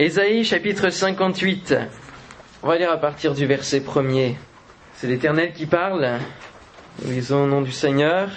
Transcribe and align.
Ésaïe 0.00 0.44
chapitre 0.44 0.88
58. 0.88 1.74
On 2.62 2.68
va 2.68 2.78
lire 2.78 2.90
à 2.90 2.96
partir 2.96 3.34
du 3.34 3.44
verset 3.44 3.80
premier. 3.82 4.38
C'est 4.94 5.06
l'Éternel 5.06 5.52
qui 5.52 5.66
parle. 5.66 6.20
Lisons 7.04 7.44
au 7.44 7.46
nom 7.46 7.60
du 7.60 7.70
Seigneur. 7.70 8.30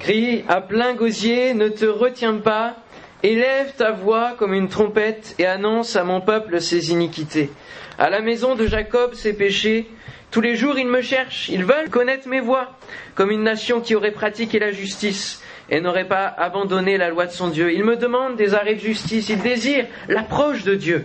Crie 0.00 0.42
à 0.48 0.60
plein 0.60 0.94
gosier, 0.94 1.54
ne 1.54 1.68
te 1.68 1.84
retiens 1.84 2.34
pas, 2.38 2.74
élève 3.22 3.72
ta 3.76 3.92
voix 3.92 4.34
comme 4.36 4.52
une 4.52 4.68
trompette 4.68 5.36
et 5.38 5.46
annonce 5.46 5.94
à 5.94 6.02
mon 6.02 6.20
peuple 6.20 6.60
ses 6.60 6.90
iniquités. 6.90 7.50
À 7.96 8.10
la 8.10 8.20
maison 8.20 8.56
de 8.56 8.66
Jacob 8.66 9.14
ses 9.14 9.34
péchés. 9.34 9.88
Tous 10.32 10.40
les 10.40 10.56
jours 10.56 10.76
ils 10.76 10.88
me 10.88 11.02
cherchent, 11.02 11.48
ils 11.50 11.64
veulent 11.64 11.88
connaître 11.88 12.26
mes 12.26 12.40
voies, 12.40 12.76
comme 13.14 13.30
une 13.30 13.44
nation 13.44 13.80
qui 13.80 13.94
aurait 13.94 14.10
pratiqué 14.10 14.58
la 14.58 14.72
justice 14.72 15.40
et 15.70 15.80
n'aurait 15.80 16.08
pas 16.08 16.26
abandonné 16.26 16.96
la 16.96 17.10
loi 17.10 17.26
de 17.26 17.32
son 17.32 17.48
Dieu. 17.48 17.72
Il 17.72 17.84
me 17.84 17.96
demande 17.96 18.36
des 18.36 18.54
arrêts 18.54 18.74
de 18.74 18.80
justice, 18.80 19.28
il 19.28 19.40
désire 19.40 19.86
l'approche 20.08 20.64
de 20.64 20.74
Dieu. 20.74 21.04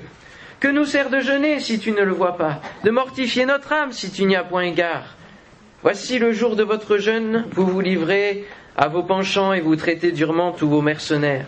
Que 0.59 0.68
nous 0.68 0.86
sert 0.86 1.09
de 1.09 1.20
jeûner 1.20 1.59
si 1.59 1.80
tu 1.80 1.91
ne 1.91 2.02
le 2.02 2.13
vois 2.13 2.38
pas, 2.38 2.62
de 2.84 2.91
mortifier 2.91 3.45
notre 3.45 3.73
âme 3.73 3.91
si 3.91 4.12
tu 4.12 4.23
n'y 4.26 4.35
as 4.35 4.44
point 4.44 4.63
égard? 4.63 5.16
Voici 5.81 6.18
le 6.18 6.31
jour 6.31 6.55
de 6.55 6.63
votre 6.63 6.98
jeûne, 6.98 7.45
vous 7.52 7.66
vous 7.66 7.81
livrez 7.81 8.45
à 8.77 8.88
vos 8.88 9.04
penchants 9.04 9.52
et 9.52 9.59
vous 9.59 9.76
traitez 9.76 10.13
durement 10.13 10.54
tous 10.54 10.70
vos 10.70 10.82
mercenaires. 10.82 11.48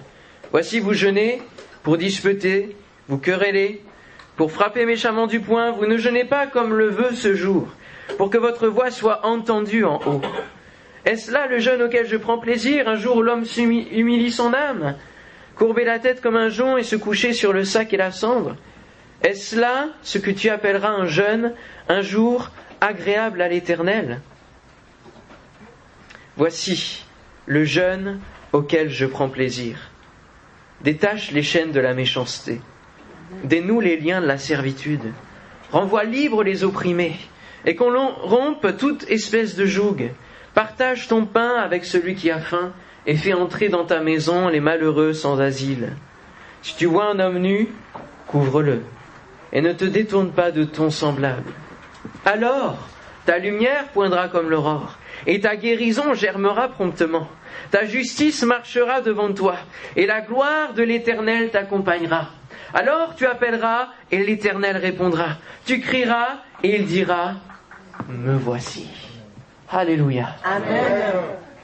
Voici 0.51 0.81
vous 0.81 0.93
jeûnez 0.93 1.41
pour 1.83 1.97
disputer, 1.97 2.75
vous 3.07 3.17
querellez, 3.17 3.81
pour 4.35 4.51
frapper 4.51 4.85
méchamment 4.85 5.27
du 5.27 5.39
poing, 5.39 5.71
vous 5.71 5.85
ne 5.85 5.97
jeûnez 5.97 6.25
pas 6.25 6.47
comme 6.47 6.73
le 6.73 6.89
veut 6.89 7.13
ce 7.13 7.33
jour, 7.33 7.69
pour 8.17 8.29
que 8.29 8.37
votre 8.37 8.67
voix 8.67 8.91
soit 8.91 9.25
entendue 9.25 9.85
en 9.85 10.01
haut. 10.05 10.21
Est-ce 11.05 11.31
là 11.31 11.45
le 11.47 11.59
jeûne 11.59 11.83
auquel 11.83 12.07
je 12.07 12.17
prends 12.17 12.39
plaisir, 12.39 12.89
un 12.89 12.95
jour 12.95 13.17
où 13.17 13.21
l'homme 13.21 13.45
humilie 13.57 14.31
son 14.31 14.53
âme 14.53 14.95
Courber 15.55 15.85
la 15.85 15.99
tête 15.99 16.19
comme 16.19 16.35
un 16.35 16.49
jonc 16.49 16.77
et 16.77 16.83
se 16.83 16.95
coucher 16.95 17.31
sur 17.31 17.53
le 17.53 17.63
sac 17.63 17.93
et 17.93 17.97
la 17.97 18.11
cendre 18.11 18.57
Est-ce 19.21 19.57
là 19.57 19.89
ce 20.01 20.17
que 20.17 20.31
tu 20.31 20.49
appelleras 20.49 20.89
un 20.89 21.05
jeûne, 21.05 21.53
un 21.87 22.01
jour 22.01 22.49
agréable 22.81 23.41
à 23.41 23.47
l'Éternel? 23.47 24.19
Voici 26.37 27.05
le 27.45 27.63
jeûne 27.63 28.19
auquel 28.51 28.89
je 28.89 29.05
prends 29.05 29.29
plaisir. 29.29 29.91
Détache 30.81 31.31
les 31.31 31.43
chaînes 31.43 31.71
de 31.71 31.79
la 31.79 31.93
méchanceté. 31.93 32.59
Dénoue 33.43 33.79
les 33.79 33.97
liens 33.97 34.21
de 34.21 34.27
la 34.27 34.37
servitude. 34.37 35.13
Renvoie 35.71 36.03
libre 36.03 36.43
les 36.43 36.63
opprimés. 36.63 37.15
Et 37.65 37.75
qu'on 37.75 38.09
rompe 38.09 38.75
toute 38.77 39.09
espèce 39.09 39.55
de 39.55 39.65
joug. 39.65 40.11
Partage 40.55 41.09
ton 41.09 41.25
pain 41.25 41.55
avec 41.57 41.83
celui 41.83 42.15
qui 42.15 42.31
a 42.31 42.39
faim 42.39 42.71
et 43.05 43.17
fais 43.17 43.33
entrer 43.33 43.67
dans 43.67 43.83
ta 43.83 43.99
maison 43.99 44.47
les 44.47 44.61
malheureux 44.61 45.11
sans 45.11 45.41
asile. 45.41 45.91
Si 46.61 46.77
tu 46.77 46.85
vois 46.85 47.11
un 47.11 47.19
homme 47.19 47.39
nu, 47.39 47.67
couvre-le 48.25 48.81
et 49.51 49.61
ne 49.61 49.73
te 49.73 49.83
détourne 49.83 50.31
pas 50.31 50.51
de 50.51 50.63
ton 50.63 50.89
semblable. 50.89 51.51
Alors, 52.23 52.87
ta 53.25 53.37
lumière 53.37 53.89
poindra 53.89 54.29
comme 54.29 54.49
l'aurore 54.49 54.97
et 55.27 55.41
ta 55.41 55.57
guérison 55.57 56.13
germera 56.13 56.69
promptement. 56.69 57.27
Ta 57.69 57.83
justice 57.83 58.43
marchera 58.43 59.01
devant 59.01 59.33
toi 59.33 59.57
et 59.97 60.05
la 60.05 60.21
gloire 60.21 60.73
de 60.73 60.83
l'Éternel 60.83 61.51
t'accompagnera. 61.51 62.29
Alors 62.73 63.15
tu 63.15 63.25
appelleras 63.25 63.89
et 64.09 64.23
l'Éternel 64.23 64.77
répondra. 64.77 65.37
Tu 65.65 65.81
crieras 65.81 66.37
et 66.63 66.77
il 66.77 66.85
dira, 66.85 67.33
me 68.07 68.37
voici. 68.37 69.04
Alléluia. 69.71 70.35
Amen. 70.43 71.13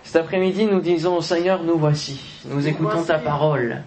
Cet 0.03 0.15
après-midi, 0.15 0.65
nous 0.65 0.81
disons 0.81 1.17
au 1.17 1.21
Seigneur, 1.21 1.63
nous 1.63 1.77
voici. 1.77 2.41
Nous 2.45 2.67
écoutons 2.67 3.03
ta 3.03 3.19
parole. 3.19 3.83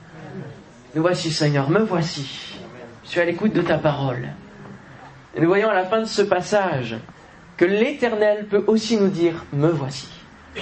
Nous 0.94 1.02
voici, 1.02 1.32
Seigneur, 1.32 1.68
me 1.68 1.80
voici. 1.80 2.56
Je 3.04 3.08
suis 3.10 3.20
à 3.20 3.24
l'écoute 3.24 3.52
de 3.52 3.62
ta 3.62 3.78
parole. 3.78 4.28
Et 5.34 5.40
nous 5.40 5.48
voyons 5.48 5.68
à 5.68 5.74
la 5.74 5.84
fin 5.84 6.00
de 6.00 6.04
ce 6.06 6.22
passage 6.22 6.96
que 7.56 7.64
l'Éternel 7.64 8.46
peut 8.46 8.64
aussi 8.68 8.96
nous 8.96 9.08
dire, 9.08 9.44
me 9.52 9.68
voici. 9.68 10.08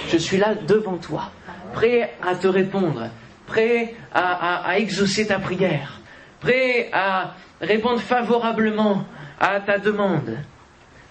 Je 0.09 0.17
suis 0.17 0.37
là 0.37 0.55
devant 0.55 0.97
toi, 0.97 1.29
prêt 1.73 2.13
à 2.27 2.35
te 2.35 2.47
répondre, 2.47 3.09
prêt 3.45 3.93
à, 4.11 4.67
à 4.67 4.77
exaucer 4.79 5.27
ta 5.27 5.37
prière, 5.37 5.99
prêt 6.39 6.89
à 6.91 7.35
répondre 7.61 7.99
favorablement 7.99 9.05
à 9.39 9.59
ta 9.59 9.77
demande. 9.77 10.37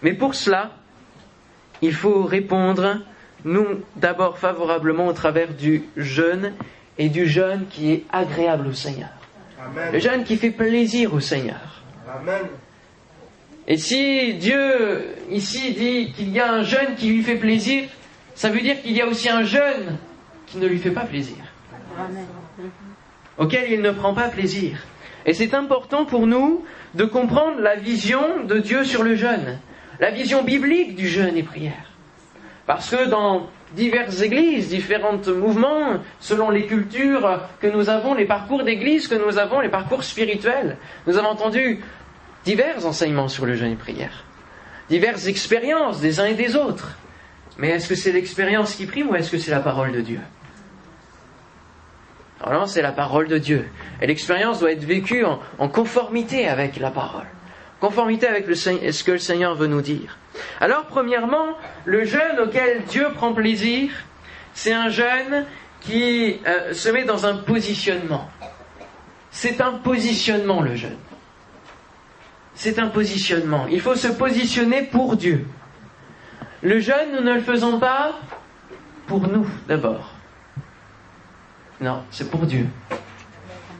Mais 0.02 0.14
pour 0.14 0.34
cela, 0.34 0.72
il 1.82 1.92
faut 1.92 2.22
répondre, 2.22 2.98
nous, 3.44 3.66
d'abord 3.96 4.38
favorablement 4.38 5.08
au 5.08 5.12
travers 5.12 5.52
du 5.52 5.82
jeûne 5.96 6.52
et 6.96 7.08
du 7.08 7.26
jeûne 7.26 7.66
qui 7.68 7.92
est 7.92 8.04
agréable 8.12 8.68
au 8.68 8.72
Seigneur. 8.72 9.10
Le 9.92 9.98
jeûne 9.98 10.24
qui 10.24 10.36
fait 10.36 10.50
plaisir 10.50 11.12
au 11.12 11.20
Seigneur. 11.20 11.82
Et 13.66 13.76
si 13.76 14.34
Dieu 14.34 15.06
ici 15.30 15.72
dit 15.72 16.12
qu'il 16.12 16.30
y 16.30 16.40
a 16.40 16.52
un 16.52 16.62
jeûne 16.62 16.94
qui 16.96 17.08
lui 17.08 17.22
fait 17.22 17.36
plaisir, 17.36 17.88
ça 18.34 18.48
veut 18.48 18.60
dire 18.60 18.80
qu'il 18.80 18.92
y 18.92 19.00
a 19.00 19.06
aussi 19.06 19.28
un 19.28 19.42
jeûne 19.42 19.98
qui 20.46 20.58
ne 20.58 20.66
lui 20.66 20.78
fait 20.78 20.90
pas 20.90 21.04
plaisir. 21.04 21.36
Auquel 23.38 23.70
il 23.72 23.80
ne 23.80 23.90
prend 23.90 24.14
pas 24.14 24.28
plaisir. 24.28 24.78
Et 25.26 25.34
c'est 25.34 25.54
important 25.54 26.04
pour 26.04 26.26
nous 26.26 26.64
de 26.94 27.04
comprendre 27.04 27.60
la 27.60 27.76
vision 27.76 28.44
de 28.44 28.58
Dieu 28.58 28.84
sur 28.84 29.02
le 29.02 29.14
jeûne 29.14 29.58
la 30.02 30.10
vision 30.10 30.42
biblique 30.42 30.96
du 30.96 31.06
jeûne 31.06 31.36
et 31.36 31.44
prière. 31.44 31.86
Parce 32.66 32.90
que 32.90 33.08
dans 33.08 33.48
diverses 33.76 34.20
églises, 34.20 34.68
différents 34.68 35.20
mouvements, 35.28 36.00
selon 36.18 36.50
les 36.50 36.66
cultures 36.66 37.40
que 37.60 37.68
nous 37.68 37.88
avons, 37.88 38.12
les 38.12 38.24
parcours 38.24 38.64
d'église 38.64 39.06
que 39.06 39.14
nous 39.14 39.38
avons, 39.38 39.60
les 39.60 39.68
parcours 39.68 40.02
spirituels, 40.02 40.76
nous 41.06 41.18
avons 41.18 41.28
entendu 41.28 41.78
divers 42.44 42.84
enseignements 42.84 43.28
sur 43.28 43.46
le 43.46 43.54
jeûne 43.54 43.70
et 43.70 43.76
prière, 43.76 44.24
diverses 44.90 45.28
expériences 45.28 46.00
des 46.00 46.18
uns 46.18 46.26
et 46.26 46.34
des 46.34 46.56
autres. 46.56 46.98
Mais 47.56 47.68
est-ce 47.68 47.88
que 47.88 47.94
c'est 47.94 48.10
l'expérience 48.10 48.74
qui 48.74 48.86
prime 48.86 49.10
ou 49.10 49.14
est-ce 49.14 49.30
que 49.30 49.38
c'est 49.38 49.52
la 49.52 49.60
parole 49.60 49.92
de 49.92 50.00
Dieu? 50.00 50.20
Alors 52.42 52.68
c'est 52.68 52.82
la 52.82 52.90
parole 52.90 53.28
de 53.28 53.38
Dieu. 53.38 53.68
Et 54.00 54.08
l'expérience 54.08 54.58
doit 54.58 54.72
être 54.72 54.82
vécue 54.82 55.24
en 55.24 55.68
conformité 55.68 56.48
avec 56.48 56.80
la 56.80 56.90
parole 56.90 57.28
conformité 57.82 58.28
avec 58.28 58.46
ce 58.54 59.02
que 59.02 59.10
le 59.10 59.18
Seigneur 59.18 59.56
veut 59.56 59.66
nous 59.66 59.82
dire. 59.82 60.16
Alors, 60.60 60.84
premièrement, 60.84 61.58
le 61.84 62.04
jeûne 62.04 62.38
auquel 62.40 62.84
Dieu 62.84 63.08
prend 63.12 63.32
plaisir, 63.32 63.90
c'est 64.54 64.72
un 64.72 64.88
jeûne 64.88 65.46
qui 65.80 66.38
euh, 66.46 66.74
se 66.74 66.88
met 66.90 67.02
dans 67.02 67.26
un 67.26 67.38
positionnement. 67.38 68.30
C'est 69.32 69.60
un 69.60 69.72
positionnement, 69.72 70.62
le 70.62 70.76
jeûne. 70.76 70.96
C'est 72.54 72.78
un 72.78 72.86
positionnement. 72.86 73.66
Il 73.68 73.80
faut 73.80 73.96
se 73.96 74.06
positionner 74.06 74.82
pour 74.82 75.16
Dieu. 75.16 75.44
Le 76.62 76.78
jeûne, 76.78 77.16
nous 77.16 77.24
ne 77.24 77.34
le 77.34 77.40
faisons 77.40 77.80
pas 77.80 78.12
pour 79.08 79.26
nous 79.26 79.48
d'abord. 79.66 80.12
Non, 81.80 82.04
c'est 82.12 82.30
pour 82.30 82.46
Dieu. 82.46 82.68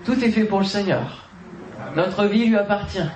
Tout 0.05 0.19
est 0.25 0.33
fait 0.33 0.45
pour 0.45 0.59
le 0.59 0.65
Seigneur. 0.65 1.29
Notre 1.95 2.25
vie 2.25 2.47
lui 2.47 2.57
appartient. 2.57 3.09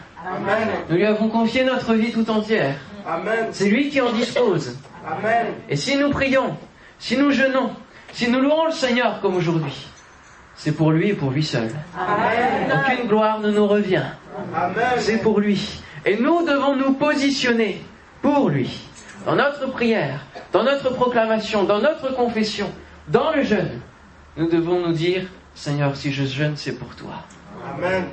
Nous 0.88 0.97
lui 0.97 1.06
avons 1.06 1.28
confié 1.28 1.65
notre 1.65 1.94
vie 1.94 2.12
tout 2.12 2.28
entière. 2.31 2.75
C'est 3.53 3.69
lui 3.69 3.91
qui 3.91 4.00
en 4.00 4.12
dispose. 4.12 4.77
Et 5.69 5.77
si 5.77 5.97
nous 5.97 6.10
prions, 6.10 6.56
si 6.99 7.16
nous 7.16 7.31
jeûnons, 7.31 7.71
si 8.12 8.31
nous 8.31 8.41
louons 8.41 8.66
le 8.66 8.72
Seigneur 8.72 9.21
comme 9.21 9.37
aujourd'hui, 9.37 9.87
c'est 10.56 10.72
pour 10.72 10.91
lui 10.91 11.10
et 11.10 11.15
pour 11.15 11.31
lui 11.31 11.44
seul. 11.44 11.71
Aucune 11.97 13.06
gloire 13.06 13.41
ne 13.41 13.50
nous 13.50 13.66
revient. 13.66 14.06
C'est 14.99 15.19
pour 15.19 15.41
lui. 15.41 15.81
Et 16.04 16.16
nous 16.16 16.44
devons 16.44 16.77
nous 16.77 16.94
positionner 16.94 17.83
pour 18.22 18.48
lui. 18.48 18.88
Dans 19.25 19.34
notre 19.34 19.71
prière, 19.71 20.21
dans 20.53 20.62
notre 20.62 20.94
proclamation, 20.94 21.65
dans 21.65 21.81
notre 21.81 22.15
confession, 22.15 22.71
dans 23.09 23.33
le 23.33 23.43
jeûne, 23.43 23.81
nous 24.37 24.48
devons 24.48 24.81
nous 24.81 24.93
dire, 24.93 25.27
Seigneur, 25.54 25.97
si 25.97 26.12
je 26.12 26.25
jeûne, 26.25 26.56
c'est 26.56 26.78
pour 26.78 26.94
toi. 26.94 27.25
Amen. 27.75 28.04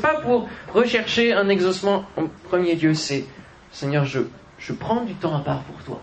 Pas 0.00 0.14
pour 0.20 0.48
rechercher 0.72 1.32
un 1.34 1.48
exaucement 1.48 2.04
en 2.16 2.24
premier 2.48 2.74
lieu, 2.74 2.94
c'est 2.94 3.24
Seigneur, 3.72 4.04
je, 4.04 4.20
je 4.58 4.72
prends 4.72 5.02
du 5.02 5.14
temps 5.14 5.36
à 5.36 5.40
part 5.40 5.62
pour 5.62 5.82
toi. 5.84 6.00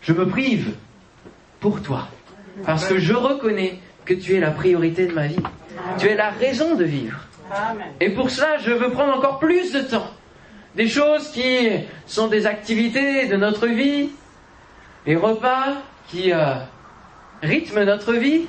Je 0.00 0.12
me 0.12 0.26
prive 0.26 0.74
pour 1.60 1.82
toi. 1.82 2.08
Parce 2.64 2.86
que 2.86 2.98
je 2.98 3.14
reconnais 3.14 3.78
que 4.04 4.14
tu 4.14 4.34
es 4.34 4.40
la 4.40 4.50
priorité 4.50 5.06
de 5.06 5.12
ma 5.12 5.26
vie. 5.26 5.42
Tu 5.98 6.06
es 6.06 6.16
la 6.16 6.30
raison 6.30 6.74
de 6.74 6.84
vivre. 6.84 7.20
Et 8.00 8.10
pour 8.10 8.30
cela, 8.30 8.58
je 8.58 8.70
veux 8.70 8.90
prendre 8.90 9.16
encore 9.16 9.38
plus 9.38 9.72
de 9.72 9.80
temps. 9.80 10.10
Des 10.74 10.88
choses 10.88 11.30
qui 11.30 11.68
sont 12.06 12.28
des 12.28 12.46
activités 12.46 13.26
de 13.26 13.36
notre 13.36 13.66
vie, 13.66 14.10
les 15.06 15.16
repas 15.16 15.74
qui 16.08 16.32
euh, 16.32 16.54
rythment 17.42 17.84
notre 17.84 18.12
vie. 18.14 18.46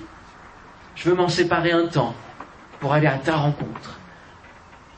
Je 0.95 1.09
veux 1.09 1.15
m'en 1.15 1.29
séparer 1.29 1.71
un 1.71 1.87
temps 1.87 2.13
pour 2.79 2.93
aller 2.93 3.07
à 3.07 3.17
ta 3.17 3.35
rencontre 3.35 3.98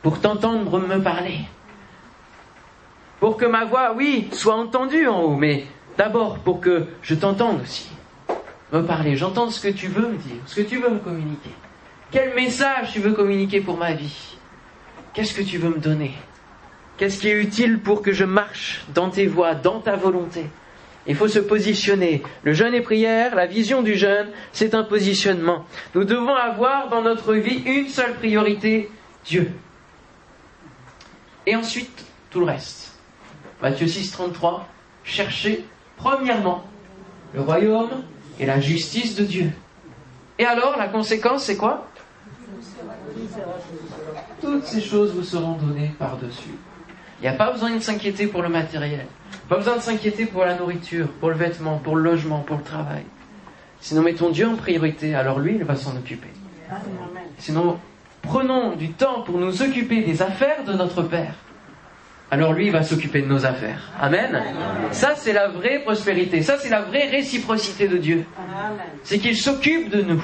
pour 0.01 0.19
t'entendre 0.19 0.80
me 0.80 1.01
parler. 1.01 1.39
Pour 3.19 3.38
que 3.38 3.45
ma 3.45 3.65
voix, 3.65 3.94
oui, 3.95 4.27
soit 4.31 4.56
entendue 4.56 5.07
en 5.07 5.21
haut, 5.21 5.36
mais 5.36 5.65
d'abord 5.98 6.39
pour 6.39 6.59
que 6.59 6.88
je 7.01 7.13
t'entende 7.13 7.62
aussi. 7.62 7.89
Me 8.74 8.81
parler, 8.81 9.15
j'entends 9.15 9.50
ce 9.50 9.59
que 9.59 9.71
tu 9.71 9.88
veux 9.88 10.07
me 10.07 10.18
dire, 10.18 10.42
ce 10.45 10.56
que 10.56 10.68
tu 10.68 10.77
veux 10.77 10.89
me 10.89 11.00
communiquer. 11.00 11.51
Quel 12.09 12.33
message 12.33 12.94
tu 12.94 13.00
veux 13.00 13.13
communiquer 13.13 13.62
pour 13.62 13.77
ma 13.77 13.94
vie? 13.94 14.38
Qu'est-ce 15.13 15.33
que 15.33 15.42
tu 15.42 15.57
veux 15.57 15.69
me 15.69 15.80
donner? 15.80 16.13
Qu'est-ce 16.97 17.19
qui 17.19 17.30
est 17.30 17.39
utile 17.39 17.80
pour 17.80 18.01
que 18.01 18.12
je 18.12 18.25
marche 18.25 18.86
dans 18.94 19.09
tes 19.09 19.27
voies, 19.27 19.56
dans 19.56 19.80
ta 19.80 19.95
volonté? 19.95 20.45
Il 21.07 21.15
faut 21.15 21.27
se 21.27 21.39
positionner. 21.39 22.21
Le 22.44 22.54
jeûne 22.54 22.74
et 22.74 22.81
prière, 22.81 23.36
la 23.36 23.45
vision 23.45 23.81
du 23.81 23.95
jeûne, 23.95 24.30
c'est 24.51 24.75
un 24.75 24.83
positionnement. 24.83 25.65
Nous 25.95 26.04
devons 26.04 26.36
avoir 26.36 26.89
dans 26.89 27.01
notre 27.01 27.33
vie 27.33 27.63
une 27.65 27.88
seule 27.88 28.13
priorité, 28.13 28.89
Dieu. 29.25 29.51
Et 31.46 31.56
ensuite, 31.56 32.06
tout 32.30 32.40
le 32.40 32.46
reste. 32.46 32.94
Matthieu 33.62 33.88
6, 33.88 34.12
33, 34.12 34.68
cherchez 35.04 35.66
premièrement 35.98 36.64
le 37.34 37.42
royaume 37.42 38.04
et 38.40 38.46
la 38.46 38.60
justice 38.60 39.16
de 39.16 39.24
Dieu. 39.24 39.52
Et 40.40 40.46
alors, 40.46 40.78
la 40.78 40.88
conséquence, 40.88 41.44
c'est 41.44 41.58
quoi? 41.58 41.88
Toutes 44.42 44.66
ces 44.66 44.82
choses 44.82 45.14
vous 45.14 45.24
seront 45.24 45.54
données 45.54 45.92
par-dessus. 46.00 46.56
Il 47.20 47.24
n'y 47.24 47.28
a 47.28 47.34
pas 47.34 47.52
besoin 47.52 47.76
de 47.76 47.80
s'inquiéter 47.80 48.26
pour 48.26 48.42
le 48.42 48.50
matériel. 48.50 49.06
Pas 49.48 49.58
besoin 49.58 49.78
de 49.78 49.82
s'inquiéter 49.82 50.26
pour 50.26 50.44
la 50.44 50.56
nourriture, 50.56 51.08
pour 51.20 51.30
le 51.30 51.36
vêtement, 51.36 51.78
pour 51.78 51.96
le 51.96 52.02
logement, 52.02 52.40
pour 52.40 52.58
le 52.58 52.64
travail. 52.64 53.04
Si 53.80 53.94
nous 53.94 54.02
mettons 54.02 54.30
Dieu 54.30 54.48
en 54.48 54.56
priorité, 54.56 55.14
alors 55.14 55.40
lui, 55.40 55.56
il 55.56 55.64
va 55.64 55.76
s'en 55.76 55.96
occuper. 55.96 56.30
Si 57.38 57.52
nous 57.52 57.78
prenons 58.21 58.75
du 58.75 58.91
temps 58.91 59.21
pour 59.21 59.38
nous 59.38 59.62
occuper 59.62 60.01
des 60.01 60.21
affaires 60.21 60.63
de 60.63 60.73
notre 60.73 61.03
Père, 61.03 61.35
alors 62.33 62.53
lui, 62.53 62.68
il 62.68 62.71
va 62.71 62.81
s'occuper 62.81 63.21
de 63.21 63.27
nos 63.27 63.45
affaires. 63.45 63.91
Amen. 64.00 64.41
Ça, 64.91 65.15
c'est 65.18 65.33
la 65.33 65.50
vraie 65.50 65.79
prospérité. 65.79 66.41
Ça, 66.41 66.57
c'est 66.57 66.69
la 66.69 66.81
vraie 66.81 67.09
réciprocité 67.09 67.89
de 67.89 67.97
Dieu. 67.97 68.25
C'est 69.03 69.19
qu'il 69.19 69.35
s'occupe 69.35 69.89
de 69.89 70.01
nous 70.01 70.23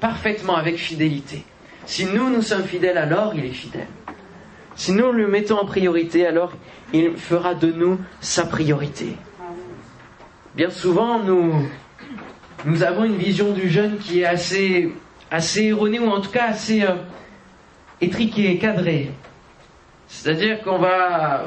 parfaitement 0.00 0.56
avec 0.56 0.76
fidélité. 0.78 1.44
Si 1.84 2.06
nous, 2.06 2.30
nous 2.30 2.40
sommes 2.40 2.64
fidèles, 2.64 2.96
alors 2.96 3.34
il 3.34 3.44
est 3.44 3.52
fidèle. 3.52 3.86
Si 4.74 4.92
nous 4.92 5.12
le 5.12 5.28
mettons 5.28 5.58
en 5.58 5.66
priorité, 5.66 6.26
alors 6.26 6.52
il 6.94 7.16
fera 7.16 7.54
de 7.54 7.70
nous 7.70 7.98
sa 8.20 8.46
priorité. 8.46 9.16
Bien 10.56 10.70
souvent, 10.70 11.18
nous, 11.18 11.68
nous 12.64 12.82
avons 12.82 13.04
une 13.04 13.16
vision 13.16 13.52
du 13.52 13.68
jeune 13.68 13.98
qui 13.98 14.20
est 14.20 14.24
assez, 14.24 14.92
assez 15.30 15.64
erronée, 15.64 15.98
ou 15.98 16.08
en 16.08 16.20
tout 16.20 16.30
cas 16.30 16.46
assez 16.48 16.82
euh, 16.82 16.94
étriquée, 18.00 18.58
cadrée. 18.58 19.10
C'est-à-dire 20.06 20.62
qu'on 20.62 20.78
va 20.78 21.44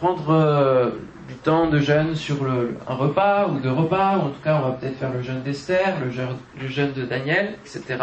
prendre 0.00 0.30
euh, 0.30 0.90
du 1.28 1.34
temps 1.34 1.68
de 1.68 1.78
jeûne 1.78 2.14
sur 2.16 2.44
un 2.44 2.94
repas 2.94 3.48
ou 3.48 3.58
deux 3.60 3.70
repas, 3.72 4.18
ou 4.18 4.20
en 4.22 4.30
tout 4.30 4.42
cas 4.42 4.60
on 4.62 4.68
va 4.68 4.70
peut-être 4.72 4.98
faire 4.98 5.12
le 5.12 5.22
jeûne 5.22 5.42
d'Esther, 5.42 5.96
le 6.04 6.68
jeûne 6.68 6.92
de 6.92 7.04
Daniel, 7.04 7.54
etc. 7.64 7.96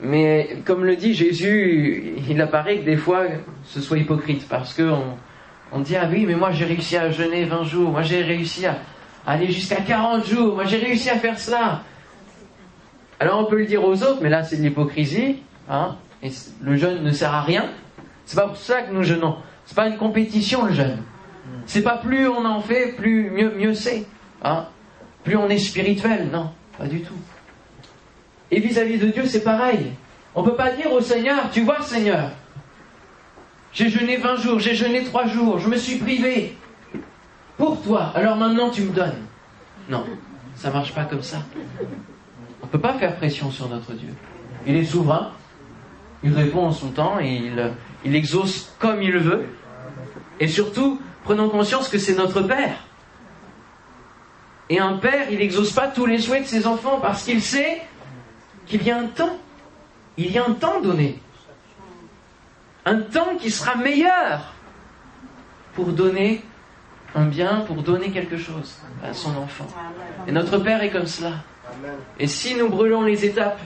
Mais 0.00 0.58
comme 0.64 0.84
le 0.84 0.96
dit 0.96 1.14
Jésus, 1.14 2.14
il 2.28 2.40
apparaît 2.40 2.78
que 2.78 2.84
des 2.84 2.96
fois 2.96 3.22
ce 3.64 3.80
soit 3.80 3.98
hypocrite 3.98 4.46
parce 4.48 4.74
qu'on 4.74 5.16
on 5.72 5.80
dit 5.80 5.96
Ah 5.96 6.08
oui, 6.10 6.26
mais 6.26 6.34
moi 6.34 6.52
j'ai 6.52 6.66
réussi 6.66 6.96
à 6.96 7.10
jeûner 7.10 7.44
20 7.44 7.64
jours, 7.64 7.90
moi 7.90 8.02
j'ai 8.02 8.22
réussi 8.22 8.66
à 8.66 8.78
aller 9.26 9.50
jusqu'à 9.50 9.80
40 9.80 10.26
jours, 10.26 10.54
moi 10.56 10.64
j'ai 10.64 10.78
réussi 10.78 11.10
à 11.10 11.16
faire 11.16 11.38
cela. 11.38 11.82
Alors 13.20 13.40
on 13.40 13.44
peut 13.44 13.58
le 13.58 13.66
dire 13.66 13.84
aux 13.84 14.02
autres, 14.02 14.18
mais 14.22 14.28
là 14.28 14.42
c'est 14.42 14.56
de 14.56 14.62
l'hypocrisie, 14.62 15.42
hein, 15.68 15.96
le 16.60 16.76
jeûne 16.76 17.02
ne 17.02 17.10
sert 17.10 17.32
à 17.32 17.42
rien. 17.42 17.70
C'est 18.26 18.36
pas 18.36 18.46
pour 18.46 18.56
ça 18.56 18.82
que 18.82 18.92
nous 18.92 19.02
jeûnons. 19.02 19.36
C'est 19.66 19.76
pas 19.76 19.88
une 19.88 19.96
compétition 19.96 20.64
le 20.64 20.72
jeûne. 20.72 20.98
C'est 21.66 21.82
pas 21.82 21.96
plus 21.96 22.28
on 22.28 22.44
en 22.44 22.60
fait, 22.60 22.92
plus 22.92 23.30
mieux, 23.30 23.54
mieux 23.54 23.74
c'est. 23.74 24.04
Hein. 24.42 24.66
Plus 25.22 25.36
on 25.36 25.48
est 25.48 25.58
spirituel, 25.58 26.28
non, 26.30 26.50
pas 26.78 26.86
du 26.86 27.02
tout. 27.02 27.14
Et 28.50 28.60
vis-à-vis 28.60 28.98
de 28.98 29.08
Dieu, 29.08 29.24
c'est 29.26 29.42
pareil. 29.42 29.92
On 30.34 30.42
ne 30.42 30.50
peut 30.50 30.56
pas 30.56 30.70
dire 30.72 30.92
au 30.92 31.00
Seigneur, 31.00 31.50
tu 31.50 31.62
vois 31.62 31.80
Seigneur, 31.80 32.30
j'ai 33.72 33.88
jeûné 33.88 34.16
20 34.16 34.36
jours, 34.36 34.58
j'ai 34.60 34.74
jeûné 34.74 35.02
3 35.02 35.26
jours, 35.26 35.58
je 35.58 35.68
me 35.68 35.76
suis 35.76 35.96
privé 35.96 36.56
pour 37.56 37.80
toi, 37.82 38.12
alors 38.14 38.36
maintenant 38.36 38.70
tu 38.70 38.82
me 38.82 38.92
donnes. 38.92 39.22
Non, 39.88 40.04
ça 40.56 40.70
marche 40.70 40.94
pas 40.94 41.04
comme 41.04 41.22
ça. 41.22 41.38
On 42.64 42.66
ne 42.66 42.70
peut 42.70 42.80
pas 42.80 42.94
faire 42.94 43.14
pression 43.16 43.50
sur 43.50 43.68
notre 43.68 43.92
Dieu. 43.92 44.08
Il 44.66 44.74
est 44.74 44.86
souverain, 44.86 45.32
il 46.22 46.32
répond 46.32 46.64
en 46.64 46.72
son 46.72 46.88
temps 46.88 47.20
et 47.20 47.34
il, 47.34 47.72
il 48.06 48.16
exauce 48.16 48.72
comme 48.78 49.02
il 49.02 49.18
veut. 49.18 49.44
Et 50.40 50.48
surtout, 50.48 50.98
prenons 51.24 51.50
conscience 51.50 51.90
que 51.90 51.98
c'est 51.98 52.14
notre 52.14 52.40
Père. 52.40 52.78
Et 54.70 54.78
un 54.78 54.94
père, 54.94 55.30
il 55.30 55.40
n'exauce 55.40 55.72
pas 55.72 55.88
tous 55.88 56.06
les 56.06 56.18
souhaits 56.18 56.44
de 56.44 56.48
ses 56.48 56.66
enfants 56.66 57.00
parce 57.02 57.24
qu'il 57.24 57.42
sait 57.42 57.82
qu'il 58.64 58.82
y 58.82 58.90
a 58.90 58.96
un 58.96 59.08
temps. 59.08 59.36
Il 60.16 60.32
y 60.32 60.38
a 60.38 60.46
un 60.46 60.54
temps 60.54 60.80
donné. 60.80 61.20
Un 62.86 63.00
temps 63.00 63.36
qui 63.38 63.50
sera 63.50 63.74
meilleur 63.74 64.54
pour 65.74 65.88
donner 65.88 66.42
un 67.14 67.26
bien, 67.26 67.56
pour 67.66 67.82
donner 67.82 68.10
quelque 68.10 68.38
chose 68.38 68.78
à 69.04 69.12
son 69.12 69.36
enfant. 69.36 69.66
Et 70.26 70.32
notre 70.32 70.56
Père 70.56 70.82
est 70.82 70.90
comme 70.90 71.06
cela. 71.06 71.32
Et 72.18 72.26
si 72.26 72.54
nous 72.54 72.68
brûlons 72.68 73.02
les 73.02 73.24
étapes, 73.24 73.60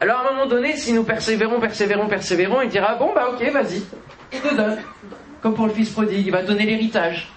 alors 0.00 0.18
à 0.18 0.28
un 0.28 0.32
moment 0.32 0.46
donné, 0.46 0.76
si 0.76 0.92
nous 0.92 1.04
persévérons, 1.04 1.58
persévérons, 1.58 2.06
persévérons, 2.06 2.60
il 2.62 2.68
dira, 2.68 2.96
bon 2.96 3.14
bah 3.14 3.30
ok, 3.32 3.50
vas-y, 3.50 3.82
il 4.32 4.40
te 4.40 4.54
donne. 4.54 4.78
Comme 5.40 5.54
pour 5.54 5.66
le 5.66 5.72
fils 5.72 5.90
prodigue, 5.90 6.26
il 6.26 6.32
va 6.32 6.42
donner 6.42 6.66
l'héritage. 6.66 7.30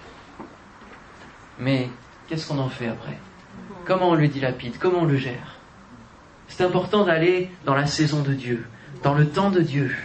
Mais 1.57 1.89
qu'est-ce 2.27 2.47
qu'on 2.47 2.59
en 2.59 2.69
fait 2.69 2.87
après? 2.87 3.17
Comment 3.85 4.09
on 4.09 4.15
le 4.15 4.27
dilapide? 4.27 4.77
Comment 4.77 4.99
on 4.99 5.05
le 5.05 5.17
gère? 5.17 5.55
C'est 6.47 6.63
important 6.63 7.05
d'aller 7.05 7.49
dans 7.65 7.75
la 7.75 7.85
saison 7.85 8.21
de 8.21 8.33
Dieu, 8.33 8.67
dans 9.03 9.13
le 9.13 9.27
temps 9.27 9.51
de 9.51 9.61
Dieu. 9.61 9.95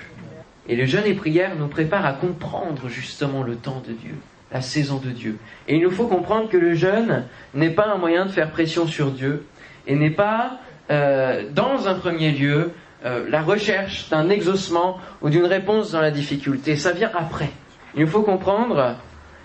Et 0.69 0.77
le 0.77 0.87
jeûne 0.87 1.07
et 1.07 1.15
prière 1.15 1.57
nous 1.57 1.69
préparent 1.69 2.07
à 2.07 2.13
comprendre 2.13 2.89
justement 2.89 3.43
le 3.43 3.57
temps 3.57 3.83
de 3.87 3.93
Dieu, 3.93 4.15
la 4.53 4.61
saison 4.61 4.99
de 4.99 5.11
Dieu. 5.11 5.39
Et 5.69 5.77
il 5.77 5.83
nous 5.83 5.91
faut 5.91 6.07
comprendre 6.07 6.49
que 6.49 6.57
le 6.57 6.75
jeûne 6.75 7.25
n'est 7.55 7.71
pas 7.71 7.87
un 7.87 7.99
moyen 7.99 8.27
de 8.27 8.31
faire 8.31 8.51
pression 8.51 8.87
sur 8.87 9.11
Dieu 9.11 9.47
et 9.87 9.97
n'est 9.97 10.11
pas, 10.11 10.59
euh, 10.91 11.45
dans 11.53 11.89
un 11.89 11.95
premier 11.95 12.31
lieu, 12.31 12.73
euh, 13.05 13.27
la 13.29 13.43
recherche 13.43 14.09
d'un 14.11 14.31
exaucement 14.31 14.99
ou 15.23 15.31
d'une 15.31 15.47
réponse 15.47 15.91
dans 15.93 16.01
la 16.01 16.11
difficulté. 16.11 16.77
Ça 16.77 16.93
vient 16.93 17.11
après. 17.15 17.51
Il 17.95 18.03
nous 18.03 18.11
faut 18.11 18.23
comprendre, 18.23 18.97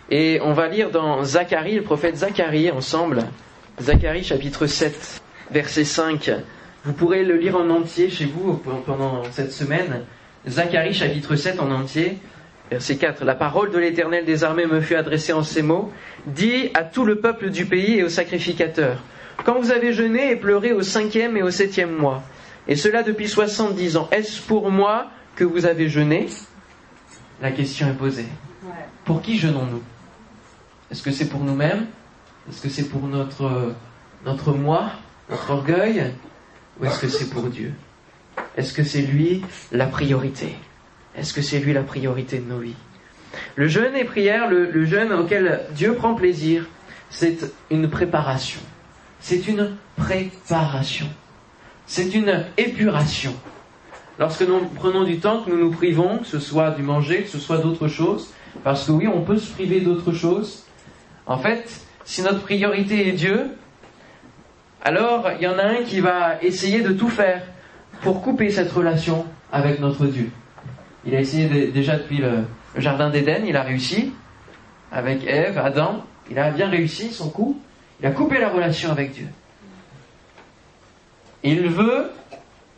et 0.10 0.40
on 0.44 0.54
va 0.54 0.68
lire 0.68 0.92
dans 0.92 1.24
Zacharie, 1.24 1.76
le 1.76 1.84
prophète 1.84 2.18
Zacharie, 2.18 2.72
ensemble, 2.72 3.24
Zacharie 3.80 4.24
chapitre 4.24 4.66
7, 4.66 5.22
verset 5.52 5.84
5 5.84 6.32
vous 6.86 6.94
pourrez 6.94 7.26
le 7.26 7.36
lire 7.36 7.58
en 7.58 7.70
entier 7.70 8.10
chez 8.10 8.26
vous 8.26 8.54
pendant 8.86 9.24
cette 9.32 9.52
semaine. 9.52 10.06
Zacharie 10.48 10.94
chapitre 10.94 11.36
7 11.36 11.60
en 11.60 11.72
entier, 11.72 12.18
verset 12.70 12.98
4. 12.98 13.24
La 13.24 13.36
parole 13.36 13.72
de 13.72 13.78
l'Éternel 13.78 14.26
des 14.26 14.44
armées 14.44 14.66
me 14.66 14.82
fut 14.82 14.96
adressée 14.96 15.34
en 15.34 15.44
ces 15.44 15.62
mots. 15.62 15.92
Dis 16.26 16.70
à 16.74 16.84
tout 16.84 17.06
le 17.06 17.20
peuple 17.20 17.50
du 17.50 17.66
pays 17.66 18.00
et 18.00 18.04
aux 18.04 18.10
sacrificateurs. 18.10 19.02
Quand 19.46 19.60
vous 19.60 19.72
avez 19.72 19.94
jeûné 19.94 20.32
et 20.32 20.36
pleuré 20.36 20.74
au 20.74 20.82
cinquième 20.82 21.38
et 21.38 21.44
au 21.44 21.52
septième 21.52 21.96
mois, 21.96 22.24
et 22.68 22.76
cela 22.76 23.04
depuis 23.04 23.28
soixante-dix 23.28 23.98
ans, 23.98 24.10
est-ce 24.12 24.42
pour 24.42 24.70
moi 24.70 25.08
que 25.36 25.44
vous 25.44 25.66
avez 25.66 25.90
jeûné? 25.90 26.28
La 27.42 27.52
question 27.52 27.88
est 27.88 27.94
posée. 27.94 28.28
Pour 29.06 29.22
qui 29.22 29.38
jeûnons-nous? 29.38 29.82
Est-ce 30.92 31.02
que 31.02 31.12
c'est 31.12 31.30
pour 31.30 31.40
nous-mêmes? 31.40 31.88
Est-ce 32.50 32.62
que 32.62 32.70
c'est 32.70 32.90
pour 32.90 33.08
notre, 33.08 33.74
notre 34.26 34.52
moi, 34.54 34.92
notre 35.30 35.52
orgueil? 35.52 36.14
Ou 36.80 36.86
est-ce 36.86 37.00
que 37.00 37.08
c'est 37.08 37.30
pour 37.30 37.44
Dieu? 37.44 37.74
Est-ce 38.58 38.74
que 38.74 38.84
c'est 38.84 39.02
lui 39.02 39.44
la 39.72 39.86
priorité? 39.86 40.56
Est-ce 41.16 41.34
que 41.34 41.42
c'est 41.42 41.60
lui 41.60 41.74
la 41.74 41.84
priorité 41.84 42.40
de 42.40 42.50
nos 42.50 42.60
vies? 42.60 42.76
Le 43.56 43.68
jeûne 43.68 43.96
et 43.96 44.06
prière, 44.06 44.50
le, 44.50 44.86
jeûne 44.86 45.12
auquel 45.14 45.62
Dieu 45.72 45.94
prend 45.94 46.16
plaisir, 46.16 46.66
c'est 47.10 47.38
une 47.70 47.90
préparation. 47.90 48.62
C'est 49.20 49.48
une 49.48 49.76
préparation. 49.98 51.08
C'est 51.86 52.14
une 52.14 52.46
épuration. 52.58 53.34
Lorsque 54.18 54.42
nous 54.42 54.60
prenons 54.76 55.04
du 55.04 55.20
temps, 55.20 55.44
que 55.44 55.50
nous 55.50 55.58
nous 55.58 55.72
privons, 55.72 56.20
que 56.20 56.28
ce 56.28 56.40
soit 56.40 56.72
du 56.72 56.84
manger, 56.84 57.24
que 57.24 57.30
ce 57.30 57.40
soit 57.40 57.58
d'autres 57.58 57.88
choses, 57.88 58.34
parce 58.64 58.86
que 58.86 58.92
oui, 58.92 59.08
on 59.08 59.22
peut 59.22 59.38
se 59.38 59.52
priver 59.52 59.82
d'autres 59.82 60.14
choses. 60.14 60.66
En 61.26 61.38
fait, 61.38 61.82
si 62.04 62.22
notre 62.22 62.42
priorité 62.42 63.08
est 63.08 63.14
Dieu, 63.14 63.52
alors 64.82 65.30
il 65.40 65.44
y 65.44 65.48
en 65.48 65.58
a 65.58 65.64
un 65.64 65.84
qui 65.84 66.00
va 66.00 66.42
essayer 66.42 66.82
de 66.82 66.92
tout 66.92 67.10
faire 67.10 67.44
pour 68.02 68.22
couper 68.22 68.50
cette 68.50 68.72
relation 68.72 69.26
avec 69.52 69.80
notre 69.80 70.06
Dieu. 70.06 70.32
Il 71.06 71.16
a 71.16 71.22
essayé 71.22 71.68
déjà 71.72 71.98
depuis 71.98 72.18
le, 72.18 72.44
Jardin 72.76 73.10
d'Éden, 73.10 73.44
il 73.46 73.56
a 73.56 73.64
réussi, 73.64 74.14
avec 74.92 75.26
Ève, 75.26 75.58
Adam, 75.58 76.04
il 76.30 76.38
a 76.38 76.52
bien 76.52 76.70
réussi 76.70 77.12
son 77.12 77.30
coup, 77.30 77.60
il 78.00 78.06
a 78.06 78.12
coupé 78.12 78.40
la 78.40 78.50
relation 78.50 78.92
avec 78.92 79.14
Dieu. 79.14 79.28
Il 81.44 81.70
veut 81.70 82.12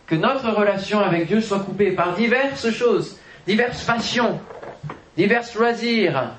que 0.05 0.15
notre 0.15 0.49
relation 0.51 0.99
avec 0.99 1.27
Dieu 1.27 1.41
soit 1.41 1.59
coupée 1.59 1.91
par 1.91 2.15
diverses 2.15 2.69
choses, 2.71 3.17
diverses 3.47 3.83
passions, 3.83 4.39
divers 5.17 5.45
loisirs, 5.55 6.35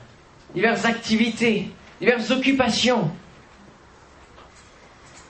diverses 0.55 0.85
activités, 0.85 1.71
diverses 2.01 2.31
occupations. 2.31 3.11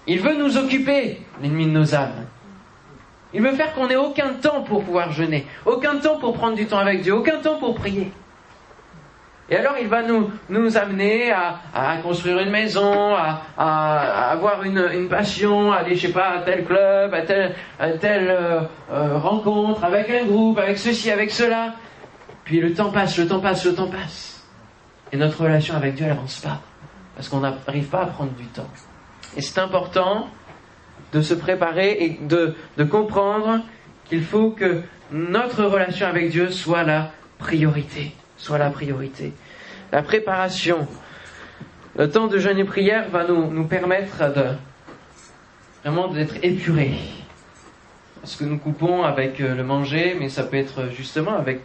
Il 0.06 0.20
veut 0.20 0.36
nous 0.36 0.56
occuper, 0.56 1.20
l'ennemi 1.40 1.66
de 1.66 1.70
nos 1.70 1.94
âmes. 1.94 2.26
Il 3.34 3.42
veut 3.42 3.52
faire 3.52 3.72
qu'on 3.74 3.86
n'ait 3.86 3.96
aucun 3.96 4.34
temps 4.34 4.62
pour 4.62 4.84
pouvoir 4.84 5.10
jeûner, 5.12 5.46
aucun 5.64 5.96
temps 5.96 6.18
pour 6.18 6.34
prendre 6.34 6.56
du 6.56 6.66
temps 6.66 6.78
avec 6.78 7.02
Dieu, 7.02 7.14
aucun 7.14 7.38
temps 7.38 7.56
pour 7.56 7.74
prier. 7.74 8.12
Et 9.50 9.56
alors 9.56 9.74
il 9.80 9.88
va 9.88 10.02
nous, 10.02 10.30
nous 10.48 10.76
amener 10.76 11.30
à, 11.30 11.96
construire 12.02 12.38
une 12.38 12.50
maison, 12.50 13.14
à, 13.14 14.30
avoir 14.30 14.62
une, 14.62 15.08
passion, 15.08 15.72
à 15.72 15.78
aller, 15.78 15.94
je 15.94 16.06
sais 16.06 16.12
pas, 16.12 16.38
à 16.38 16.38
tel 16.38 16.64
club, 16.64 17.12
à 17.12 17.22
telle, 17.22 18.30
euh, 18.30 18.60
euh, 18.90 19.18
rencontre, 19.18 19.84
avec 19.84 20.08
un 20.10 20.24
groupe, 20.24 20.58
avec 20.58 20.78
ceci, 20.78 21.10
avec 21.10 21.30
cela. 21.30 21.74
Puis 22.44 22.60
le 22.60 22.72
temps 22.72 22.90
passe, 22.90 23.18
le 23.18 23.28
temps 23.28 23.40
passe, 23.40 23.64
le 23.64 23.74
temps 23.74 23.88
passe. 23.88 24.42
Et 25.12 25.16
notre 25.16 25.42
relation 25.42 25.76
avec 25.76 25.96
Dieu 25.96 26.06
n'avance 26.06 26.38
pas. 26.38 26.60
Parce 27.14 27.28
qu'on 27.28 27.40
n'arrive 27.40 27.88
pas 27.88 28.02
à 28.02 28.06
prendre 28.06 28.32
du 28.32 28.46
temps. 28.46 28.70
Et 29.36 29.42
c'est 29.42 29.60
important 29.60 30.28
de 31.12 31.20
se 31.20 31.34
préparer 31.34 31.96
et 32.00 32.18
de, 32.20 32.54
de 32.78 32.84
comprendre 32.84 33.60
qu'il 34.04 34.24
faut 34.24 34.50
que 34.50 34.82
notre 35.10 35.64
relation 35.64 36.06
avec 36.06 36.30
Dieu 36.30 36.50
soit 36.50 36.84
la 36.84 37.10
priorité. 37.38 38.12
Soit 38.36 38.58
la 38.58 38.70
priorité. 38.70 39.32
La 39.92 40.02
préparation. 40.02 40.86
Le 41.96 42.10
temps 42.10 42.26
de 42.26 42.38
jeûne 42.38 42.58
et 42.58 42.64
prière 42.64 43.10
va 43.10 43.24
nous, 43.24 43.50
nous 43.50 43.66
permettre 43.66 44.32
de 44.32 44.44
vraiment 45.82 46.08
d'être 46.08 46.36
épurés. 46.42 46.98
Ce 48.24 48.38
que 48.38 48.44
nous 48.44 48.58
coupons 48.58 49.02
avec 49.02 49.40
euh, 49.40 49.54
le 49.54 49.64
manger, 49.64 50.16
mais 50.18 50.28
ça 50.28 50.44
peut 50.44 50.56
être 50.56 50.90
justement 50.90 51.36
avec 51.36 51.60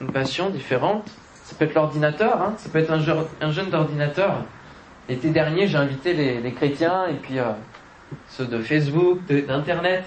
une 0.00 0.10
passion 0.10 0.50
différente. 0.50 1.08
Ça 1.44 1.54
peut 1.56 1.64
être 1.64 1.74
l'ordinateur, 1.74 2.42
hein, 2.42 2.54
ça 2.58 2.68
peut 2.68 2.78
être 2.78 2.92
un 2.92 3.50
jeûne 3.50 3.70
d'ordinateur. 3.70 4.44
L'été 5.08 5.30
dernier, 5.30 5.66
j'ai 5.66 5.76
invité 5.76 6.12
les, 6.12 6.40
les, 6.40 6.52
chrétiens 6.52 7.06
et 7.08 7.14
puis 7.14 7.38
euh, 7.38 7.44
ceux 8.28 8.46
de 8.46 8.60
Facebook, 8.60 9.20
d'Internet, 9.26 10.04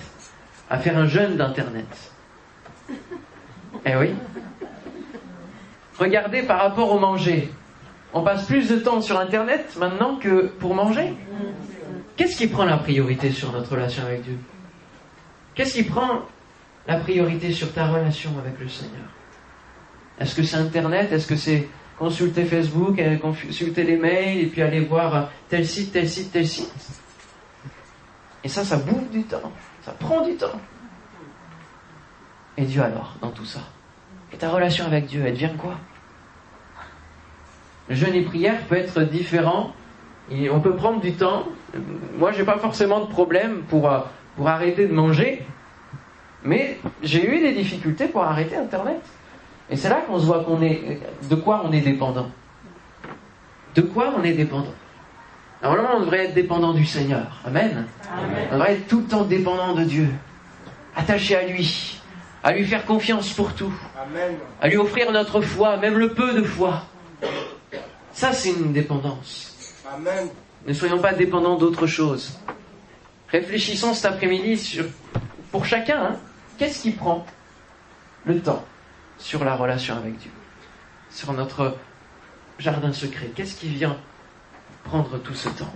à 0.70 0.78
faire 0.78 0.98
un 0.98 1.08
jeûne 1.08 1.36
d'Internet. 1.36 1.88
Eh 3.86 3.96
oui. 3.96 4.14
Regardez 6.00 6.44
par 6.44 6.62
rapport 6.62 6.92
au 6.92 7.00
manger. 7.00 7.52
On 8.14 8.24
passe 8.24 8.46
plus 8.46 8.70
de 8.70 8.78
temps 8.78 9.02
sur 9.02 9.20
Internet 9.20 9.76
maintenant 9.78 10.16
que 10.16 10.48
pour 10.48 10.76
manger. 10.76 11.14
Qu'est-ce 12.16 12.38
qui 12.38 12.48
prend 12.48 12.66
la 12.66 12.78
priorité 12.78 13.32
sur 13.32 13.52
notre 13.52 13.72
relation 13.72 14.04
avec 14.04 14.24
Dieu? 14.24 14.38
Qu'est-ce 15.56 15.74
qui 15.74 15.84
prend 15.84 16.22
la 16.88 16.98
priorité 16.98 17.52
sur 17.52 17.72
ta 17.74 17.88
relation 17.88 18.32
avec 18.40 18.60
le 18.60 18.68
Seigneur? 18.68 19.06
Est-ce 20.20 20.36
que 20.36 20.44
c'est 20.44 20.58
Internet? 20.58 21.12
Est-ce 21.12 21.28
que 21.28 21.36
c'est 21.36 21.68
consulter 21.98 22.46
Facebook, 22.46 23.02
consulter 23.22 23.84
les 23.84 23.98
mails 23.98 24.40
et 24.40 24.46
puis 24.46 24.62
aller 24.62 24.82
voir 24.82 25.30
tel 25.50 25.66
site, 25.66 25.94
tel 25.94 26.08
site, 26.08 26.32
tel 26.32 26.48
site? 26.48 26.72
Et 28.44 28.50
ça, 28.50 28.64
ça 28.64 28.78
bouffe 28.78 29.10
du 29.10 29.24
temps. 29.24 29.52
Ça 29.84 29.92
prend 29.92 30.26
du 30.26 30.36
temps. 30.36 30.60
Et 32.58 32.66
Dieu 32.66 32.82
alors, 32.82 33.16
dans 33.22 33.32
tout 33.32 33.46
ça 33.46 33.62
Et 34.32 34.38
ta 34.38 34.50
relation 34.50 34.86
avec 34.86 35.06
Dieu, 35.06 35.24
elle 35.26 35.34
devient 35.34 35.52
quoi? 35.58 35.76
Le 37.90 37.96
jeûne 37.96 38.16
et 38.16 38.22
prière 38.22 38.62
peut 38.68 38.76
être 38.76 39.02
différent. 39.02 39.74
On 40.32 40.60
peut 40.60 40.76
prendre 40.76 41.02
du 41.02 41.14
temps. 41.14 41.46
Moi, 42.18 42.32
j'ai 42.32 42.44
pas 42.44 42.58
forcément 42.58 43.02
de 43.02 43.08
problème 43.08 43.64
pour, 43.64 43.90
pour 44.36 44.48
arrêter 44.48 44.88
de 44.88 44.94
manger. 44.94 45.46
Mais 46.44 46.78
j'ai 47.02 47.26
eu 47.26 47.40
des 47.40 47.54
difficultés 47.54 48.08
pour 48.08 48.24
arrêter 48.24 48.56
Internet. 48.56 49.02
Et 49.70 49.76
c'est 49.76 49.90
là 49.90 50.02
qu'on 50.08 50.20
se 50.20 50.26
voit 50.26 50.44
qu'on 50.44 50.62
est, 50.62 51.00
de 51.30 51.36
quoi 51.36 51.64
on 51.66 51.72
est 51.72 51.82
dépendant. 51.82 52.28
De 53.76 53.82
quoi 53.82 54.14
on 54.18 54.24
est 54.24 54.34
dépendant? 54.34 54.74
Normalement, 55.64 55.96
on 55.96 56.00
devrait 56.02 56.26
être 56.26 56.34
dépendant 56.34 56.74
du 56.74 56.86
Seigneur. 56.86 57.40
Amen. 57.46 57.88
Amen. 58.12 58.48
On 58.52 58.54
devrait 58.56 58.74
être 58.74 58.88
tout 58.88 59.00
le 59.00 59.06
temps 59.06 59.24
dépendant 59.24 59.74
de 59.74 59.86
Dieu. 59.86 60.10
Attaché 60.94 61.38
à 61.38 61.48
lui. 61.48 62.02
À 62.44 62.52
lui 62.52 62.66
faire 62.66 62.86
confiance 62.86 63.30
pour 63.32 63.54
tout. 63.54 63.74
Amen. 63.98 64.36
À 64.62 64.68
lui 64.68 64.76
offrir 64.76 65.10
notre 65.14 65.40
foi, 65.40 65.78
même 65.78 65.98
le 65.98 66.14
peu 66.14 66.34
de 66.34 66.44
foi. 66.44 66.84
Ça, 68.12 68.34
c'est 68.34 68.50
une 68.50 68.74
dépendance. 68.74 69.74
Amen. 69.96 70.28
Ne 70.68 70.74
soyons 70.74 71.00
pas 71.00 71.14
dépendants 71.14 71.58
d'autre 71.58 71.88
chose. 71.88 72.38
Réfléchissons 73.30 73.94
cet 73.94 74.06
après-midi 74.06 74.58
sur, 74.58 74.86
pour 75.50 75.66
chacun, 75.66 76.04
hein, 76.04 76.16
qu'est-ce 76.58 76.82
qui 76.82 76.92
prend 76.92 77.26
le 78.26 78.40
temps 78.40 78.64
sur 79.18 79.46
la 79.46 79.56
relation 79.56 79.96
avec 79.96 80.18
Dieu, 80.18 80.32
sur 81.10 81.32
notre 81.34 81.78
jardin 82.60 82.92
secret. 82.92 83.32
Qu'est-ce 83.34 83.56
qui 83.56 83.70
vient 83.70 83.98
prendre 84.84 85.18
tout 85.18 85.34
ce 85.34 85.50
temps 85.50 85.74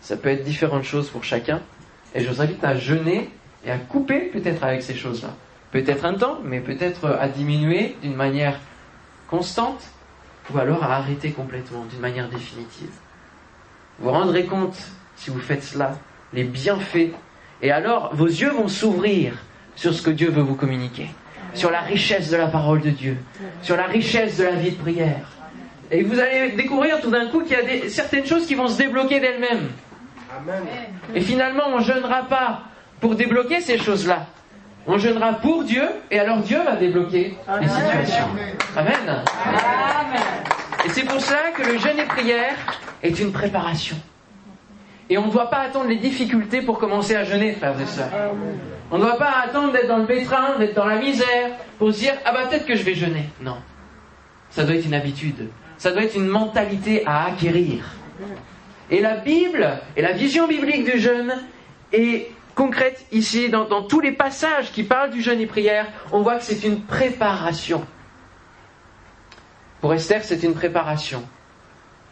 Ça 0.00 0.16
peut 0.16 0.28
être 0.28 0.44
différentes 0.44 0.84
choses 0.84 1.10
pour 1.10 1.24
chacun, 1.24 1.60
et 2.14 2.20
je 2.20 2.30
vous 2.30 2.40
invite 2.40 2.64
à 2.64 2.76
jeûner 2.76 3.30
et 3.64 3.70
à 3.70 3.78
couper 3.78 4.30
peut-être 4.32 4.64
avec 4.64 4.82
ces 4.82 4.94
choses-là. 4.94 5.30
Peut-être 5.70 6.04
un 6.04 6.14
temps, 6.14 6.38
mais 6.42 6.60
peut-être 6.60 7.06
à 7.06 7.28
diminuer 7.28 7.96
d'une 8.02 8.16
manière 8.16 8.58
constante, 9.28 9.82
ou 10.52 10.58
alors 10.58 10.82
à 10.82 10.96
arrêter 10.96 11.30
complètement 11.30 11.84
d'une 11.84 12.00
manière 12.00 12.28
définitive. 12.28 12.90
Vous 13.98 14.06
vous 14.06 14.10
rendrez 14.10 14.46
compte, 14.46 14.76
si 15.16 15.30
vous 15.30 15.38
faites 15.38 15.62
cela, 15.62 15.98
les 16.32 16.44
bienfaits, 16.44 17.12
et 17.62 17.70
alors 17.70 18.14
vos 18.14 18.26
yeux 18.26 18.50
vont 18.50 18.68
s'ouvrir 18.68 19.34
sur 19.76 19.94
ce 19.94 20.02
que 20.02 20.10
Dieu 20.10 20.30
veut 20.30 20.42
vous 20.42 20.56
communiquer 20.56 21.10
sur 21.54 21.70
la 21.70 21.80
richesse 21.80 22.30
de 22.30 22.36
la 22.36 22.46
parole 22.46 22.80
de 22.80 22.90
Dieu, 22.90 23.16
sur 23.62 23.76
la 23.76 23.86
richesse 23.86 24.38
de 24.38 24.44
la 24.44 24.52
vie 24.52 24.72
de 24.72 24.76
prière. 24.76 25.26
Et 25.90 26.02
vous 26.02 26.18
allez 26.18 26.52
découvrir 26.52 27.00
tout 27.00 27.10
d'un 27.10 27.26
coup 27.26 27.40
qu'il 27.40 27.52
y 27.52 27.56
a 27.56 27.62
des, 27.62 27.88
certaines 27.88 28.26
choses 28.26 28.46
qui 28.46 28.54
vont 28.54 28.68
se 28.68 28.78
débloquer 28.78 29.18
d'elles-mêmes. 29.20 29.68
Et 31.14 31.20
finalement, 31.20 31.64
on 31.68 31.78
ne 31.78 31.84
jeûnera 31.84 32.22
pas 32.24 32.62
pour 33.00 33.14
débloquer 33.14 33.60
ces 33.60 33.78
choses-là. 33.78 34.26
On 34.86 34.98
jeûnera 34.98 35.34
pour 35.34 35.64
Dieu, 35.64 35.84
et 36.10 36.18
alors 36.18 36.38
Dieu 36.38 36.58
va 36.62 36.76
débloquer 36.76 37.36
les 37.60 37.68
situations. 37.68 38.28
Amen. 38.76 39.22
Et 40.84 40.88
c'est 40.88 41.04
pour 41.04 41.20
cela 41.20 41.50
que 41.54 41.62
le 41.62 41.78
jeûne 41.78 41.98
et 41.98 42.06
prière 42.06 42.54
est 43.02 43.18
une 43.18 43.32
préparation. 43.32 43.96
Et 45.10 45.18
on 45.18 45.26
ne 45.26 45.32
doit 45.32 45.50
pas 45.50 45.58
attendre 45.58 45.88
les 45.88 45.96
difficultés 45.96 46.62
pour 46.62 46.78
commencer 46.78 47.16
à 47.16 47.24
jeûner, 47.24 47.52
frères 47.52 47.78
et 47.80 47.86
sœurs. 47.86 48.10
On 48.92 48.98
ne 48.98 49.02
doit 49.02 49.18
pas 49.18 49.32
attendre 49.44 49.72
d'être 49.72 49.88
dans 49.88 49.98
le 49.98 50.06
pétrin, 50.06 50.56
d'être 50.58 50.74
dans 50.74 50.86
la 50.86 50.96
misère, 50.96 51.50
pour 51.78 51.92
se 51.92 51.98
dire 51.98 52.14
Ah 52.24 52.32
bah 52.32 52.46
peut-être 52.48 52.64
que 52.64 52.76
je 52.76 52.84
vais 52.84 52.94
jeûner. 52.94 53.28
Non. 53.42 53.56
Ça 54.50 54.64
doit 54.64 54.76
être 54.76 54.86
une 54.86 54.94
habitude. 54.94 55.48
Ça 55.80 55.92
doit 55.92 56.02
être 56.02 56.14
une 56.14 56.28
mentalité 56.28 57.06
à 57.06 57.24
acquérir. 57.24 57.96
Et 58.90 59.00
la 59.00 59.16
Bible, 59.16 59.80
et 59.96 60.02
la 60.02 60.12
vision 60.12 60.46
biblique 60.46 60.84
du 60.84 61.00
jeûne 61.00 61.32
est 61.90 62.30
concrète 62.54 63.06
ici, 63.12 63.48
dans, 63.48 63.82
tous 63.84 64.00
les 64.00 64.12
passages 64.12 64.72
qui 64.72 64.82
parlent 64.82 65.08
du 65.08 65.22
jeûne 65.22 65.40
et 65.40 65.46
prière, 65.46 65.86
on 66.12 66.20
voit 66.20 66.36
que 66.36 66.44
c'est 66.44 66.64
une 66.64 66.82
préparation. 66.82 67.82
Pour 69.80 69.94
Esther, 69.94 70.22
c'est 70.22 70.42
une 70.42 70.52
préparation. 70.52 71.24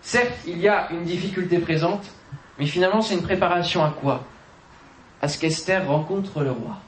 Certes, 0.01 0.39
il 0.47 0.57
y 0.57 0.69
a 0.69 0.89
une 0.91 1.05
difficulté 1.05 1.59
présente, 1.59 2.07
mais 2.59 2.65
finalement, 2.65 3.03
c'est 3.03 3.17
une 3.17 3.23
préparation 3.23 3.85
à 3.85 3.91
quoi? 3.91 4.25
À 5.21 5.29
ce 5.29 5.39
qu'Esther 5.39 5.87
rencontre 5.87 6.41
le 6.41 6.53
roi. 6.53 6.79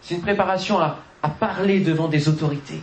C'est 0.00 0.14
une 0.14 0.22
préparation 0.22 0.78
à, 0.78 1.00
parler 1.40 1.80
devant 1.80 2.06
des 2.06 2.28
autorités. 2.28 2.82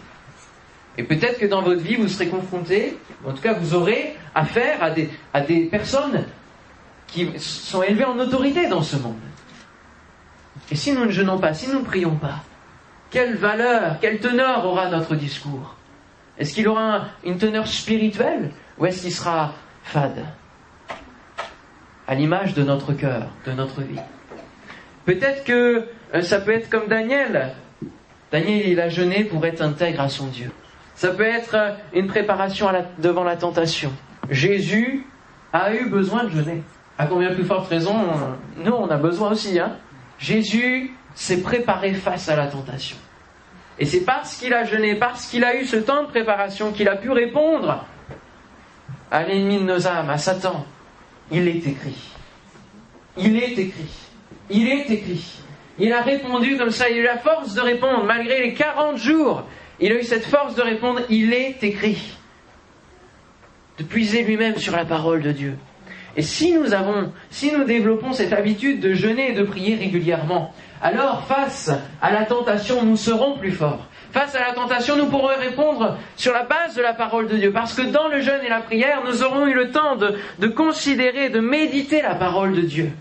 Et 0.97 1.03
peut-être 1.03 1.39
que 1.39 1.45
dans 1.45 1.61
votre 1.61 1.81
vie, 1.81 1.95
vous 1.95 2.07
serez 2.07 2.27
confronté, 2.27 2.97
en 3.25 3.31
tout 3.31 3.41
cas, 3.41 3.53
vous 3.53 3.73
aurez 3.73 4.15
affaire 4.35 4.83
à 4.83 5.41
des, 5.41 5.65
personnes 5.65 6.25
qui 7.07 7.29
sont 7.39 7.83
élevées 7.83 8.05
en 8.05 8.19
autorité 8.19 8.67
dans 8.67 8.83
ce 8.83 8.97
monde. 8.97 9.15
Et 10.69 10.75
si 10.75 10.91
nous 10.93 11.05
ne 11.05 11.11
jeûnons 11.11 11.37
pas, 11.37 11.53
si 11.53 11.69
nous 11.69 11.79
ne 11.79 11.85
prions 11.85 12.15
pas, 12.15 12.43
quelle 13.09 13.35
valeur, 13.35 13.99
quelle 13.99 14.19
teneur 14.19 14.65
aura 14.65 14.89
notre 14.89 15.15
discours? 15.15 15.75
Est-ce 16.37 16.53
qu'il 16.53 16.67
aura 16.67 17.07
une 17.23 17.37
teneur 17.37 17.67
spirituelle 17.67 18.51
ou 18.77 18.85
est-ce 18.85 19.01
qu'il 19.01 19.11
sera 19.11 19.53
fade? 19.83 20.25
À 22.07 22.15
l'image 22.15 22.53
de 22.53 22.63
notre 22.63 22.93
cœur, 22.93 23.27
de 23.45 23.51
notre 23.51 23.81
vie. 23.81 23.99
Peut-être 25.05 25.43
que 25.43 25.87
euh, 26.13 26.21
ça 26.21 26.39
peut 26.39 26.51
être 26.51 26.69
comme 26.69 26.87
Daniel. 26.87 27.53
Daniel, 28.31 28.67
il 28.67 28.79
a 28.79 28.89
jeûné 28.89 29.23
pour 29.23 29.45
être 29.45 29.61
intègre 29.61 30.01
à 30.01 30.09
son 30.09 30.27
Dieu. 30.27 30.51
Ça 30.95 31.09
peut 31.09 31.23
être 31.23 31.55
euh, 31.55 31.71
une 31.93 32.07
préparation 32.07 32.69
devant 32.99 33.23
la 33.23 33.35
tentation. 33.35 33.91
Jésus 34.29 35.05
a 35.53 35.73
eu 35.73 35.89
besoin 35.89 36.25
de 36.25 36.29
jeûner. 36.29 36.63
À 36.97 37.07
combien 37.07 37.33
plus 37.33 37.45
forte 37.45 37.67
raison, 37.67 37.95
nous, 38.57 38.71
on 38.71 38.89
a 38.89 38.97
besoin 38.97 39.31
aussi. 39.31 39.59
Hein 39.59 39.77
Jésus 40.19 40.91
s'est 41.15 41.41
préparé 41.41 41.93
face 41.93 42.29
à 42.29 42.35
la 42.35 42.47
tentation. 42.47 42.97
Et 43.79 43.85
c'est 43.85 44.01
parce 44.01 44.35
qu'il 44.35 44.53
a 44.53 44.63
jeûné, 44.65 44.95
parce 44.95 45.25
qu'il 45.25 45.43
a 45.43 45.55
eu 45.55 45.65
ce 45.65 45.77
temps 45.77 46.03
de 46.03 46.07
préparation, 46.07 46.71
qu'il 46.71 46.87
a 46.87 46.95
pu 46.95 47.09
répondre 47.09 47.85
à 49.09 49.23
l'ennemi 49.23 49.57
de 49.57 49.63
nos 49.63 49.87
âmes, 49.87 50.09
à 50.09 50.17
Satan, 50.17 50.65
il 51.31 51.47
est 51.47 51.67
écrit. 51.67 52.11
Il 53.17 53.35
est 53.37 53.57
écrit. 53.57 53.89
Il 54.49 54.67
est 54.67 54.89
écrit. 54.89 55.41
Il 55.79 55.91
a 55.93 56.01
répondu 56.01 56.57
comme 56.57 56.71
ça, 56.71 56.89
il 56.89 56.97
a 56.97 56.99
eu 56.99 57.03
la 57.03 57.17
force 57.17 57.53
de 57.55 57.61
répondre, 57.61 58.03
malgré 58.05 58.41
les 58.41 58.53
40 58.53 58.97
jours. 58.97 59.43
Il 59.81 59.91
a 59.91 59.95
eu 59.95 60.03
cette 60.03 60.25
force 60.25 60.55
de 60.55 60.61
répondre, 60.61 61.01
il 61.09 61.33
est 61.33 61.63
écrit. 61.63 62.15
De 63.79 63.83
puiser 63.83 64.21
lui-même 64.21 64.57
sur 64.57 64.75
la 64.75 64.85
parole 64.85 65.23
de 65.23 65.31
Dieu. 65.31 65.57
Et 66.15 66.21
si 66.21 66.53
nous 66.53 66.73
avons, 66.73 67.11
si 67.31 67.51
nous 67.51 67.63
développons 67.63 68.13
cette 68.13 68.33
habitude 68.33 68.79
de 68.79 68.93
jeûner 68.93 69.31
et 69.31 69.33
de 69.33 69.43
prier 69.43 69.75
régulièrement, 69.75 70.53
alors 70.81 71.25
face 71.25 71.71
à 72.01 72.11
la 72.11 72.25
tentation, 72.25 72.83
nous 72.83 72.97
serons 72.97 73.37
plus 73.37 73.51
forts. 73.51 73.87
Face 74.11 74.35
à 74.35 74.41
la 74.41 74.53
tentation, 74.53 74.97
nous 74.97 75.05
pourrons 75.05 75.27
répondre 75.27 75.97
sur 76.17 76.33
la 76.33 76.43
base 76.43 76.75
de 76.75 76.81
la 76.81 76.93
parole 76.93 77.27
de 77.27 77.37
Dieu. 77.37 77.51
Parce 77.51 77.73
que 77.73 77.81
dans 77.81 78.09
le 78.09 78.21
jeûne 78.21 78.43
et 78.45 78.49
la 78.49 78.59
prière, 78.59 79.01
nous 79.05 79.23
aurons 79.23 79.47
eu 79.47 79.53
le 79.53 79.71
temps 79.71 79.95
de, 79.95 80.47
considérer, 80.47 81.29
de 81.29 81.39
méditer 81.39 82.01
la 82.01 82.15
parole 82.15 82.53
de 82.53 82.61
Dieu. 82.61 82.91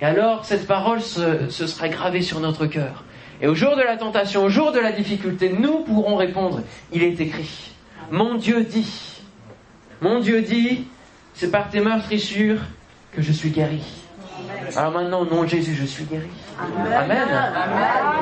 Et 0.00 0.04
alors, 0.04 0.44
cette 0.44 0.66
parole 0.66 1.00
se, 1.00 1.50
se 1.50 1.66
sera 1.66 1.88
gravée 1.88 2.22
sur 2.22 2.38
notre 2.38 2.66
cœur. 2.66 3.04
Et 3.42 3.48
au 3.48 3.56
jour 3.56 3.74
de 3.76 3.82
la 3.82 3.96
tentation, 3.96 4.44
au 4.44 4.48
jour 4.48 4.70
de 4.70 4.78
la 4.78 4.92
difficulté, 4.92 5.52
nous 5.52 5.80
pourrons 5.80 6.14
répondre, 6.14 6.62
il 6.92 7.02
est 7.02 7.20
écrit, 7.20 7.72
mon 8.12 8.36
Dieu 8.36 8.62
dit, 8.62 9.20
mon 10.00 10.20
Dieu 10.20 10.42
dit, 10.42 10.86
c'est 11.34 11.50
par 11.50 11.68
tes 11.68 11.80
meurtrissures 11.80 12.60
que 13.10 13.20
je 13.20 13.32
suis 13.32 13.50
guéri. 13.50 13.82
Alors 14.76 14.92
maintenant, 14.92 15.22
au 15.22 15.26
nom 15.26 15.42
de 15.42 15.48
Jésus, 15.48 15.74
je 15.74 15.84
suis 15.84 16.04
guéri. 16.04 16.28
Amen. 16.94 17.28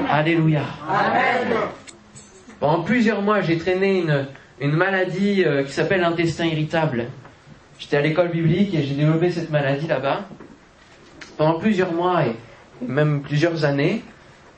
Alléluia. 0.09 0.62
Pendant 2.59 2.83
plusieurs 2.83 3.21
mois, 3.21 3.43
j'ai 3.43 3.59
traîné 3.59 4.00
une, 4.00 4.27
une 4.59 4.73
maladie 4.73 5.45
euh, 5.45 5.65
qui 5.65 5.73
s'appelle 5.73 6.00
l'intestin 6.00 6.47
irritable. 6.47 7.07
J'étais 7.79 7.99
à 7.99 8.00
l'école 8.00 8.29
biblique 8.29 8.75
et 8.75 8.83
j'ai 8.83 8.95
développé 8.95 9.31
cette 9.31 9.50
maladie 9.50 9.87
là-bas. 9.87 10.23
Pendant 11.37 11.59
plusieurs 11.59 11.93
mois 11.93 12.25
et 12.25 12.35
même 12.87 13.21
plusieurs 13.23 13.65
années, 13.65 14.03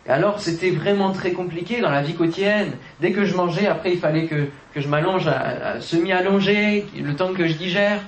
alors 0.09 0.41
c'était 0.41 0.71
vraiment 0.71 1.13
très 1.13 1.33
compliqué 1.33 1.81
dans 1.81 1.91
la 1.91 2.03
vie 2.03 2.15
quotidienne. 2.15 2.73
Dès 3.01 3.13
que 3.13 3.25
je 3.25 3.37
mangeais, 3.37 3.67
après 3.69 3.93
il 3.93 3.99
fallait 3.99 4.27
que, 4.27 4.49
que 4.75 4.81
je 4.81 4.89
m'allonge 4.89 5.29
à, 5.29 5.81
semi-allongé, 5.81 6.87
le 6.97 7.15
temps 7.15 7.33
que 7.33 7.47
je 7.47 7.55
digère. 7.55 8.01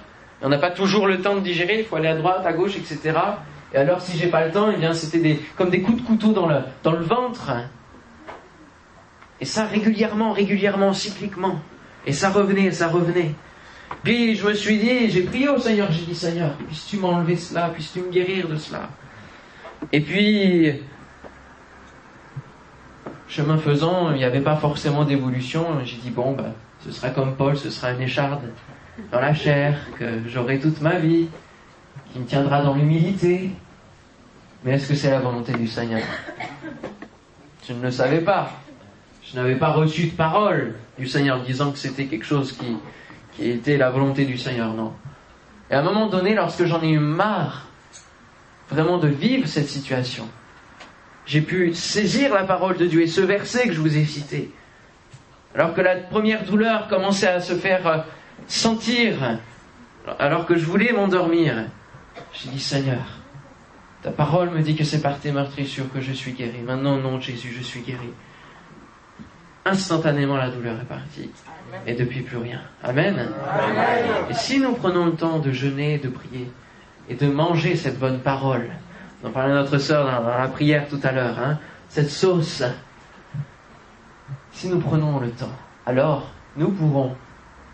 On 0.42 0.48
n'a 0.48 0.58
pas 0.58 0.72
toujours 0.72 1.06
le 1.06 1.20
temps 1.20 1.36
de 1.36 1.40
digérer, 1.40 1.80
il 1.80 1.84
faut 1.84 1.96
aller 1.96 2.08
à 2.08 2.16
droite, 2.16 2.44
à 2.44 2.52
gauche, 2.52 2.76
etc. 2.76 3.16
Et 3.72 3.76
alors 3.76 4.00
si 4.00 4.18
j'ai 4.18 4.26
pas 4.26 4.44
le 4.44 4.50
temps, 4.50 4.70
eh 4.74 4.76
bien 4.76 4.92
c'était 4.92 5.20
des, 5.20 5.40
comme 5.56 5.70
des 5.70 5.82
coups 5.82 6.02
de 6.02 6.06
couteau 6.06 6.32
dans 6.32 6.48
le, 6.48 6.58
dans 6.82 6.92
le 6.92 7.04
ventre. 7.04 7.52
Et 9.40 9.44
ça 9.44 9.64
régulièrement, 9.64 10.32
régulièrement, 10.32 10.92
cycliquement. 10.92 11.60
Et 12.06 12.12
ça 12.12 12.30
revenait, 12.30 12.72
ça 12.72 12.88
revenait. 12.88 13.34
Puis 14.02 14.34
je 14.34 14.46
me 14.46 14.54
suis 14.54 14.78
dit, 14.78 15.10
j'ai 15.10 15.22
prié 15.22 15.48
au 15.48 15.58
Seigneur, 15.58 15.90
j'ai 15.92 16.04
dit 16.04 16.14
Seigneur, 16.14 16.54
puisses-tu 16.66 16.98
m'enlever 16.98 17.36
cela, 17.36 17.68
puisses-tu 17.68 18.00
me 18.00 18.10
guérir 18.10 18.48
de 18.48 18.56
cela? 18.56 18.90
Et 19.92 20.00
puis 20.00 20.80
chemin 23.34 23.58
faisant, 23.58 24.12
il 24.12 24.18
n'y 24.18 24.24
avait 24.24 24.40
pas 24.40 24.54
forcément 24.54 25.04
d'évolution. 25.04 25.66
J'ai 25.84 25.96
dit, 25.96 26.10
bon, 26.10 26.32
bah, 26.32 26.52
ce 26.84 26.92
sera 26.92 27.10
comme 27.10 27.34
Paul, 27.34 27.56
ce 27.56 27.68
sera 27.68 27.90
une 27.90 28.00
écharde 28.00 28.42
dans 29.10 29.20
la 29.20 29.34
chair, 29.34 29.76
que 29.98 30.20
j'aurai 30.28 30.60
toute 30.60 30.80
ma 30.80 31.00
vie, 31.00 31.26
qui 32.12 32.20
me 32.20 32.26
tiendra 32.26 32.62
dans 32.62 32.74
l'humilité. 32.74 33.50
Mais 34.62 34.74
est-ce 34.74 34.88
que 34.88 34.94
c'est 34.94 35.10
la 35.10 35.18
volonté 35.18 35.52
du 35.52 35.66
Seigneur? 35.66 36.02
Je 37.66 37.72
ne 37.72 37.82
le 37.82 37.90
savais 37.90 38.20
pas. 38.20 38.52
Je 39.24 39.34
n'avais 39.34 39.56
pas 39.56 39.72
reçu 39.72 40.06
de 40.06 40.12
parole 40.12 40.76
du 40.96 41.08
Seigneur 41.08 41.42
disant 41.42 41.72
que 41.72 41.78
c'était 41.78 42.04
quelque 42.04 42.26
chose 42.26 42.52
qui, 42.52 42.76
qui 43.32 43.50
était 43.50 43.76
la 43.76 43.90
volonté 43.90 44.26
du 44.26 44.38
Seigneur, 44.38 44.74
non. 44.74 44.92
Et 45.70 45.74
à 45.74 45.80
un 45.80 45.82
moment 45.82 46.06
donné, 46.06 46.34
lorsque 46.34 46.66
j'en 46.66 46.80
ai 46.82 46.90
eu 46.90 47.00
marre 47.00 47.66
vraiment 48.70 48.98
de 48.98 49.08
vivre 49.08 49.48
cette 49.48 49.68
situation, 49.68 50.28
j'ai 51.26 51.40
pu 51.40 51.74
saisir 51.74 52.34
la 52.34 52.44
parole 52.44 52.76
de 52.76 52.86
Dieu 52.86 53.02
et 53.02 53.06
ce 53.06 53.20
verset 53.20 53.68
que 53.68 53.72
je 53.72 53.80
vous 53.80 53.96
ai 53.96 54.04
cité. 54.04 54.50
Alors 55.54 55.74
que 55.74 55.80
la 55.80 55.96
première 55.96 56.44
douleur 56.44 56.88
commençait 56.88 57.28
à 57.28 57.40
se 57.40 57.54
faire 57.54 57.86
euh, 57.86 57.98
sentir, 58.46 59.38
alors 60.18 60.46
que 60.46 60.56
je 60.56 60.64
voulais 60.64 60.92
m'endormir, 60.92 61.66
j'ai 62.32 62.50
dit 62.50 62.60
Seigneur, 62.60 63.04
ta 64.02 64.10
parole 64.10 64.50
me 64.50 64.60
dit 64.60 64.74
que 64.74 64.84
c'est 64.84 65.00
par 65.00 65.18
tes 65.18 65.32
meurtrissures 65.32 65.90
que 65.92 66.00
je 66.00 66.12
suis 66.12 66.32
guéri. 66.32 66.58
Maintenant, 66.58 66.98
non, 66.98 67.20
Jésus, 67.20 67.54
je 67.56 67.62
suis 67.62 67.80
guéri. 67.80 68.10
Instantanément, 69.64 70.36
la 70.36 70.50
douleur 70.50 70.78
est 70.78 70.84
partie. 70.84 71.30
Et 71.86 71.94
depuis 71.94 72.20
plus 72.20 72.36
rien. 72.36 72.60
Amen. 72.82 73.30
Et 74.28 74.34
si 74.34 74.60
nous 74.60 74.74
prenons 74.74 75.06
le 75.06 75.12
temps 75.12 75.38
de 75.38 75.52
jeûner, 75.52 75.98
de 75.98 76.08
prier 76.08 76.50
et 77.08 77.14
de 77.14 77.26
manger 77.26 77.76
cette 77.76 77.98
bonne 77.98 78.20
parole, 78.20 78.68
on 79.24 79.30
parlait 79.30 79.52
à 79.52 79.56
notre 79.56 79.78
sœur 79.78 80.04
dans, 80.04 80.28
la 80.28 80.48
prière 80.48 80.86
tout 80.88 81.00
à 81.02 81.12
l'heure, 81.12 81.38
hein, 81.38 81.58
cette 81.88 82.10
sauce. 82.10 82.62
Si 84.52 84.68
nous 84.68 84.78
prenons 84.78 85.18
le 85.18 85.30
temps, 85.30 85.52
alors 85.86 86.28
nous 86.56 86.68
pouvons 86.68 87.16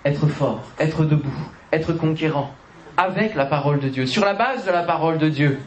être 0.04 0.26
forts, 0.28 0.62
être 0.78 1.04
debout, 1.04 1.28
être 1.72 1.92
conquérants, 1.92 2.54
avec 2.96 3.34
la 3.34 3.46
parole 3.46 3.80
de 3.80 3.88
Dieu, 3.88 4.06
sur 4.06 4.24
la 4.24 4.34
base 4.34 4.64
de 4.64 4.70
la 4.70 4.82
parole 4.82 5.18
de 5.18 5.28
Dieu. 5.28 5.58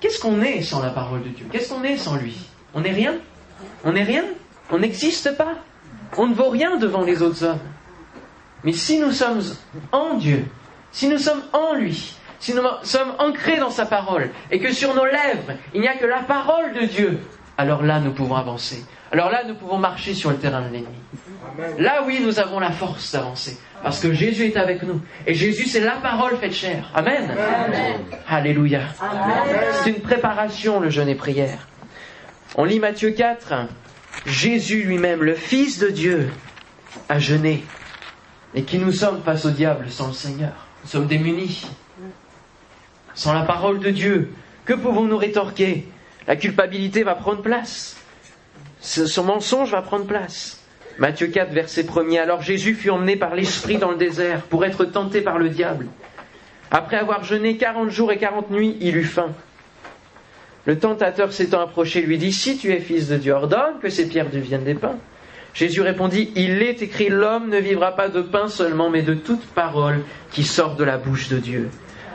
Qu'est-ce 0.00 0.20
qu'on 0.20 0.40
est 0.42 0.62
sans 0.62 0.82
la 0.82 0.90
parole 0.90 1.22
de 1.22 1.28
Dieu? 1.28 1.46
Qu'est-ce 1.52 1.72
qu'on 1.72 1.84
est 1.84 1.96
sans 1.96 2.16
lui? 2.16 2.48
On 2.74 2.80
n'est 2.80 2.92
rien? 2.92 3.14
On 3.84 3.92
n'est 3.92 4.02
rien? 4.02 4.24
On 4.70 4.78
n'existe 4.78 5.36
pas? 5.36 5.56
On 6.16 6.26
ne 6.26 6.34
vaut 6.34 6.48
rien 6.48 6.76
devant 6.76 7.02
les 7.02 7.22
autres 7.22 7.44
hommes. 7.44 7.58
Mais 8.64 8.72
si 8.72 8.98
nous 8.98 9.12
sommes 9.12 9.42
en 9.92 10.14
Dieu, 10.14 10.46
si 10.90 11.08
nous 11.08 11.18
sommes 11.18 11.42
en 11.52 11.74
lui, 11.74 12.14
si 12.40 12.54
nous 12.54 12.62
sommes 12.82 13.14
ancrés 13.18 13.56
dans 13.56 13.70
sa 13.70 13.86
parole 13.86 14.30
et 14.50 14.60
que 14.60 14.72
sur 14.72 14.94
nos 14.94 15.04
lèvres, 15.04 15.52
il 15.74 15.80
n'y 15.80 15.88
a 15.88 15.96
que 15.96 16.06
la 16.06 16.20
parole 16.20 16.72
de 16.74 16.86
Dieu, 16.86 17.20
alors 17.56 17.82
là, 17.82 17.98
nous 17.98 18.12
pouvons 18.12 18.36
avancer. 18.36 18.84
Alors 19.10 19.30
là, 19.30 19.42
nous 19.44 19.54
pouvons 19.54 19.78
marcher 19.78 20.14
sur 20.14 20.30
le 20.30 20.36
terrain 20.36 20.62
de 20.62 20.72
l'ennemi. 20.72 20.94
Là, 21.78 22.02
oui, 22.06 22.20
nous 22.22 22.38
avons 22.38 22.60
la 22.60 22.70
force 22.70 23.12
d'avancer. 23.12 23.58
Parce 23.82 24.00
que 24.00 24.12
Jésus 24.12 24.44
est 24.44 24.56
avec 24.56 24.82
nous. 24.82 25.00
Et 25.26 25.34
Jésus, 25.34 25.66
c'est 25.66 25.80
la 25.80 25.96
parole 25.96 26.36
faite 26.36 26.52
chair. 26.52 26.90
Amen. 26.94 27.34
Alléluia. 28.28 28.80
C'est 29.82 29.90
une 29.90 30.00
préparation, 30.00 30.78
le 30.78 30.90
jeûne 30.90 31.08
et 31.08 31.14
prière. 31.14 31.66
On 32.54 32.64
lit 32.64 32.78
Matthieu 32.78 33.10
4. 33.10 33.66
Jésus 34.26 34.82
lui-même, 34.82 35.22
le 35.22 35.34
Fils 35.34 35.78
de 35.78 35.88
Dieu, 35.88 36.30
a 37.08 37.18
jeûné. 37.18 37.64
Et 38.54 38.62
qui 38.62 38.78
nous 38.78 38.92
sommes 38.92 39.22
face 39.22 39.44
au 39.44 39.50
diable 39.50 39.90
sans 39.90 40.08
le 40.08 40.12
Seigneur 40.12 40.52
Nous 40.84 40.90
sommes 40.90 41.06
démunis 41.06 41.66
sans 43.18 43.34
la 43.34 43.42
parole 43.42 43.80
de 43.80 43.90
Dieu, 43.90 44.30
que 44.64 44.74
pouvons-nous 44.74 45.16
rétorquer? 45.16 45.88
La 46.28 46.36
culpabilité 46.36 47.02
va 47.02 47.16
prendre 47.16 47.42
place. 47.42 47.96
Ce, 48.80 49.20
mensonge 49.20 49.72
va 49.72 49.82
prendre 49.82 50.06
place. 50.06 50.62
Matthieu 50.98 51.26
4, 51.26 51.52
verset 51.52 51.84
1 51.84 52.14
Alors 52.22 52.42
Jésus 52.42 52.74
fut 52.74 52.90
emmené 52.90 53.16
par 53.16 53.34
l'Esprit 53.34 53.76
dans 53.76 53.90
le 53.90 53.96
désert 53.96 54.42
pour 54.42 54.64
être 54.64 54.84
tenté 54.84 55.20
par 55.20 55.36
le 55.36 55.48
diable. 55.48 55.88
Après 56.70 56.96
avoir 56.96 57.24
jeûné 57.24 57.56
quarante 57.56 57.90
jours 57.90 58.12
et 58.12 58.18
quarante 58.18 58.52
nuits, 58.52 58.76
il 58.80 58.96
eut 58.96 59.02
faim. 59.02 59.32
Le 60.64 60.78
tentateur 60.78 61.32
s'étant 61.32 61.60
approché 61.60 62.02
lui 62.02 62.18
dit, 62.18 62.32
Si 62.32 62.56
tu 62.56 62.70
es 62.70 62.78
fils 62.78 63.08
de 63.08 63.16
Dieu, 63.16 63.32
ordonne 63.32 63.80
que 63.82 63.88
ces 63.88 64.08
pierres 64.08 64.30
deviennent 64.30 64.62
des 64.62 64.74
pains. 64.74 64.98
Jésus 65.54 65.80
répondit, 65.80 66.30
Il 66.36 66.62
est 66.62 66.82
écrit, 66.82 67.08
l'homme 67.08 67.48
ne 67.48 67.58
vivra 67.58 67.96
pas 67.96 68.10
de 68.10 68.22
pain 68.22 68.46
seulement, 68.46 68.90
mais 68.90 69.02
de 69.02 69.14
toute 69.14 69.44
parole 69.46 70.04
qui 70.30 70.44
sort 70.44 70.76
de 70.76 70.84
la 70.84 70.98
bouche 70.98 71.28
de 71.30 71.38
Dieu. 71.38 71.68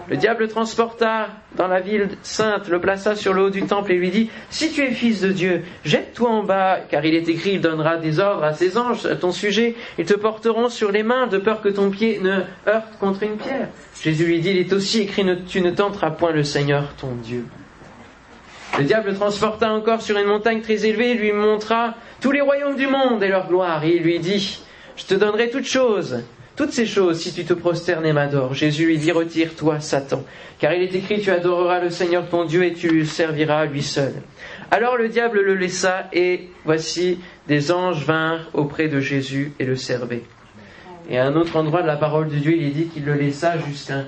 Le 0.10 0.18
diable 0.18 0.44
le 0.44 0.48
transporta 0.50 1.30
dans 1.56 1.68
la 1.68 1.80
ville 1.80 2.10
sainte, 2.24 2.68
le 2.68 2.82
plaça 2.82 3.16
sur 3.16 3.34
le 3.34 3.44
haut 3.44 3.50
du 3.50 3.64
temple 3.64 3.94
et 3.94 3.96
lui 3.96 4.12
dit, 4.12 4.30
Si 4.50 4.72
tu 4.72 4.82
es 4.82 4.92
fils 4.92 5.22
de 5.22 5.32
Dieu, 5.32 5.64
jette-toi 5.86 6.30
en 6.30 6.44
bas, 6.44 6.80
car 6.90 7.06
il 7.06 7.16
est 7.16 7.30
écrit, 7.30 7.54
il 7.54 7.62
donnera 7.62 7.98
des 7.98 8.20
ordres 8.20 8.44
à 8.44 8.54
ses 8.54 8.78
anges 8.78 9.06
à 9.06 9.16
ton 9.16 9.32
sujet, 9.32 9.76
ils 9.98 10.06
te 10.06 10.14
porteront 10.14 10.70
sur 10.70 10.92
les 10.92 11.04
mains, 11.04 11.28
de 11.28 11.38
peur 11.38 11.62
que 11.62 11.70
ton 11.70 11.90
pied 11.90 12.20
ne 12.22 12.42
heurte 12.68 12.98
contre 13.00 13.24
une 13.24 13.38
pierre. 13.38 13.70
Jésus 14.02 14.26
lui 14.26 14.40
dit, 14.42 14.52
il 14.52 14.58
est 14.58 14.74
aussi 14.74 15.02
écrit, 15.02 15.26
tu 15.48 15.62
ne 15.62 15.72
tenteras 15.72 16.12
point 16.12 16.32
le 16.32 16.44
Seigneur 16.44 16.94
ton 16.98 17.16
Dieu. 17.16 17.46
Le 18.78 18.84
diable 18.84 19.12
le 19.12 19.16
transporta 19.16 19.72
encore 19.72 20.02
sur 20.02 20.18
une 20.18 20.26
montagne 20.26 20.62
très 20.62 20.86
élevée 20.86 21.14
lui 21.14 21.32
montra 21.32 21.94
tous 22.20 22.32
les 22.32 22.42
royaumes 22.42 22.76
du 22.76 22.88
monde 22.88 23.24
et 23.24 23.28
leur 23.28 23.48
gloire, 23.48 23.84
et 23.84 23.96
il 23.96 24.04
lui 24.04 24.20
dit, 24.20 24.64
je 24.98 25.06
te 25.06 25.14
donnerai 25.14 25.50
toutes 25.50 25.68
choses 25.68 26.24
toutes 26.56 26.72
ces 26.72 26.86
choses, 26.86 27.20
si 27.20 27.34
tu 27.34 27.46
te 27.46 27.54
prosternes 27.54 28.06
et 28.06 28.14
m'adores, 28.14 28.54
Jésus 28.54 28.86
lui 28.86 28.98
dit, 29.00 29.12
retire-toi, 29.12 29.80
Satan, 29.80 30.24
car 30.60 30.74
il 30.74 30.84
est 30.84 30.96
écrit, 30.96 31.20
tu 31.20 31.32
adoreras 31.32 31.80
le 31.80 31.90
Seigneur 31.90 32.30
ton 32.30 32.46
Dieu 32.46 32.64
et 32.64 32.74
tu 32.74 32.90
lui 32.90 33.08
serviras 33.08 33.66
lui 33.66 33.82
seul. 33.82 34.14
Alors 34.70 34.98
le 34.98 35.10
diable 35.10 35.42
le 35.42 35.56
laissa, 35.56 36.10
et 36.14 36.50
voici, 36.64 37.20
des 37.48 37.72
anges 37.72 38.06
vinrent 38.06 38.50
auprès 38.54 38.88
de 38.88 39.00
Jésus 39.00 39.54
et 39.60 39.66
le 39.66 39.76
servaient. 39.76 40.24
Et 41.10 41.18
à 41.18 41.26
un 41.26 41.36
autre 41.36 41.56
endroit 41.58 41.82
de 41.82 41.88
la 41.88 41.98
parole 41.98 42.30
de 42.30 42.36
Dieu, 42.36 42.56
il 42.56 42.64
est 42.64 42.72
dit 42.72 42.86
qu'il 42.86 43.06
le 43.06 43.14
laissa 43.14 43.58
jusqu'à 43.58 44.06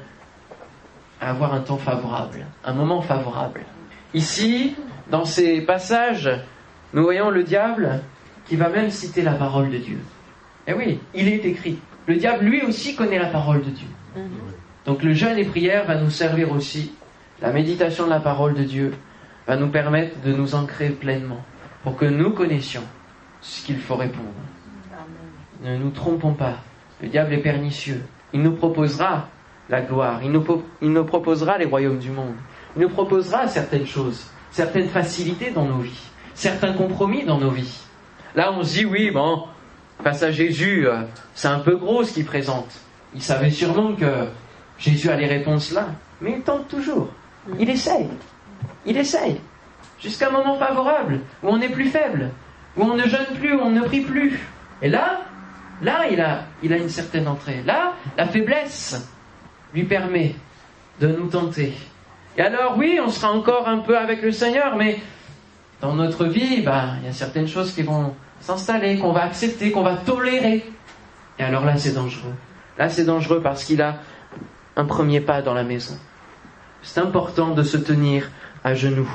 avoir 1.19 1.53
un 1.53 1.61
temps 1.61 1.77
favorable, 1.77 2.45
un 2.63 2.73
moment 2.73 3.01
favorable. 3.01 3.61
Ici, 4.13 4.75
dans 5.09 5.25
ces 5.25 5.61
passages, 5.61 6.29
nous 6.93 7.03
voyons 7.03 7.31
le 7.31 7.43
diable 7.43 8.01
qui 8.47 8.55
va 8.55 8.69
même 8.69 8.91
citer 8.91 9.23
la 9.23 9.33
parole 9.33 9.69
de 9.71 9.77
Dieu. 9.77 9.97
Eh 10.67 10.73
oui, 10.73 10.99
il 11.13 11.27
est 11.27 11.43
écrit. 11.45 11.79
Le 12.07 12.15
diable, 12.15 12.45
lui 12.45 12.61
aussi, 12.61 12.95
connaît 12.95 13.19
la 13.19 13.29
parole 13.29 13.63
de 13.63 13.69
Dieu. 13.69 13.87
Mhm. 14.15 14.23
Donc 14.85 15.03
le 15.03 15.13
jeûne 15.13 15.37
et 15.37 15.45
prière 15.45 15.85
va 15.85 15.95
nous 15.95 16.11
servir 16.11 16.51
aussi. 16.51 16.93
La 17.41 17.51
méditation 17.51 18.05
de 18.05 18.11
la 18.11 18.19
parole 18.19 18.53
de 18.53 18.63
Dieu 18.63 18.93
va 19.47 19.55
nous 19.55 19.69
permettre 19.69 20.21
de 20.21 20.31
nous 20.31 20.55
ancrer 20.55 20.89
pleinement 20.89 21.43
pour 21.83 21.97
que 21.97 22.05
nous 22.05 22.31
connaissions 22.31 22.83
ce 23.41 23.65
qu'il 23.65 23.79
faut 23.79 23.95
répondre. 23.95 24.29
Ne 25.63 25.77
nous 25.77 25.89
trompons 25.89 26.33
pas. 26.33 26.57
Le 27.01 27.09
diable 27.09 27.33
est 27.33 27.41
pernicieux. 27.41 28.03
Il 28.33 28.41
nous 28.41 28.53
proposera 28.53 29.27
la 29.69 29.81
gloire. 29.81 30.21
Il 30.23 30.31
nous, 30.31 30.45
il 30.81 30.91
nous 30.91 31.03
proposera 31.03 31.57
les 31.57 31.65
royaumes 31.65 31.99
du 31.99 32.11
monde. 32.11 32.35
Il 32.75 32.81
nous 32.83 32.89
proposera 32.89 33.47
certaines 33.47 33.85
choses, 33.85 34.27
certaines 34.51 34.89
facilités 34.89 35.51
dans 35.51 35.65
nos 35.65 35.79
vies, 35.79 36.09
certains 36.33 36.73
compromis 36.73 37.23
dans 37.23 37.37
nos 37.37 37.51
vies. 37.51 37.81
Là, 38.35 38.51
on 38.51 38.63
se 38.63 38.73
dit, 38.73 38.85
oui, 38.85 39.11
bon, 39.11 39.43
face 40.03 40.23
à 40.23 40.31
Jésus, 40.31 40.87
euh, 40.87 41.01
c'est 41.33 41.47
un 41.47 41.59
peu 41.59 41.75
gros 41.75 42.03
ce 42.03 42.13
qu'il 42.13 42.25
présente. 42.25 42.69
Il 43.13 43.21
savait 43.21 43.51
sûrement 43.51 43.93
que 43.95 44.27
Jésus 44.77 45.09
a 45.09 45.15
les 45.15 45.27
réponses 45.27 45.71
là, 45.71 45.87
mais 46.21 46.33
il 46.33 46.41
tente 46.41 46.67
toujours. 46.67 47.09
Il 47.59 47.69
essaye. 47.69 48.09
Il 48.85 48.97
essaye. 48.97 49.39
Jusqu'à 50.01 50.27
un 50.27 50.31
moment 50.31 50.57
favorable, 50.57 51.21
où 51.41 51.47
on 51.47 51.61
est 51.61 51.69
plus 51.69 51.85
faible, 51.85 52.31
où 52.75 52.83
on 52.83 52.95
ne 52.95 53.07
jeûne 53.07 53.25
plus, 53.39 53.55
où 53.55 53.59
on 53.59 53.71
ne 53.71 53.81
prie 53.81 54.01
plus. 54.01 54.39
Et 54.81 54.89
là, 54.89 55.21
là, 55.81 56.07
il 56.11 56.19
a, 56.19 56.43
il 56.61 56.73
a 56.73 56.77
une 56.77 56.89
certaine 56.89 57.27
entrée. 57.27 57.63
Là, 57.65 57.93
la 58.17 58.27
faiblesse 58.27 59.09
lui 59.73 59.83
permet 59.83 60.35
de 60.99 61.07
nous 61.07 61.27
tenter. 61.27 61.73
Et 62.37 62.41
alors, 62.41 62.77
oui, 62.77 62.99
on 63.01 63.09
sera 63.09 63.31
encore 63.31 63.67
un 63.67 63.79
peu 63.79 63.97
avec 63.97 64.21
le 64.21 64.31
Seigneur, 64.31 64.75
mais 64.75 64.99
dans 65.81 65.93
notre 65.93 66.25
vie, 66.25 66.61
bah, 66.61 66.95
il 67.01 67.05
y 67.05 67.09
a 67.09 67.13
certaines 67.13 67.47
choses 67.47 67.73
qui 67.73 67.83
vont 67.83 68.13
s'installer, 68.45 68.99
qu'on 68.99 69.11
va 69.11 69.23
accepter, 69.23 69.71
qu'on 69.71 69.81
va 69.81 69.95
tolérer. 69.95 70.63
Et 71.39 71.43
alors 71.43 71.65
là, 71.65 71.77
c'est 71.77 71.93
dangereux. 71.93 72.33
Là, 72.77 72.89
c'est 72.89 73.05
dangereux 73.05 73.41
parce 73.41 73.63
qu'il 73.63 73.81
a 73.81 73.97
un 74.75 74.85
premier 74.85 75.19
pas 75.19 75.41
dans 75.41 75.53
la 75.53 75.63
maison. 75.63 75.97
C'est 76.83 76.99
important 76.99 77.49
de 77.49 77.63
se 77.63 77.77
tenir 77.77 78.29
à 78.63 78.75
genoux 78.75 79.09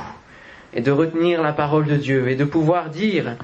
et 0.72 0.80
de 0.80 0.90
retenir 0.90 1.42
la 1.42 1.52
parole 1.52 1.86
de 1.86 1.96
Dieu 1.96 2.28
et 2.28 2.34
de 2.34 2.44
pouvoir 2.44 2.90
dire 2.90 3.36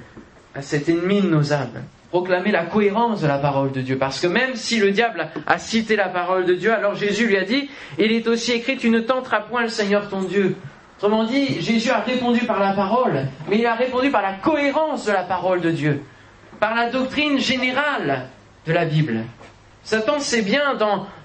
à 0.54 0.62
cet 0.62 0.88
ennemi 0.88 1.20
de 1.20 1.28
nos 1.28 1.52
âmes, 1.52 1.84
proclamer 2.10 2.50
la 2.50 2.64
cohérence 2.64 3.20
de 3.20 3.28
la 3.28 3.38
parole 3.38 3.70
de 3.70 3.80
Dieu. 3.80 3.96
Parce 3.96 4.20
que 4.20 4.26
même 4.26 4.56
si 4.56 4.80
le 4.80 4.90
diable 4.90 5.28
a 5.46 5.58
cité 5.58 5.94
la 5.94 6.08
parole 6.08 6.46
de 6.46 6.54
Dieu, 6.54 6.72
alors 6.72 6.96
Jésus 6.96 7.28
lui 7.28 7.36
a 7.36 7.44
dit, 7.44 7.68
il 7.98 8.10
est 8.10 8.26
aussi 8.26 8.52
écrit, 8.52 8.76
tu 8.76 8.90
ne 8.90 9.00
tenteras 9.00 9.40
point 9.40 9.62
le 9.62 9.68
Seigneur 9.68 10.08
ton 10.08 10.22
Dieu. 10.22 10.56
Autrement 10.98 11.24
dit, 11.24 11.60
Jésus 11.60 11.90
a 11.90 12.00
répondu 12.00 12.46
par 12.46 12.58
la 12.58 12.72
parole, 12.72 13.26
mais 13.48 13.58
il 13.58 13.66
a 13.66 13.74
répondu 13.74 14.10
par 14.10 14.22
la 14.22 14.32
cohérence 14.32 15.04
de 15.04 15.12
la 15.12 15.24
parole 15.24 15.60
de 15.60 15.70
Dieu, 15.70 16.02
par 16.58 16.74
la 16.74 16.88
doctrine 16.90 17.38
générale 17.38 18.28
de 18.66 18.72
la 18.72 18.86
Bible. 18.86 19.24
Satan 19.84 20.18
sait 20.18 20.42
bien, 20.42 20.76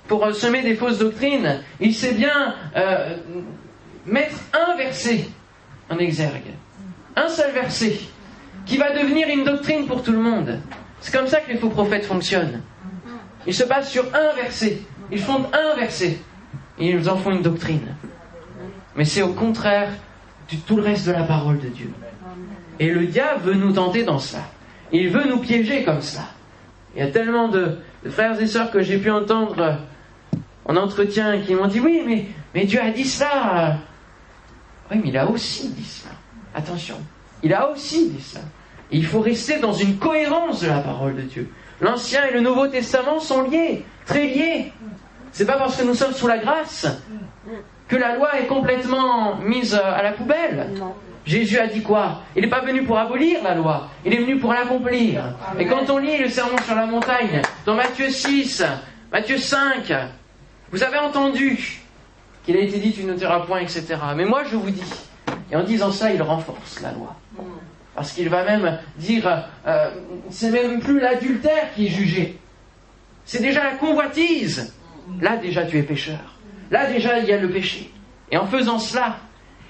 pour 0.08 0.30
semer 0.36 0.62
des 0.62 0.76
fausses 0.76 1.00
doctrines, 1.00 1.62
il 1.80 1.96
sait 1.96 2.14
bien 2.14 2.54
euh, 2.76 3.16
mettre 4.06 4.36
un 4.54 4.76
verset 4.76 5.26
en 5.90 5.98
exergue, 6.00 6.52
un 7.16 7.30
seul 7.30 7.52
verset, 7.52 7.98
qui 8.66 8.78
va 8.78 8.92
devenir 8.92 9.30
une 9.30 9.46
doctrine 9.46 9.88
pour 9.88 10.04
tout 10.04 10.12
le 10.12 10.20
monde. 10.20 10.60
C'est 11.00 11.16
comme 11.16 11.28
ça 11.28 11.40
que 11.40 11.50
les 11.50 11.58
faux 11.58 11.70
prophètes 11.70 12.06
fonctionnent. 12.06 12.62
Ils 13.48 13.54
se 13.54 13.64
basent 13.64 13.90
sur 13.90 14.04
un 14.14 14.36
verset, 14.36 14.82
ils 15.12 15.20
fondent 15.20 15.48
un 15.54 15.76
verset, 15.78 16.20
et 16.78 16.90
ils 16.90 17.10
en 17.10 17.16
font 17.16 17.32
une 17.32 17.42
doctrine. 17.42 17.96
Mais 18.96 19.06
c'est 19.06 19.22
au 19.22 19.34
contraire 19.34 19.90
de 20.52 20.58
tout 20.58 20.76
le 20.76 20.84
reste 20.84 21.08
de 21.08 21.12
la 21.12 21.24
parole 21.24 21.60
de 21.60 21.70
Dieu. 21.70 21.92
Et 22.80 22.90
le 22.90 23.06
diable 23.06 23.42
veut 23.44 23.54
nous 23.54 23.74
tenter 23.74 24.04
dans 24.04 24.20
cela. 24.20 24.44
Il 24.92 25.10
veut 25.10 25.28
nous 25.28 25.40
piéger 25.40 25.84
comme 25.84 26.02
cela. 26.02 26.26
Il 26.96 27.00
y 27.00 27.06
a 27.06 27.12
tellement 27.12 27.48
de, 27.48 27.78
frères 28.10 28.40
et 28.42 28.48
sœurs 28.48 28.72
que 28.72 28.82
j'ai 28.82 28.98
pu 28.98 29.10
entendre 29.10 29.78
en 30.66 30.76
entretien 30.76 31.40
qui 31.42 31.56
m'ont 31.56 31.68
dit 31.68 31.80
oui, 31.80 32.02
mais, 32.06 32.26
mais 32.54 32.66
Dieu 32.66 32.82
a 32.82 32.90
dit 32.90 33.06
cela. 33.06 33.78
Oui, 34.90 35.00
mais 35.02 35.10
il 35.10 35.18
a 35.18 35.30
aussi 35.30 35.70
dit 35.70 35.86
cela. 35.86 36.14
Attention, 36.54 36.98
il 37.44 37.54
a 37.54 37.70
aussi 37.70 38.10
dit 38.10 38.22
cela. 38.22 38.44
il 38.92 39.06
faut 39.06 39.22
rester 39.22 39.60
dans 39.60 39.74
une 39.74 39.98
cohérence 39.98 40.62
de 40.62 40.68
la 40.68 40.80
parole 40.80 41.16
de 41.16 41.22
Dieu. 41.22 41.50
L'Ancien 41.80 42.26
et 42.26 42.34
le 42.34 42.42
Nouveau 42.42 42.68
Testament 42.68 43.20
sont 43.20 43.44
liés, 43.44 43.86
très 44.06 44.28
liés. 44.28 44.74
C'est 45.32 45.46
pas 45.46 45.58
parce 45.58 45.78
que 45.78 45.84
nous 45.84 45.96
sommes 45.96 46.14
sous 46.14 46.28
la 46.28 46.40
grâce 46.40 46.88
que 47.92 47.98
la 47.98 48.16
loi 48.16 48.40
est 48.40 48.46
complètement 48.46 49.36
mise 49.36 49.76
à 49.76 50.02
la 50.02 50.14
poubelle. 50.14 50.70
Jésus 51.26 51.60
a 51.60 51.68
dit 51.68 51.82
quoi? 51.82 52.22
Il 52.38 52.42
n'est 52.42 52.50
pas 52.50 52.62
venu 52.62 52.84
pour 52.84 52.98
abolir 52.98 53.44
la 53.44 53.54
loi, 53.54 53.90
il 54.06 54.14
est 54.14 54.18
venu 54.18 54.40
pour 54.40 54.54
l'accomplir. 54.54 55.36
Et 55.60 55.66
quand 55.66 55.90
on 55.90 55.98
lit 55.98 56.18
le 56.18 56.30
sermon 56.30 56.58
sur 56.66 56.74
la 56.74 56.86
montagne, 56.86 57.42
dans 57.66 57.76
Matthieu 57.76 58.10
6, 58.10 58.64
Matthieu 59.12 59.38
5, 59.38 59.94
vous 60.72 60.82
avez 60.82 60.98
entendu 61.00 61.82
qu'il 62.46 62.56
a 62.56 62.62
été 62.62 62.80
dit 62.80 62.94
tu 62.94 63.04
ne 63.04 63.14
tueras 63.14 63.42
point, 63.42 63.60
etc. 63.60 63.98
Mais 64.16 64.24
moi 64.24 64.44
je 64.50 64.56
vous 64.56 64.72
dis, 64.72 64.94
et 65.52 65.56
en 65.58 65.64
disant 65.64 65.92
ça, 65.92 66.14
il 66.14 66.22
renforce 66.24 66.82
la 66.82 66.94
loi. 66.94 67.14
Parce 67.94 68.14
qu'il 68.14 68.30
va 68.30 68.46
même 68.46 68.80
dire, 68.96 69.48
euh, 69.68 69.92
c'est 70.30 70.50
même 70.50 70.80
plus 70.80 71.02
l'adultère 71.02 71.74
qui 71.76 71.88
est 71.88 71.90
jugé. 71.90 72.40
C'est 73.26 73.42
déjà 73.42 73.66
la 73.66 73.72
convoitise. 73.72 74.74
Là 75.20 75.36
déjà 75.36 75.66
tu 75.66 75.78
es 75.78 75.84
pécheur. 75.84 76.41
Là 76.72 76.88
déjà, 76.88 77.20
il 77.20 77.26
y 77.26 77.34
a 77.34 77.38
le 77.38 77.50
péché. 77.50 77.92
Et 78.32 78.38
en 78.38 78.48
faisant 78.48 78.80
cela, 78.80 79.18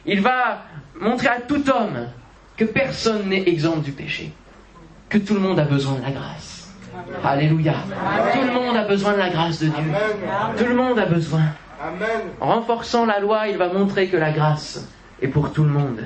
il 0.06 0.22
va 0.22 0.62
montrer 1.00 1.28
à 1.28 1.42
tout 1.42 1.68
homme 1.70 2.08
que 2.56 2.66
personne 2.66 3.28
n'est 3.28 3.50
exempt 3.50 3.78
du 3.78 3.92
péché, 3.92 4.32
que 5.10 5.18
tout 5.18 5.34
le 5.34 5.40
monde 5.40 5.60
a 5.60 5.66
besoin 5.66 5.96
de 5.96 6.04
la 6.04 6.12
grâce. 6.12 6.72
Alléluia. 7.24 7.74
Tout 8.34 8.46
le 8.46 8.54
monde 8.54 8.78
a 8.78 8.84
besoin 8.84 9.14
de 9.14 9.18
la 9.18 9.30
grâce 9.30 9.60
de 9.60 9.68
Dieu. 9.68 9.92
Tout 10.58 10.66
le 10.66 10.76
monde 10.76 11.00
a 11.00 11.06
besoin. 11.08 11.42
En 12.40 12.48
renforçant 12.48 13.06
la 13.06 13.20
loi, 13.20 13.48
il 13.48 13.58
va 13.58 13.74
montrer 13.74 14.08
que 14.08 14.18
la 14.18 14.32
grâce 14.32 14.88
est 15.22 15.28
pour 15.28 15.52
tout 15.52 15.64
le 15.64 15.72
monde, 15.72 16.04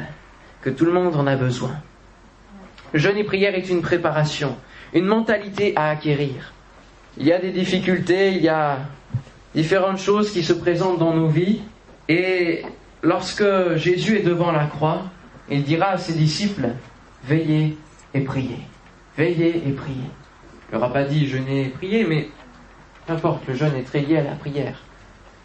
que 0.61 0.69
tout 0.69 0.85
le 0.85 0.93
monde 0.93 1.15
en 1.15 1.27
a 1.27 1.35
besoin. 1.35 1.75
Le 2.93 2.99
jeûne 2.99 3.17
et 3.17 3.25
prière 3.25 3.55
est 3.55 3.69
une 3.69 3.81
préparation, 3.81 4.55
une 4.93 5.05
mentalité 5.05 5.73
à 5.75 5.89
acquérir. 5.89 6.53
Il 7.17 7.25
y 7.25 7.33
a 7.33 7.39
des 7.39 7.51
difficultés, 7.51 8.31
il 8.31 8.43
y 8.43 8.47
a 8.49 8.79
différentes 9.55 9.99
choses 9.99 10.31
qui 10.31 10.43
se 10.43 10.53
présentent 10.53 10.99
dans 10.99 11.15
nos 11.15 11.27
vies. 11.27 11.61
Et 12.09 12.63
lorsque 13.01 13.43
Jésus 13.75 14.17
est 14.17 14.23
devant 14.23 14.51
la 14.51 14.65
croix, 14.65 15.03
il 15.49 15.63
dira 15.63 15.91
à 15.91 15.97
ses 15.97 16.13
disciples, 16.13 16.69
veillez 17.23 17.77
et 18.13 18.21
priez. 18.21 18.59
Veillez 19.17 19.63
et 19.65 19.71
priez. 19.71 20.09
Il 20.69 20.73
leur 20.73 20.83
a 20.83 20.93
pas 20.93 21.03
dit 21.03 21.27
jeûnez 21.27 21.67
et 21.67 21.69
priez, 21.69 22.03
mais 22.03 22.27
n'importe, 23.07 23.47
le 23.47 23.55
jeûne 23.55 23.75
est 23.75 23.83
très 23.83 24.01
lié 24.01 24.17
à 24.17 24.23
la 24.23 24.35
prière. 24.35 24.83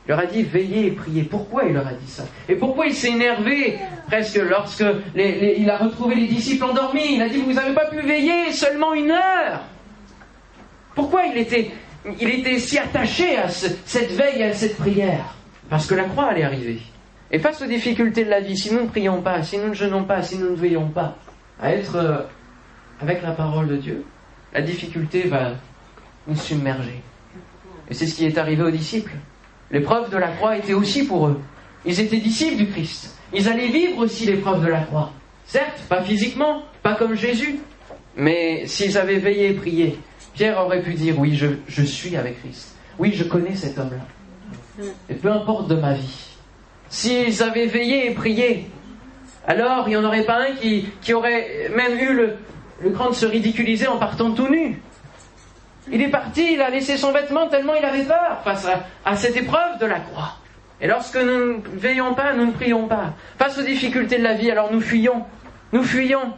Il 0.06 0.10
leur 0.10 0.18
a 0.18 0.26
dit 0.26 0.42
veillez 0.42 0.86
et 0.86 0.90
priez. 0.90 1.22
Pourquoi 1.22 1.64
il 1.64 1.74
leur 1.74 1.86
a 1.86 1.92
dit 1.92 2.10
ça? 2.10 2.24
Et 2.48 2.56
pourquoi 2.56 2.86
il 2.86 2.94
s'est 2.94 3.12
énervé? 3.12 3.78
Presque 4.08 4.40
lorsque 4.42 4.84
il 5.14 5.70
a 5.70 5.76
retrouvé 5.76 6.16
les 6.16 6.26
disciples 6.26 6.64
endormis 6.64 7.14
Il 7.14 7.22
a 7.22 7.28
dit 7.28 7.38
vous 7.38 7.52
n'avez 7.52 7.74
pas 7.74 7.86
pu 7.86 8.00
veiller 8.00 8.50
seulement 8.50 8.92
une 8.92 9.12
heure. 9.12 9.60
Pourquoi 10.96 11.26
il 11.26 11.38
était 11.38 11.70
il 12.20 12.28
était 12.28 12.58
si 12.58 12.78
attaché 12.78 13.36
à 13.36 13.48
cette 13.48 14.12
veille, 14.12 14.42
à 14.42 14.52
cette 14.52 14.76
prière, 14.76 15.34
parce 15.68 15.86
que 15.86 15.94
la 15.94 16.04
croix 16.04 16.26
allait 16.26 16.44
arriver. 16.44 16.80
Et 17.30 17.38
face 17.38 17.62
aux 17.62 17.66
difficultés 17.66 18.24
de 18.24 18.30
la 18.30 18.40
vie, 18.40 18.56
si 18.56 18.72
nous 18.72 18.82
ne 18.82 18.88
prions 18.88 19.22
pas, 19.22 19.42
si 19.42 19.58
nous 19.58 19.68
ne 19.68 19.74
jeûnons 19.74 20.04
pas, 20.04 20.22
si 20.22 20.36
nous 20.38 20.50
ne 20.50 20.56
veillons 20.56 20.88
pas 20.88 21.16
à 21.60 21.72
être 21.72 21.96
euh, 21.96 22.18
avec 23.00 23.22
la 23.22 23.32
parole 23.32 23.68
de 23.68 23.76
Dieu, 23.76 24.04
la 24.52 24.62
difficulté 24.62 25.22
va 25.24 25.52
nous 26.26 26.36
submerger. 26.36 27.00
Et 27.88 27.94
c'est 27.94 28.06
ce 28.06 28.14
qui 28.14 28.26
est 28.26 28.38
arrivé 28.38 28.62
aux 28.62 28.70
disciples. 28.70 29.12
L'épreuve 29.70 30.10
de 30.10 30.16
la 30.16 30.28
croix 30.28 30.56
était 30.56 30.72
aussi 30.72 31.06
pour 31.06 31.28
eux. 31.28 31.40
Ils 31.84 32.00
étaient 32.00 32.18
disciples 32.18 32.56
du 32.56 32.68
Christ. 32.68 33.16
Ils 33.32 33.48
allaient 33.48 33.68
vivre 33.68 33.98
aussi 33.98 34.26
l'épreuve 34.26 34.64
de 34.64 34.68
la 34.68 34.80
croix. 34.80 35.12
Certes, 35.46 35.82
pas 35.88 36.02
physiquement, 36.02 36.62
pas 36.82 36.94
comme 36.94 37.14
Jésus, 37.14 37.60
mais 38.16 38.66
s'ils 38.66 38.98
avaient 38.98 39.18
veillé 39.18 39.50
et 39.50 39.54
prié, 39.54 39.98
Pierre 40.34 40.58
aurait 40.58 40.82
pu 40.82 40.94
dire 40.94 41.18
oui, 41.18 41.36
je, 41.36 41.82
suis 41.82 42.16
avec 42.16 42.40
Christ. 42.40 42.76
Oui, 42.98 43.12
je 43.14 43.24
connais 43.24 43.54
cet 43.54 43.78
homme-là. 43.78 44.86
Et 45.08 45.14
peu 45.14 45.30
importe 45.30 45.68
de 45.68 45.74
ma 45.74 45.94
vie. 45.94 46.36
S'ils 46.88 47.42
avaient 47.42 47.66
veillé 47.66 48.10
et 48.10 48.14
prié, 48.14 48.70
alors 49.46 49.84
il 49.86 49.90
n'y 49.90 49.96
en 49.96 50.04
aurait 50.04 50.24
pas 50.24 50.40
un 50.40 50.54
qui, 50.54 51.14
aurait 51.14 51.70
même 51.74 51.98
eu 51.98 52.14
le, 52.14 52.36
le 52.80 52.90
cran 52.90 53.10
de 53.10 53.14
se 53.14 53.26
ridiculiser 53.26 53.86
en 53.86 53.98
partant 53.98 54.32
tout 54.32 54.48
nu. 54.48 54.80
Il 55.90 56.02
est 56.02 56.08
parti, 56.08 56.54
il 56.54 56.60
a 56.60 56.70
laissé 56.70 56.96
son 56.96 57.12
vêtement 57.12 57.48
tellement 57.48 57.74
il 57.74 57.84
avait 57.84 58.04
peur 58.04 58.40
face 58.44 58.66
à, 58.66 58.84
à 59.04 59.16
cette 59.16 59.36
épreuve 59.36 59.78
de 59.80 59.86
la 59.86 60.00
croix. 60.00 60.36
Et 60.80 60.86
lorsque 60.86 61.16
nous 61.16 61.58
ne 61.58 61.60
veillons 61.74 62.14
pas, 62.14 62.32
nous 62.32 62.46
ne 62.46 62.52
prions 62.52 62.86
pas. 62.86 63.14
Face 63.38 63.58
aux 63.58 63.62
difficultés 63.62 64.18
de 64.18 64.22
la 64.22 64.34
vie, 64.34 64.50
alors 64.50 64.72
nous 64.72 64.80
fuyons. 64.80 65.24
Nous 65.72 65.82
fuyons. 65.82 66.32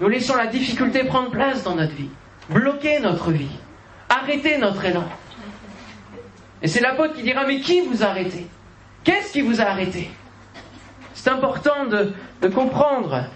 Nous 0.00 0.08
laissons 0.08 0.34
la 0.34 0.46
difficulté 0.46 1.04
prendre 1.04 1.30
place 1.30 1.62
dans 1.62 1.76
notre 1.76 1.94
vie 1.94 2.10
bloquer 2.48 3.00
notre 3.00 3.30
vie, 3.30 3.56
arrêter 4.08 4.58
notre 4.58 4.84
élan. 4.84 5.04
Et 6.62 6.68
c'est 6.68 6.80
l'apôtre 6.80 7.14
qui 7.14 7.22
dira, 7.22 7.44
mais 7.46 7.60
qui 7.60 7.80
vous 7.82 8.02
a 8.02 8.06
arrêté? 8.06 8.46
Qu'est-ce 9.02 9.32
qui 9.32 9.42
vous 9.42 9.60
a 9.60 9.64
arrêté? 9.64 10.10
C'est 11.14 11.30
important 11.30 11.86
de, 11.86 12.12
de, 12.42 12.48
comprendre 12.48 13.26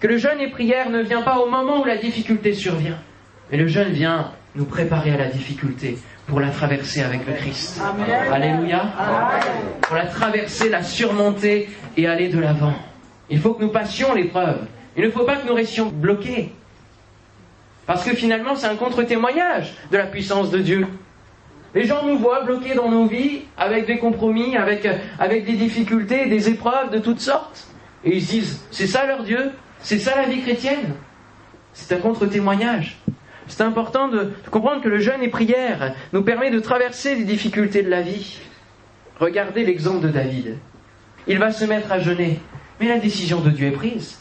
que 0.00 0.06
le 0.06 0.16
jeûne 0.18 0.40
et 0.40 0.50
prière 0.50 0.90
ne 0.90 1.02
vient 1.02 1.22
pas 1.22 1.38
au 1.38 1.48
moment 1.48 1.82
où 1.82 1.84
la 1.84 1.96
difficulté 1.96 2.54
survient, 2.54 2.98
mais 3.50 3.58
le 3.58 3.66
jeûne 3.66 3.90
vient 3.90 4.32
nous 4.54 4.64
préparer 4.64 5.12
à 5.12 5.16
la 5.16 5.26
difficulté 5.26 5.98
pour 6.26 6.40
la 6.40 6.50
traverser 6.50 7.02
avec 7.02 7.26
le 7.26 7.34
Christ. 7.34 7.80
Alléluia. 8.32 8.84
Pour 9.82 9.96
la 9.96 10.06
traverser, 10.06 10.68
la 10.68 10.82
surmonter 10.82 11.68
et 11.96 12.06
aller 12.06 12.28
de 12.28 12.38
l'avant. 12.38 12.74
Il 13.30 13.40
faut 13.40 13.54
que 13.54 13.62
nous 13.62 13.70
passions 13.70 14.14
l'épreuve. 14.14 14.66
Il 14.96 15.04
ne 15.04 15.10
faut 15.10 15.24
pas 15.24 15.36
que 15.36 15.46
nous 15.46 15.54
restions 15.54 15.86
bloqués. 15.86 16.52
Parce 17.86 18.04
que 18.04 18.14
finalement, 18.14 18.56
c'est 18.56 18.66
un 18.66 18.76
contre-témoignage 18.76 19.74
de 19.90 19.96
la 19.96 20.06
puissance 20.06 20.50
de 20.50 20.58
Dieu. 20.58 20.86
Les 21.74 21.84
gens 21.84 22.04
nous 22.04 22.18
voient 22.18 22.42
bloqués 22.42 22.74
dans 22.74 22.90
nos 22.90 23.06
vies, 23.06 23.42
avec 23.56 23.86
des 23.86 23.98
compromis, 23.98 24.56
avec, 24.56 24.88
avec 25.18 25.44
des 25.44 25.52
difficultés, 25.52 26.26
des 26.26 26.48
épreuves 26.48 26.90
de 26.90 26.98
toutes 26.98 27.20
sortes. 27.20 27.68
Et 28.04 28.16
ils 28.16 28.22
se 28.22 28.30
disent, 28.30 28.66
c'est 28.70 28.86
ça 28.86 29.06
leur 29.06 29.22
Dieu 29.22 29.50
C'est 29.80 29.98
ça 29.98 30.16
la 30.16 30.28
vie 30.28 30.40
chrétienne 30.40 30.94
C'est 31.74 31.94
un 31.94 31.98
contre-témoignage. 31.98 32.98
C'est 33.48 33.62
important 33.62 34.08
de, 34.08 34.32
comprendre 34.50 34.82
que 34.82 34.88
le 34.88 34.98
jeûne 34.98 35.22
et 35.22 35.28
prière 35.28 35.94
nous 36.12 36.22
permet 36.22 36.50
de 36.50 36.58
traverser 36.58 37.14
les 37.14 37.24
difficultés 37.24 37.82
de 37.82 37.90
la 37.90 38.02
vie. 38.02 38.38
Regardez 39.20 39.64
l'exemple 39.64 40.00
de 40.00 40.08
David. 40.08 40.56
Il 41.26 41.38
va 41.38 41.50
se 41.52 41.64
mettre 41.64 41.92
à 41.92 41.98
jeûner, 41.98 42.40
mais 42.80 42.88
la 42.88 42.98
décision 42.98 43.40
de 43.40 43.50
Dieu 43.50 43.68
est 43.68 43.72
prise. 43.72 44.18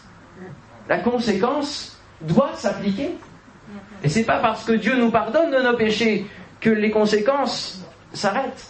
La 0.88 1.00
conséquence 1.00 2.00
doit 2.22 2.52
s'appliquer. 2.56 3.12
Et 4.06 4.10
c'est 4.10 4.24
pas 4.24 4.38
parce 4.38 4.64
que 4.64 4.74
Dieu 4.74 4.96
nous 4.98 5.10
pardonne 5.10 5.50
de 5.50 5.58
nos 5.58 5.76
péchés 5.76 6.28
que 6.62 6.70
les 6.70 6.92
conséquences 6.92 7.84
s'arrêtent. 8.14 8.70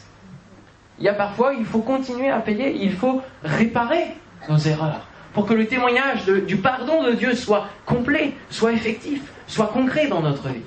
Il 0.98 1.04
y 1.04 1.10
a 1.10 1.14
parfois, 1.14 1.54
il 1.60 1.66
faut 1.66 1.82
continuer 1.82 2.30
à 2.30 2.40
payer, 2.40 2.74
il 2.82 2.94
faut 2.94 3.22
réparer 3.44 4.16
nos 4.48 4.58
erreurs 4.58 5.06
pour 5.34 5.46
que 5.46 5.54
le 5.54 5.68
témoignage 5.68 6.26
du 6.26 6.56
pardon 6.56 7.04
de 7.04 7.12
Dieu 7.12 7.36
soit 7.36 7.68
complet, 7.86 8.32
soit 8.50 8.72
effectif, 8.72 9.24
soit 9.46 9.68
concret 9.68 10.08
dans 10.08 10.22
notre 10.22 10.48
vie. 10.48 10.62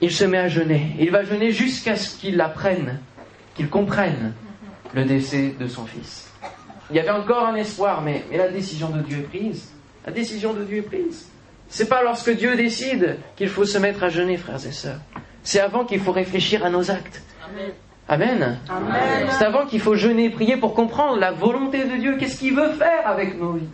Il 0.00 0.12
se 0.12 0.24
met 0.24 0.38
à 0.38 0.48
jeûner. 0.48 0.94
Il 1.00 1.10
va 1.10 1.24
jeûner 1.24 1.50
jusqu'à 1.50 1.96
ce 1.96 2.16
qu'il 2.16 2.40
apprenne, 2.40 3.00
qu'il 3.56 3.68
comprenne 3.68 4.32
le 4.94 5.04
décès 5.04 5.56
de 5.58 5.66
son 5.66 5.86
fils. 5.86 6.30
Il 6.90 6.94
y 6.94 7.00
avait 7.00 7.10
encore 7.10 7.44
un 7.44 7.56
espoir, 7.56 8.00
mais, 8.00 8.24
mais 8.30 8.38
la 8.38 8.48
décision 8.48 8.90
de 8.90 9.00
Dieu 9.00 9.18
est 9.18 9.22
prise. 9.22 9.72
La 10.06 10.12
décision 10.12 10.52
de 10.54 10.62
Dieu 10.62 10.78
est 10.78 10.82
prise. 10.82 11.26
C'est 11.68 11.88
pas 11.88 12.02
lorsque 12.02 12.30
Dieu 12.30 12.56
décide 12.56 13.18
qu'il 13.36 13.48
faut 13.48 13.64
se 13.64 13.78
mettre 13.78 14.04
à 14.04 14.08
jeûner, 14.08 14.36
frères 14.36 14.64
et 14.66 14.72
sœurs. 14.72 15.00
C'est 15.42 15.60
avant 15.60 15.84
qu'il 15.84 16.00
faut 16.00 16.12
réfléchir 16.12 16.64
à 16.64 16.70
nos 16.70 16.90
actes. 16.90 17.22
Amen. 18.08 18.58
C'est 19.30 19.44
avant 19.44 19.66
qu'il 19.66 19.80
faut 19.80 19.96
jeûner, 19.96 20.30
prier 20.30 20.56
pour 20.56 20.74
comprendre 20.74 21.18
la 21.18 21.32
volonté 21.32 21.84
de 21.84 21.96
Dieu. 21.96 22.16
Qu'est-ce 22.18 22.38
qu'il 22.38 22.54
veut 22.54 22.70
faire 22.70 23.06
avec 23.06 23.38
nos 23.38 23.52
vies? 23.52 23.68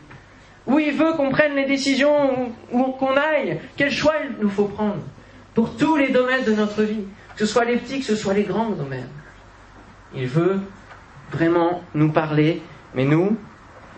Où 0.66 0.78
il 0.78 0.92
veut 0.92 1.12
qu'on 1.14 1.30
prenne 1.30 1.54
les 1.54 1.66
décisions, 1.66 2.52
où 2.70 2.82
qu'on 2.92 3.16
aille? 3.16 3.60
Quel 3.76 3.90
choix 3.90 4.14
il 4.24 4.42
nous 4.42 4.48
faut 4.48 4.66
prendre 4.66 5.02
pour 5.54 5.76
tous 5.76 5.96
les 5.96 6.10
domaines 6.10 6.44
de 6.44 6.52
notre 6.52 6.82
vie, 6.82 7.04
que 7.34 7.44
ce 7.44 7.46
soit 7.46 7.64
les 7.64 7.76
petits, 7.76 7.98
que 7.98 8.06
ce 8.06 8.16
soit 8.16 8.32
les 8.32 8.44
grands 8.44 8.70
domaines. 8.70 9.08
Il 10.14 10.26
veut 10.26 10.60
vraiment 11.30 11.82
nous 11.94 12.10
parler, 12.10 12.62
mais 12.94 13.04
nous, 13.04 13.36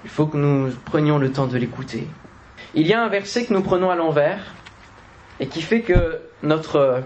il 0.05 0.11
faut 0.11 0.27
que 0.27 0.37
nous 0.37 0.71
prenions 0.85 1.19
le 1.19 1.31
temps 1.31 1.47
de 1.47 1.59
l'écouter. 1.59 2.09
Il 2.75 2.87
y 2.87 2.93
a 2.93 3.03
un 3.03 3.09
verset 3.09 3.45
que 3.45 3.53
nous 3.53 3.63
prenons 3.63 3.91
à 3.91 3.97
l'envers 3.97 4.55
et 5.41 5.47
qui 5.47 5.63
fait 5.63 5.81
que 5.81 6.21
notre, 6.43 7.03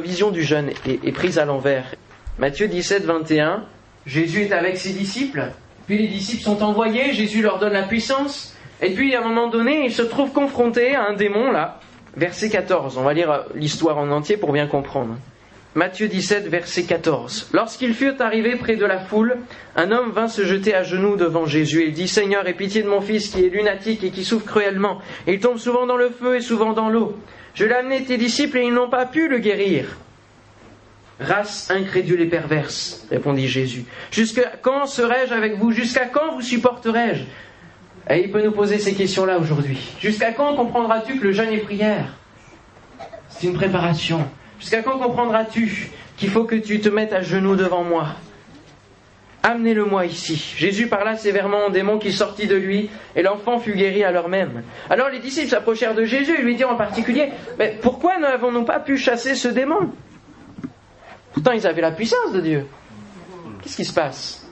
vision 0.00 0.30
du 0.30 0.42
jeûne 0.42 0.70
est, 0.86 1.12
prise 1.12 1.38
à 1.38 1.44
l'envers. 1.44 1.94
Matthieu 2.38 2.68
17, 2.68 3.04
21, 3.04 3.64
Jésus 4.06 4.42
est 4.42 4.52
avec 4.52 4.76
ses 4.76 4.92
disciples, 4.92 5.44
puis 5.86 5.98
les 5.98 6.08
disciples 6.08 6.42
sont 6.42 6.62
envoyés, 6.62 7.12
Jésus 7.12 7.42
leur 7.42 7.58
donne 7.58 7.72
la 7.72 7.82
puissance, 7.82 8.54
et 8.80 8.90
puis 8.90 9.14
à 9.14 9.20
un 9.20 9.24
moment 9.24 9.48
donné, 9.48 9.84
ils 9.84 9.92
se 9.92 10.02
trouvent 10.02 10.32
confrontés 10.32 10.94
à 10.94 11.04
un 11.04 11.14
démon 11.14 11.50
là. 11.50 11.80
Verset 12.16 12.48
14, 12.48 12.96
on 12.98 13.02
va 13.02 13.12
lire 13.12 13.44
l'histoire 13.54 13.98
en 13.98 14.10
entier 14.10 14.36
pour 14.36 14.52
bien 14.52 14.66
comprendre. 14.66 15.16
Matthieu 15.78 16.08
17, 16.08 16.48
verset 16.48 16.82
14. 16.86 17.50
Lorsqu'ils 17.52 17.94
furent 17.94 18.20
arrivés 18.20 18.56
près 18.56 18.74
de 18.74 18.84
la 18.84 18.98
foule, 18.98 19.36
un 19.76 19.92
homme 19.92 20.10
vint 20.10 20.26
se 20.26 20.44
jeter 20.44 20.74
à 20.74 20.82
genoux 20.82 21.14
devant 21.14 21.46
Jésus 21.46 21.84
et 21.84 21.92
dit 21.92 22.08
Seigneur, 22.08 22.48
aie 22.48 22.52
pitié 22.52 22.82
de 22.82 22.88
mon 22.88 23.00
fils 23.00 23.28
qui 23.28 23.44
est 23.44 23.48
lunatique 23.48 24.02
et 24.02 24.10
qui 24.10 24.24
souffre 24.24 24.44
cruellement. 24.44 24.98
il 25.28 25.38
tombe 25.38 25.56
souvent 25.58 25.86
dans 25.86 25.96
le 25.96 26.10
feu 26.10 26.34
et 26.34 26.40
souvent 26.40 26.72
dans 26.72 26.88
l'eau. 26.88 27.16
Je 27.54 27.64
l'ai 27.64 27.74
amené 27.74 28.02
tes 28.02 28.16
disciples 28.16 28.58
et 28.58 28.64
ils 28.64 28.74
n'ont 28.74 28.90
pas 28.90 29.06
pu 29.06 29.28
le 29.28 29.38
guérir. 29.38 29.84
Race 31.20 31.70
incrédule 31.70 32.22
et 32.22 32.26
perverse, 32.26 33.06
répondit 33.08 33.46
Jésus. 33.46 33.84
Jusqu'à 34.10 34.54
quand 34.60 34.86
serai-je 34.86 35.32
avec 35.32 35.58
vous? 35.58 35.70
Jusqu'à 35.70 36.06
quand 36.06 36.34
vous 36.34 36.42
supporterai-je? 36.42 37.22
Et 38.12 38.24
il 38.24 38.32
peut 38.32 38.42
nous 38.42 38.50
poser 38.50 38.78
ces 38.78 38.94
questions-là 38.94 39.38
aujourd'hui. 39.38 39.78
Jusqu'à 40.00 40.32
quand 40.32 40.56
comprendras-tu 40.56 41.20
que 41.20 41.24
le 41.24 41.30
jeûne 41.30 41.52
est 41.52 41.58
prière 41.58 42.14
C'est 43.28 43.46
une 43.46 43.54
préparation? 43.54 44.26
Jusqu'à 44.58 44.82
quand 44.82 44.98
comprendras-tu 44.98 45.90
qu'il 46.16 46.30
faut 46.30 46.44
que 46.44 46.56
tu 46.56 46.80
te 46.80 46.88
mettes 46.88 47.12
à 47.12 47.20
genoux 47.20 47.56
devant 47.56 47.84
moi? 47.84 48.08
Amenez-le-moi 49.42 50.06
ici. 50.06 50.54
Jésus 50.56 50.88
parla 50.88 51.16
sévèrement 51.16 51.66
au 51.66 51.70
démon 51.70 51.98
qui 51.98 52.12
sortit 52.12 52.48
de 52.48 52.56
lui, 52.56 52.90
et 53.14 53.22
l'enfant 53.22 53.60
fut 53.60 53.74
guéri 53.74 54.02
à 54.02 54.10
l'heure 54.10 54.28
même. 54.28 54.64
Alors 54.90 55.08
les 55.08 55.20
disciples 55.20 55.48
s'approchèrent 55.48 55.94
de 55.94 56.04
Jésus 56.04 56.34
et 56.38 56.42
lui 56.42 56.56
dirent 56.56 56.70
en 56.70 56.76
particulier, 56.76 57.30
Mais 57.58 57.78
pourquoi 57.80 58.18
n'avons-nous 58.18 58.64
pas 58.64 58.80
pu 58.80 58.98
chasser 58.98 59.36
ce 59.36 59.48
démon? 59.48 59.92
Pourtant 61.32 61.52
ils 61.52 61.66
avaient 61.66 61.80
la 61.82 61.92
puissance 61.92 62.32
de 62.32 62.40
Dieu. 62.40 62.66
Qu'est-ce 63.62 63.76
qui 63.76 63.84
se 63.84 63.94
passe? 63.94 64.44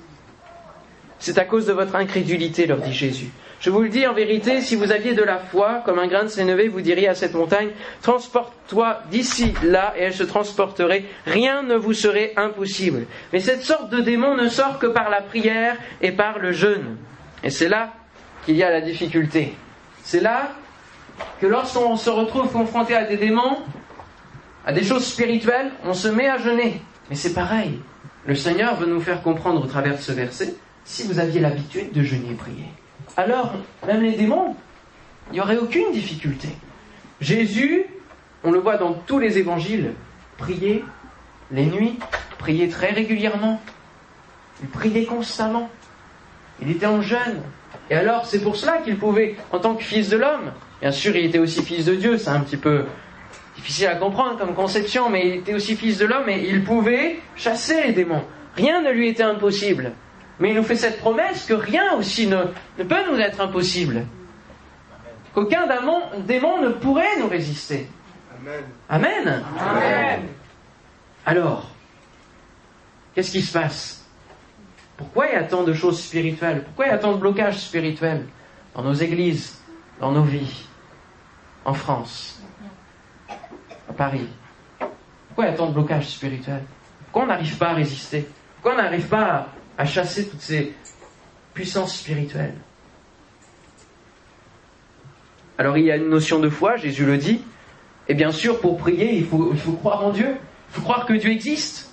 C'est 1.19 1.39
à 1.39 1.45
cause 1.45 1.67
de 1.67 1.73
votre 1.73 1.97
incrédulité, 1.97 2.67
leur 2.67 2.79
dit 2.79 2.93
Jésus. 2.93 3.31
Je 3.59 3.71
vous 3.71 3.81
le 3.81 3.89
dis 3.89 4.07
en 4.07 4.13
vérité, 4.13 4.61
si 4.61 4.77
vous 4.77 4.93
aviez 4.93 5.15
de 5.15 5.23
la 5.23 5.39
foi, 5.39 5.83
comme 5.85 5.99
un 5.99 6.07
grain 6.07 6.25
de 6.25 6.29
sénévé, 6.29 6.69
vous 6.69 6.83
diriez 6.83 7.09
à 7.09 7.15
cette 7.15 7.35
montagne, 7.35 7.71
transporte-toi 8.03 9.01
d'ici 9.11 9.55
là, 9.63 9.95
et 9.97 10.03
elle 10.03 10.15
se 10.15 10.25
transporterait. 10.25 11.05
Rien 11.25 11.63
ne 11.63 11.75
vous 11.75 11.95
serait 11.95 12.35
impossible. 12.37 13.07
Mais 13.33 13.41
cette 13.41 13.63
sorte 13.63 13.91
de 13.91 14.01
démon 14.01 14.37
ne 14.37 14.49
sort 14.49 14.79
que 14.79 14.87
par 14.87 15.09
la 15.09 15.23
prière 15.23 15.77
et 16.03 16.13
par 16.13 16.39
le 16.39 16.53
jeûne. 16.53 16.97
Et 17.43 17.51
c'est 17.51 17.69
là 17.69 17.95
qu'il 18.45 18.57
y 18.57 18.63
a 18.63 18.71
la 18.71 18.83
difficulté. 18.83 19.55
C'est 20.05 20.21
là 20.21 20.51
que 21.41 21.47
lorsqu'on 21.47 21.97
se 21.97 22.11
retrouve 22.11 22.53
confronté 22.53 22.95
à 22.95 23.05
des 23.05 23.17
démons, 23.17 23.63
à 24.67 24.73
des 24.73 24.85
choses 24.85 25.07
spirituelles, 25.07 25.71
on 25.83 25.95
se 25.95 26.09
met 26.09 26.29
à 26.29 26.37
jeûner. 26.37 26.83
Mais 27.09 27.17
c'est 27.17 27.33
pareil. 27.33 27.81
Le 28.27 28.35
Seigneur 28.35 28.77
veut 28.77 28.87
nous 28.87 29.01
faire 29.01 29.23
comprendre 29.23 29.65
au 29.65 29.67
travers 29.67 29.97
de 29.97 30.03
ce 30.03 30.13
verset, 30.13 30.55
si 30.85 31.05
vous 31.05 31.19
aviez 31.19 31.41
l'habitude 31.41 31.93
de 31.93 32.03
jeûner 32.03 32.33
et 32.33 32.35
prier 32.35 32.67
alors 33.17 33.55
même 33.87 34.03
les 34.03 34.13
démons, 34.13 34.57
il 35.31 35.35
n'y 35.35 35.41
aurait 35.41 35.57
aucune 35.57 35.93
difficulté. 35.93 36.49
Jésus, 37.21 37.87
on 38.45 38.51
le 38.51 38.59
voit 38.59 38.77
dans 38.77 38.93
tous 38.93 39.19
les 39.19 39.39
évangiles, 39.39 39.93
priait 40.37 40.85
les 41.51 41.67
nuits, 41.67 41.99
priait 42.39 42.69
très 42.69 42.91
régulièrement, 42.91 43.61
il 44.63 44.69
priait 44.69 45.05
constamment, 45.05 45.71
il 46.61 46.71
était 46.71 46.87
en 46.87 47.03
jeûne. 47.03 47.43
Et 47.91 47.95
alors 47.95 48.27
c'est 48.27 48.43
pour 48.43 48.57
cela 48.57 48.79
qu'il 48.79 48.99
pouvait, 48.99 49.37
en 49.53 49.59
tant 49.59 49.75
que 49.75 49.83
fils 49.83 50.09
de 50.09 50.17
l'homme, 50.17 50.53
bien 50.81 50.93
sûr 50.93 51.17
il 51.17 51.27
était 51.27 51.39
aussi 51.39 51.63
fils 51.63 51.87
de 51.87 51.95
Dieu, 51.95 52.19
c'est 52.19 52.31
un 52.31 52.41
petit 52.41 52.57
peu 52.57 52.85
difficile 53.57 53.87
à 53.87 53.95
comprendre 53.95 54.39
comme 54.39 54.55
conception, 54.55 55.09
mais 55.09 55.27
il 55.27 55.35
était 55.37 55.55
aussi 55.55 55.77
fils 55.77 55.99
de 55.99 56.05
l'homme 56.05 56.29
et 56.29 56.47
il 56.49 56.63
pouvait 56.63 57.19
chasser 57.35 57.83
les 57.87 57.93
démons. 57.93 58.23
Rien 58.55 58.83
ne 58.83 58.91
lui 58.91 59.09
était 59.09 59.23
impossible. 59.23 59.93
Mais 60.39 60.51
il 60.51 60.57
nous 60.57 60.63
fait 60.63 60.77
cette 60.77 60.99
promesse 60.99 61.47
que 61.47 61.55
rien 61.55 61.95
aussi 61.95 62.27
ne, 62.27 62.45
peut 62.77 63.11
nous 63.11 63.19
être 63.19 63.41
impossible. 63.41 64.05
Qu'aucun 65.35 65.67
démon, 66.27 66.61
ne 66.63 66.69
pourrait 66.71 67.19
nous 67.19 67.29
résister. 67.29 67.89
Amen. 68.89 69.45
Amen. 69.59 70.23
Alors, 71.25 71.71
qu'est-ce 73.15 73.33
qui 73.33 73.43
se 73.43 73.53
passe? 73.53 74.05
Pourquoi 74.97 75.27
il 75.27 75.33
y 75.33 75.37
a 75.37 75.45
tant 75.45 75.63
de 75.63 75.75
choses 75.75 76.01
spirituelles? 76.01 76.63
Pourquoi 76.65 76.87
il 76.87 76.91
y 76.91 76.93
a 76.93 76.99
tant 76.99 77.13
de 77.13 77.19
blocages 77.19 77.59
spirituels 77.59 78.27
dans 78.75 78.83
nos 78.83 78.95
églises, 78.95 79.61
dans 80.01 80.13
nos 80.13 80.23
vies, 80.23 80.67
en 81.65 81.75
France, 81.75 82.41
à 83.29 83.93
Paris? 83.93 84.29
Pourquoi 85.29 85.47
il 85.47 85.51
y 85.51 85.55
a 85.55 85.57
tant 85.57 85.67
de 85.67 85.73
blocages 85.73 86.09
spirituels? 86.09 86.65
Pourquoi 87.05 87.25
on 87.25 87.27
n'arrive 87.27 87.59
pas 87.59 87.71
à 87.71 87.75
résister? 87.75 88.27
Pourquoi 88.55 88.75
on 88.75 88.83
n'arrive 88.83 89.07
pas 89.09 89.49
à 89.79 89.85
chasser 89.85 90.29
toutes 90.29 90.41
ces 90.41 90.75
puissances 91.55 91.97
spirituelles. 91.97 92.55
Alors 95.59 95.79
il 95.79 95.85
y 95.85 95.91
a 95.91 95.97
une 95.97 96.09
notion 96.09 96.39
de 96.39 96.49
foi, 96.49 96.77
Jésus 96.77 97.07
le 97.07 97.17
dit, 97.17 97.41
et 98.09 98.15
bien 98.15 98.31
sûr 98.31 98.61
pour 98.61 98.77
prier 98.77 99.17
il 99.17 99.27
faut, 99.27 99.53
croire 99.81 100.05
en 100.05 100.11
Dieu, 100.11 100.37
il 100.37 100.75
faut 100.75 100.83
croire 100.83 101.07
que 101.07 101.15
Dieu 101.15 101.31
existe. 101.31 101.91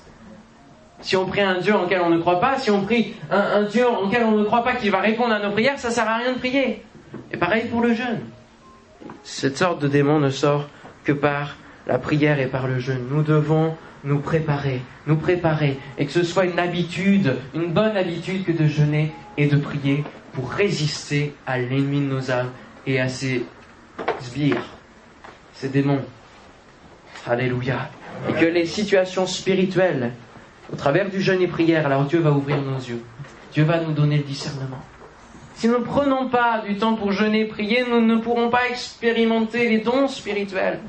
Si 1.01 1.17
on 1.17 1.25
prie 1.25 1.41
un 1.41 1.59
Dieu 1.59 1.75
en 1.75 1.83
lequel 1.83 2.01
on 2.01 2.09
ne 2.09 2.19
croit 2.19 2.39
pas, 2.39 2.57
si 2.57 2.71
on 2.71 2.81
prie 2.81 3.15
un, 3.29 3.39
un 3.39 3.63
Dieu 3.63 3.87
en 3.87 4.05
lequel 4.05 4.23
on 4.23 4.31
ne 4.31 4.43
croit 4.43 4.63
pas 4.63 4.75
qu'il 4.75 4.91
va 4.91 4.99
répondre 4.99 5.33
à 5.33 5.39
nos 5.39 5.51
prières, 5.51 5.77
ça 5.77 5.89
ne 5.89 5.93
sert 5.93 6.07
à 6.07 6.17
rien 6.17 6.33
de 6.33 6.37
prier. 6.37 6.81
Et 7.31 7.37
pareil 7.37 7.65
pour 7.69 7.81
le 7.81 7.93
jeûne. 7.93 8.21
Cette 9.23 9.57
sorte 9.57 9.81
de 9.81 9.87
démon 9.87 10.19
ne 10.19 10.29
sort 10.29 10.69
que 11.03 11.11
par 11.11 11.57
la 11.87 11.97
prière 11.97 12.39
et 12.39 12.47
par 12.47 12.67
le 12.67 12.79
jeûne. 12.79 13.05
Nous 13.09 13.23
devons 13.23 13.75
nous 14.03 14.19
préparer, 14.19 14.81
nous 15.07 15.15
préparer, 15.15 15.79
et 15.97 16.05
que 16.05 16.11
ce 16.11 16.23
soit 16.23 16.45
une 16.45 16.59
habitude, 16.59 17.37
une 17.53 17.71
bonne 17.71 17.95
habitude 17.95 18.43
que 18.45 18.51
de 18.51 18.67
jeûner 18.67 19.11
et 19.37 19.47
de 19.47 19.57
prier 19.57 20.03
pour 20.33 20.49
résister 20.51 21.35
à 21.45 21.57
l'ennemi 21.57 22.01
de 22.01 22.05
nos 22.05 22.31
âmes 22.31 22.51
et 22.85 22.99
à 22.99 23.07
ses 23.07 23.45
sbires, 24.21 24.65
ces 25.53 25.69
démons. 25.69 26.01
Alléluia. 27.25 27.89
Et 28.29 28.33
que 28.33 28.45
les 28.45 28.65
situations 28.65 29.25
spirituelles, 29.25 30.11
au 30.71 30.75
travers 30.75 31.09
du 31.09 31.21
jeûne 31.21 31.41
et 31.41 31.47
prière, 31.47 31.85
alors 31.85 32.05
Dieu 32.05 32.19
va 32.19 32.31
ouvrir 32.31 32.61
nos 32.61 32.77
yeux. 32.77 33.01
Dieu 33.53 33.63
va 33.63 33.79
nous 33.79 33.93
donner 33.93 34.17
le 34.17 34.23
discernement. 34.23 34.81
Si 35.55 35.67
nous 35.67 35.79
ne 35.79 35.83
prenons 35.83 36.27
pas 36.27 36.63
du 36.67 36.77
temps 36.77 36.95
pour 36.95 37.11
jeûner 37.11 37.41
et 37.41 37.45
prier, 37.45 37.85
nous 37.89 38.01
ne 38.01 38.17
pourrons 38.17 38.49
pas 38.49 38.67
expérimenter 38.69 39.69
les 39.69 39.79
dons 39.79 40.07
spirituels. 40.07 40.79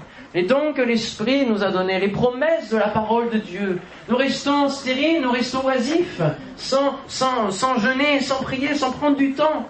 Dons 0.43 0.73
que 0.73 0.83
l'Esprit 0.83 1.47
nous 1.47 1.63
a 1.63 1.71
donnés, 1.71 2.01
les 2.01 2.09
promesses 2.09 2.69
de 2.71 2.77
la 2.77 2.89
parole 2.89 3.31
de 3.31 3.39
Dieu. 3.39 3.81
Nous 4.09 4.17
restons 4.17 4.69
stériles, 4.69 5.23
nous 5.23 5.31
restons 5.31 5.65
oisifs, 5.65 6.21
sans, 6.57 6.97
sans, 7.07 7.53
sans 7.53 7.79
jeûner, 7.79 8.21
sans 8.21 8.43
prier, 8.43 8.75
sans 8.75 8.91
prendre 8.91 9.17
du 9.17 9.35
temps. 9.35 9.69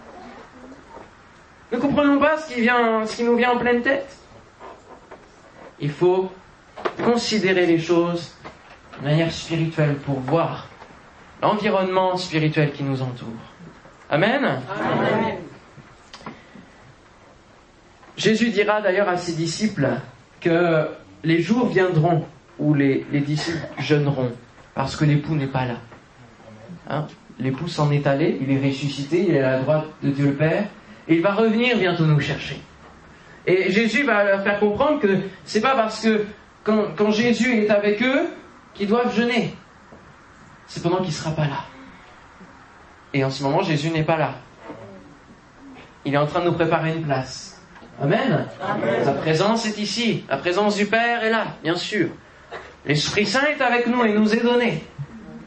Ne 1.71 1.77
comprenons 1.77 2.19
pas 2.19 2.39
ce 2.39 2.55
qui, 2.55 2.63
vient, 2.63 3.05
ce 3.05 3.17
qui 3.17 3.25
nous 3.25 3.37
vient 3.37 3.53
en 3.53 3.59
pleine 3.59 3.83
tête. 3.83 4.17
Il 5.81 5.91
faut 5.91 6.33
considérer 7.05 7.67
les 7.67 7.79
choses 7.79 8.35
de 8.99 9.05
manière 9.05 9.33
spirituelle 9.33 9.97
pour 9.97 10.21
voir 10.21 10.69
l'environnement 11.43 12.17
spirituel 12.17 12.73
qui 12.73 12.85
nous 12.85 13.03
entoure. 13.03 13.29
Amen. 14.09 14.45
Amen. 14.45 15.37
Jésus 18.17 18.49
dira 18.49 18.81
d'ailleurs 18.81 19.09
à 19.09 19.17
ses 19.17 19.33
disciples 19.33 19.89
que 20.45 20.89
les 21.25 21.41
jours 21.41 21.69
viendront 21.69 22.25
où 22.59 22.75
les, 22.75 23.05
disciples 23.13 23.67
jeûneront 23.79 24.31
parce 24.75 24.95
que 24.95 25.05
l'époux 25.05 25.35
n'est 25.35 25.47
pas 25.47 25.65
là. 25.65 25.77
Hein? 26.89 27.07
l'époux 27.39 27.67
s'en 27.67 27.91
est 27.91 28.07
allé, 28.07 28.39
il 28.41 28.51
est 28.51 28.65
ressuscité, 28.65 29.25
il 29.27 29.35
est 29.35 29.41
à 29.41 29.53
la 29.53 29.61
droite 29.61 29.87
de 30.03 30.11
Dieu 30.11 30.27
le 30.27 30.35
Père, 30.35 30.67
et 31.09 31.15
il 31.17 31.23
va 31.23 31.33
revenir 31.33 31.79
bientôt 31.79 32.05
nous 32.05 32.21
chercher. 32.21 32.61
Et 33.47 33.73
Jésus 33.73 34.05
va 34.05 34.25
leur 34.25 34.43
faire 34.43 34.61
comprendre 34.61 35.01
que 35.01 35.19
c'est 35.45 35.61
pas 35.61 35.75
parce 35.75 36.01
que 36.03 36.27
quand, 36.63 36.95
quand 36.97 37.11
Jésus 37.11 37.65
est 37.65 37.71
avec 37.71 38.03
eux 38.03 38.29
qu'ils 38.75 38.89
doivent 38.89 39.15
jeûner. 39.15 39.55
C'est 40.67 40.83
pendant 40.83 40.99
qu'il 40.99 41.09
ne 41.09 41.13
sera 41.13 41.31
pas 41.31 41.47
là. 41.47 41.65
Et 43.13 43.25
en 43.25 43.31
ce 43.31 43.43
moment, 43.43 43.63
Jésus 43.63 43.91
n'est 43.91 44.03
pas 44.03 44.17
là. 44.17 44.35
Il 46.05 46.15
est 46.15 46.19
en 46.19 46.27
train 46.27 46.41
de 46.41 46.47
nous 46.47 46.55
préparer 46.55 46.95
une 46.97 47.03
place. 47.03 47.54
Amen. 48.03 48.47
Sa 49.05 49.13
présence 49.13 49.67
est 49.67 49.79
ici. 49.79 50.25
La 50.29 50.37
présence 50.37 50.77
du 50.77 50.87
Père 50.87 51.23
est 51.23 51.31
là, 51.31 51.47
bien 51.63 51.77
sûr. 51.77 52.09
L'Esprit 52.87 53.27
Saint 53.27 53.47
est 53.47 53.63
avec 53.63 53.87
nous 53.87 54.05
et 54.05 54.13
nous 54.13 54.35
est 54.35 54.43
donné. 54.43 54.85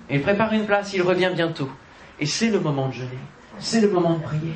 Il 0.09 0.21
prépare 0.21 0.53
une 0.53 0.65
place, 0.65 0.93
il 0.93 1.01
revient 1.01 1.31
bientôt. 1.33 1.69
Et 2.19 2.25
c'est 2.25 2.49
le 2.49 2.59
moment 2.59 2.87
de 2.87 2.93
jeûner. 2.93 3.19
C'est 3.59 3.81
le 3.81 3.89
moment 3.89 4.13
de 4.13 4.23
prier. 4.23 4.53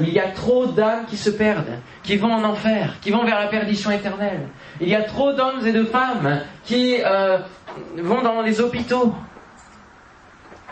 Il 0.00 0.10
y 0.10 0.18
a 0.18 0.28
trop 0.28 0.66
d'âmes 0.66 1.06
qui 1.06 1.16
se 1.16 1.30
perdent, 1.30 1.78
qui 2.02 2.16
vont 2.16 2.32
en 2.32 2.44
enfer, 2.44 2.96
qui 3.00 3.10
vont 3.10 3.24
vers 3.24 3.38
la 3.38 3.46
perdition 3.46 3.90
éternelle. 3.90 4.48
Il 4.80 4.88
y 4.88 4.94
a 4.94 5.02
trop 5.02 5.32
d'hommes 5.32 5.66
et 5.66 5.72
de 5.72 5.84
femmes 5.84 6.40
qui 6.64 6.98
euh, 7.02 7.38
vont 7.96 8.22
dans 8.22 8.42
les 8.42 8.60
hôpitaux. 8.60 9.14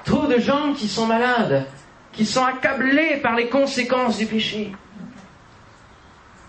Trop 0.05 0.27
de 0.27 0.39
gens 0.39 0.73
qui 0.75 0.89
sont 0.89 1.07
malades, 1.07 1.65
qui 2.13 2.27
sont 2.27 2.45
accablés 2.45 3.19
par 3.23 3.35
les 3.35 3.49
conséquences 3.49 4.19
du 4.19 4.27
péché. 4.27 4.73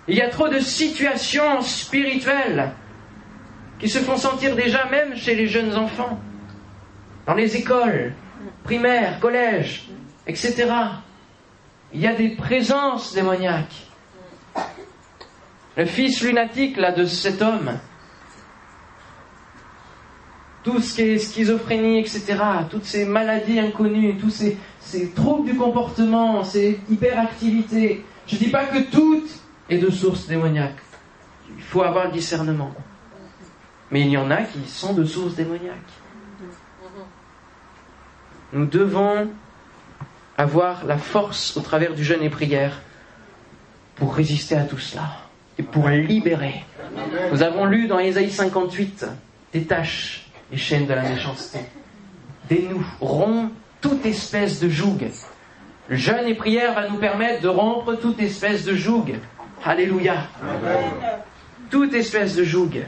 Il 0.09 0.15
y 0.15 0.21
a 0.21 0.29
trop 0.29 0.49
de 0.49 0.59
situations 0.59 1.61
spirituelles 1.61 2.71
qui 3.77 3.87
se 3.87 3.99
font 3.99 4.17
sentir 4.17 4.55
déjà 4.55 4.85
même 4.85 5.15
chez 5.15 5.35
les 5.35 5.45
jeunes 5.45 5.75
enfants, 5.75 6.19
dans 7.27 7.35
les 7.35 7.55
écoles, 7.55 8.13
primaires, 8.63 9.19
collèges, 9.19 9.87
etc. 10.25 10.65
Il 11.93 12.01
y 12.01 12.07
a 12.07 12.15
des 12.15 12.29
présences 12.29 13.13
démoniaques. 13.13 13.85
Le 15.77 15.85
fils 15.85 16.23
lunatique 16.23 16.77
là 16.77 16.91
de 16.91 17.05
cet 17.05 17.43
homme, 17.43 17.77
tout 20.63 20.81
ce 20.81 20.95
qui 20.95 21.01
est 21.03 21.17
schizophrénie, 21.19 21.99
etc., 21.99 22.35
toutes 22.67 22.85
ces 22.85 23.05
maladies 23.05 23.59
inconnues, 23.59 24.17
tous 24.17 24.31
ces, 24.31 24.57
ces 24.79 25.11
troubles 25.11 25.51
du 25.51 25.55
comportement, 25.55 26.43
ces 26.43 26.79
hyperactivités. 26.89 28.03
Je 28.25 28.35
ne 28.35 28.39
dis 28.39 28.49
pas 28.49 28.65
que 28.65 28.79
toutes 28.79 29.39
et 29.69 29.77
de 29.77 29.89
sources 29.89 30.27
démoniaques. 30.27 30.81
Il 31.55 31.63
faut 31.63 31.81
avoir 31.81 32.05
le 32.05 32.11
discernement. 32.11 32.73
Mais 33.91 34.01
il 34.01 34.09
y 34.09 34.17
en 34.17 34.29
a 34.29 34.43
qui 34.43 34.67
sont 34.67 34.93
de 34.93 35.03
sources 35.03 35.35
démoniaques. 35.35 35.75
Nous 38.53 38.65
devons 38.65 39.29
avoir 40.37 40.85
la 40.85 40.97
force 40.97 41.57
au 41.57 41.61
travers 41.61 41.93
du 41.93 42.03
jeûne 42.03 42.23
et 42.23 42.29
prière 42.29 42.81
pour 43.95 44.15
résister 44.15 44.55
à 44.55 44.63
tout 44.63 44.77
cela 44.77 45.09
et 45.57 45.63
pour 45.63 45.89
libérer. 45.89 46.63
Nous 47.31 47.43
avons 47.43 47.65
lu 47.65 47.87
dans 47.87 47.99
Ésaïe 47.99 48.31
58 48.31 49.05
Détache 49.51 50.27
les 50.51 50.57
chaînes 50.57 50.85
de 50.85 50.93
la 50.93 51.01
méchanceté. 51.01 51.59
Dénoue, 52.47 52.85
rompt 53.01 53.51
toute 53.81 54.05
espèce 54.05 54.59
de 54.59 54.69
joug. 54.69 55.09
Le 55.87 55.95
jeûne 55.95 56.27
et 56.27 56.35
prière 56.35 56.75
va 56.75 56.87
nous 56.87 56.97
permettre 56.97 57.41
de 57.41 57.47
rompre 57.47 57.95
toute 57.95 58.19
espèce 58.19 58.63
de 58.63 58.75
joug. 58.75 59.15
Alléluia. 59.63 60.27
Toute 61.69 61.93
espèce 61.93 62.35
de 62.35 62.43
joug. 62.43 62.81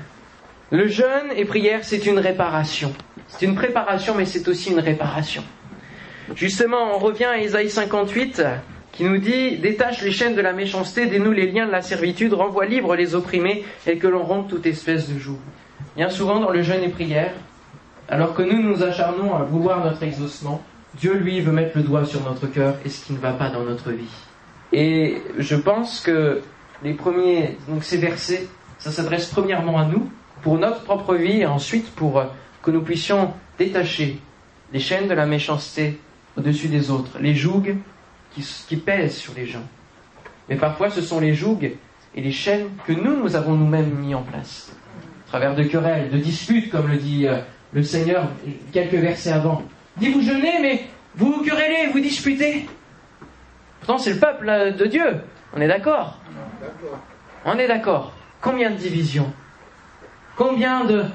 Le 0.71 0.88
jeûne 0.88 1.31
et 1.36 1.43
prière, 1.43 1.79
c'est 1.84 2.05
une 2.05 2.17
réparation. 2.17 2.93
C'est 3.27 3.45
une 3.45 3.55
préparation, 3.55 4.15
mais 4.15 4.25
c'est 4.25 4.47
aussi 4.47 4.71
une 4.71 4.79
réparation. 4.79 5.43
Justement, 6.34 6.95
on 6.95 6.97
revient 6.97 7.25
à 7.25 7.39
Isaïe 7.39 7.69
58, 7.69 8.41
qui 8.93 9.03
nous 9.03 9.17
dit 9.17 9.57
Détache 9.57 10.01
les 10.01 10.12
chaînes 10.12 10.36
de 10.36 10.41
la 10.41 10.53
méchanceté, 10.53 11.07
dénoue 11.07 11.34
les 11.34 11.51
liens 11.51 11.65
de 11.65 11.71
la 11.71 11.81
servitude, 11.81 12.34
renvoie 12.34 12.65
libre 12.65 12.95
les 12.95 13.15
opprimés, 13.15 13.65
et 13.86 13.97
que 13.97 14.07
l'on 14.07 14.23
rompe 14.23 14.47
toute 14.47 14.65
espèce 14.65 15.10
de 15.10 15.19
joug. 15.19 15.39
Bien 15.97 16.10
souvent, 16.10 16.39
dans 16.39 16.51
le 16.51 16.62
jeûne 16.62 16.84
et 16.84 16.89
prière, 16.89 17.34
alors 18.07 18.34
que 18.34 18.43
nous 18.43 18.62
nous 18.62 18.81
acharnons 18.81 19.36
à 19.36 19.43
vouloir 19.43 19.84
notre 19.84 20.03
exaucement, 20.03 20.62
Dieu, 20.95 21.15
lui, 21.15 21.41
veut 21.41 21.51
mettre 21.51 21.77
le 21.77 21.84
doigt 21.84 22.05
sur 22.05 22.23
notre 22.23 22.47
cœur 22.47 22.75
et 22.86 22.89
ce 22.89 23.05
qui 23.05 23.13
ne 23.13 23.17
va 23.17 23.34
pas 23.34 23.49
dans 23.49 23.63
notre 23.63 23.91
vie. 23.91 24.10
Et 24.73 25.21
je 25.38 25.55
pense 25.55 25.99
que 25.99 26.41
les 26.84 26.94
premiers, 26.94 27.58
donc 27.67 27.84
ces 27.84 27.98
versets, 27.98 28.48
ça 28.80 28.91
s'adresse 28.91 29.28
premièrement 29.28 29.78
à 29.78 29.86
nous, 29.86 30.10
pour 30.41 30.58
notre 30.58 30.84
propre 30.84 31.15
vie, 31.15 31.41
et 31.41 31.46
ensuite 31.46 31.91
pour 31.91 32.20
euh, 32.20 32.26
que 32.63 32.72
nous 32.72 32.82
puissions 32.82 33.34
détacher 33.58 34.20
les 34.74 34.80
chaînes 34.80 35.08
de 35.08 35.13
la 35.13 35.26
méchanceté 35.26 36.00
au-dessus 36.38 36.67
des 36.67 36.89
autres, 36.89 37.20
les 37.20 37.36
jougs 37.36 37.76
qui, 38.34 38.78
pèsent 38.78 39.17
sur 39.17 39.34
les 39.34 39.46
gens. 39.46 39.63
Mais 40.50 40.56
parfois, 40.56 40.89
ce 40.89 41.02
sont 41.02 41.20
les 41.20 41.34
jougs 41.34 41.74
et 42.15 42.22
les 42.22 42.32
chaînes 42.32 42.70
que 42.88 42.94
nous, 42.94 43.17
nous 43.17 43.36
avons 43.36 43.54
nous-mêmes 43.54 43.94
mis 43.96 44.15
en 44.15 44.22
place, 44.22 44.72
à 45.28 45.30
travers 45.30 45.56
de 45.56 45.63
querelles, 45.63 46.10
de 46.10 46.17
disputes, 46.17 46.72
comme 46.72 46.88
le 46.88 46.98
dit 46.98 47.28
euh, 47.28 47.39
le 47.74 47.84
Seigneur 47.84 48.30
quelques 48.72 48.94
versets 48.94 49.32
avant. 49.32 49.63
Dit, 49.98 50.10
vous 50.10 50.22
jeûnez, 50.22 50.60
mais 50.62 50.86
vous 51.15 51.34
vous 51.34 51.44
querellez, 51.44 51.91
vous 51.91 52.00
disputez. 52.00 52.67
Pourtant, 53.80 53.98
c'est 53.98 54.13
le 54.13 54.20
peuple 54.20 54.50
euh, 54.50 54.72
de 54.72 54.86
Dieu. 54.86 55.22
On 55.53 55.61
est 55.61 55.67
d'accord 55.67 56.19
On 57.45 57.57
est 57.57 57.67
d'accord. 57.67 58.13
Combien 58.39 58.71
de 58.71 58.77
divisions 58.77 59.31
Combien 60.35 60.85
de, 60.85 61.05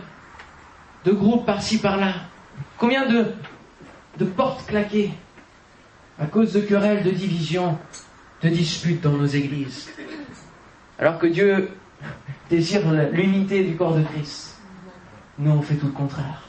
groupes 1.07 1.47
par-ci 1.47 1.81
par-là 1.81 2.13
Combien 2.79 3.07
de, 3.07 3.27
de 4.19 4.25
portes 4.25 4.67
claquées 4.67 5.11
à 6.21 6.27
cause 6.27 6.53
de 6.53 6.61
querelles, 6.61 7.03
de 7.03 7.11
divisions, 7.11 7.79
de 8.43 8.49
disputes 8.49 9.01
dans 9.01 9.13
nos 9.13 9.27
églises 9.27 9.91
Alors 10.99 11.19
que 11.19 11.27
Dieu 11.27 11.71
désire 12.51 12.83
l'unité 13.13 13.65
du 13.65 13.77
corps 13.77 13.97
de 13.97 14.03
Christ. 14.03 14.61
Nous, 15.39 15.51
on 15.51 15.63
fait 15.63 15.75
tout 15.75 15.87
le 15.87 15.93
contraire. 15.93 16.43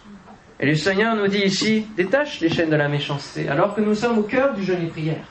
Et 0.59 0.65
le 0.65 0.75
Seigneur 0.75 1.15
nous 1.15 1.27
dit 1.27 1.43
ici, 1.43 1.87
détache 1.95 2.39
les 2.39 2.49
chaînes 2.49 2.69
de 2.69 2.75
la 2.75 2.87
méchanceté, 2.87 3.47
alors 3.47 3.75
que 3.75 3.81
nous 3.81 3.95
sommes 3.95 4.17
au 4.17 4.23
cœur 4.23 4.53
du 4.53 4.63
jeûne 4.63 4.83
et 4.83 4.87
prière. 4.87 5.23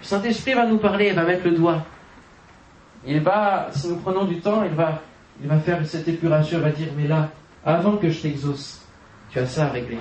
Le 0.00 0.04
Saint-Esprit 0.04 0.54
va 0.54 0.66
nous 0.66 0.78
parler, 0.78 1.08
il 1.08 1.14
va 1.14 1.24
mettre 1.24 1.44
le 1.44 1.52
doigt 1.52 1.84
il 3.06 3.20
va, 3.20 3.68
si 3.72 3.88
nous 3.88 3.96
prenons 3.96 4.24
du 4.24 4.40
temps, 4.40 4.62
il 4.64 4.74
va, 4.74 5.02
il 5.40 5.48
va 5.48 5.58
faire 5.58 5.84
cette 5.86 6.08
épuration, 6.08 6.58
il 6.58 6.64
va 6.64 6.70
dire, 6.70 6.88
mais 6.96 7.06
là, 7.06 7.30
avant 7.64 7.96
que 7.96 8.10
je 8.10 8.20
t'exauce, 8.20 8.82
tu 9.30 9.38
as 9.38 9.46
ça 9.46 9.66
à 9.66 9.68
régler. 9.68 9.98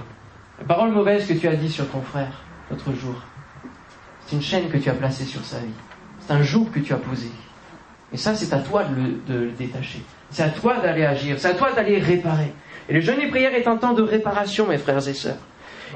La 0.59 0.65
parole 0.65 0.91
mauvaise 0.91 1.27
que 1.27 1.33
tu 1.33 1.47
as 1.47 1.55
dit 1.55 1.69
sur 1.69 1.87
ton 1.89 2.01
frère 2.01 2.43
l'autre 2.69 2.91
jour, 2.93 3.15
c'est 4.25 4.35
une 4.35 4.41
chaîne 4.41 4.69
que 4.69 4.77
tu 4.77 4.89
as 4.89 4.93
placée 4.93 5.23
sur 5.23 5.43
sa 5.45 5.59
vie. 5.59 5.71
C'est 6.19 6.33
un 6.33 6.41
joug 6.41 6.69
que 6.73 6.79
tu 6.79 6.93
as 6.93 6.97
posé. 6.97 7.29
Et 8.11 8.17
ça, 8.17 8.35
c'est 8.35 8.53
à 8.53 8.59
toi 8.59 8.83
de 8.83 8.95
le, 8.95 9.11
de 9.27 9.45
le 9.45 9.51
détacher. 9.51 10.03
C'est 10.29 10.43
à 10.43 10.49
toi 10.49 10.77
d'aller 10.77 11.05
agir. 11.05 11.39
C'est 11.39 11.47
à 11.47 11.53
toi 11.53 11.71
d'aller 11.71 11.99
réparer. 11.99 12.53
Et 12.89 12.93
le 12.93 12.99
jeûne 12.99 13.21
et 13.21 13.29
prière 13.29 13.53
est 13.53 13.67
un 13.67 13.77
temps 13.77 13.93
de 13.93 14.01
réparation, 14.01 14.67
mes 14.67 14.77
frères 14.77 15.07
et 15.07 15.13
sœurs. 15.13 15.37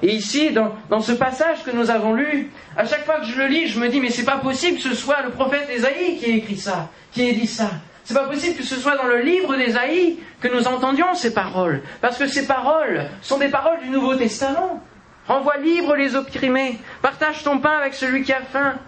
Et 0.01 0.15
ici, 0.15 0.51
dans, 0.51 0.71
dans, 0.89 0.99
ce 0.99 1.11
passage 1.11 1.63
que 1.63 1.71
nous 1.71 1.91
avons 1.91 2.13
lu, 2.13 2.49
à 2.75 2.85
chaque 2.85 3.05
fois 3.05 3.19
que 3.19 3.25
je 3.25 3.37
le 3.37 3.47
lis, 3.47 3.67
je 3.67 3.79
me 3.79 3.87
dis, 3.87 3.99
mais 3.99 4.09
c'est 4.09 4.25
pas 4.25 4.37
possible 4.37 4.77
que 4.77 4.83
ce 4.83 4.95
soit 4.95 5.21
le 5.21 5.29
prophète 5.29 5.69
Ésaïe 5.69 6.17
qui 6.17 6.25
ait 6.25 6.37
écrit 6.37 6.57
ça, 6.57 6.89
qui 7.11 7.29
ait 7.29 7.33
dit 7.33 7.47
ça. 7.47 7.69
C'est 8.03 8.15
pas 8.15 8.27
possible 8.27 8.57
que 8.57 8.63
ce 8.63 8.77
soit 8.77 8.97
dans 8.97 9.05
le 9.05 9.21
livre 9.21 9.55
d'Ésaïe 9.55 10.17
que 10.39 10.47
nous 10.47 10.67
entendions 10.67 11.13
ces 11.13 11.33
paroles. 11.33 11.83
Parce 12.01 12.17
que 12.17 12.25
ces 12.25 12.47
paroles 12.47 13.05
sont 13.21 13.37
des 13.37 13.49
paroles 13.49 13.79
du 13.81 13.89
Nouveau 13.89 14.15
Testament. 14.15 14.81
Renvoie 15.27 15.57
libre 15.57 15.95
les 15.95 16.15
opprimés. 16.15 16.79
Partage 17.03 17.43
ton 17.43 17.59
pain 17.59 17.77
avec 17.77 17.93
celui 17.93 18.23
qui 18.23 18.33
a 18.33 18.41
faim. 18.41 18.79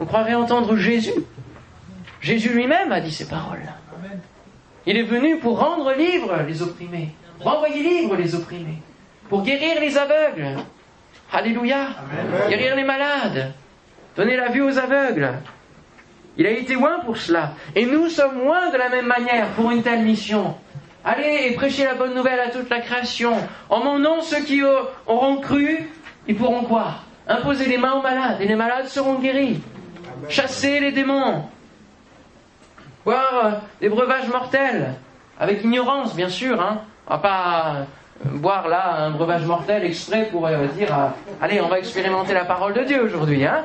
On 0.00 0.06
croirait 0.06 0.34
entendre 0.34 0.76
Jésus. 0.76 1.12
Jésus 2.22 2.48
lui-même 2.48 2.92
a 2.92 3.00
dit 3.00 3.12
ces 3.12 3.28
paroles. 3.28 3.70
Il 4.86 4.96
est 4.96 5.02
venu 5.02 5.38
pour 5.38 5.58
rendre 5.58 5.92
libres 5.92 6.38
les 6.48 6.62
opprimés. 6.62 7.10
Renvoyer 7.40 7.82
libres 7.82 8.16
les 8.16 8.34
opprimés 8.34 8.80
pour 9.28 9.42
guérir 9.42 9.80
les 9.80 9.96
aveugles. 9.96 10.56
Alléluia. 11.32 11.88
Guérir 12.48 12.76
les 12.76 12.84
malades. 12.84 13.52
Donner 14.16 14.36
la 14.36 14.48
vue 14.48 14.62
aux 14.62 14.78
aveugles. 14.78 15.30
Il 16.36 16.46
a 16.46 16.50
été 16.50 16.74
loin 16.74 17.00
pour 17.00 17.16
cela. 17.16 17.52
Et 17.74 17.86
nous 17.86 18.08
sommes 18.08 18.38
loin 18.38 18.70
de 18.70 18.76
la 18.76 18.88
même 18.88 19.06
manière 19.06 19.48
pour 19.50 19.70
une 19.70 19.82
telle 19.82 20.02
mission. 20.02 20.54
Allez 21.04 21.48
et 21.48 21.54
prêchez 21.54 21.84
la 21.84 21.94
bonne 21.94 22.14
nouvelle 22.14 22.40
à 22.40 22.50
toute 22.50 22.68
la 22.68 22.80
création. 22.80 23.34
En 23.68 23.82
mon 23.82 23.98
nom, 23.98 24.20
ceux 24.20 24.42
qui 24.42 24.62
auront 25.06 25.36
cru, 25.38 25.88
ils 26.26 26.36
pourront 26.36 26.64
croire. 26.64 27.04
Imposer 27.28 27.66
les 27.66 27.78
mains 27.78 27.94
aux 27.94 28.02
malades 28.02 28.40
et 28.40 28.46
les 28.46 28.56
malades 28.56 28.86
seront 28.86 29.14
guéris. 29.14 29.60
Chasser 30.28 30.80
les 30.80 30.92
démons. 30.92 31.44
Boire 33.04 33.40
euh, 33.44 33.50
des 33.80 33.88
breuvages 33.88 34.28
mortels. 34.28 34.94
Avec 35.38 35.62
ignorance, 35.62 36.14
bien 36.14 36.28
sûr. 36.28 36.60
Hein. 36.60 36.82
On 37.06 37.14
va 37.14 37.18
pas 37.18 37.86
boire 38.24 38.68
là 38.68 38.96
un 38.96 39.10
breuvage 39.10 39.44
mortel 39.44 39.84
exprès 39.84 40.28
pour 40.30 40.46
euh, 40.46 40.66
dire 40.76 40.94
allez, 41.40 41.60
on 41.60 41.68
va 41.68 41.78
expérimenter 41.78 42.34
la 42.34 42.44
parole 42.44 42.74
de 42.74 42.82
Dieu 42.82 43.04
aujourd'hui. 43.04 43.44
Hein 43.44 43.64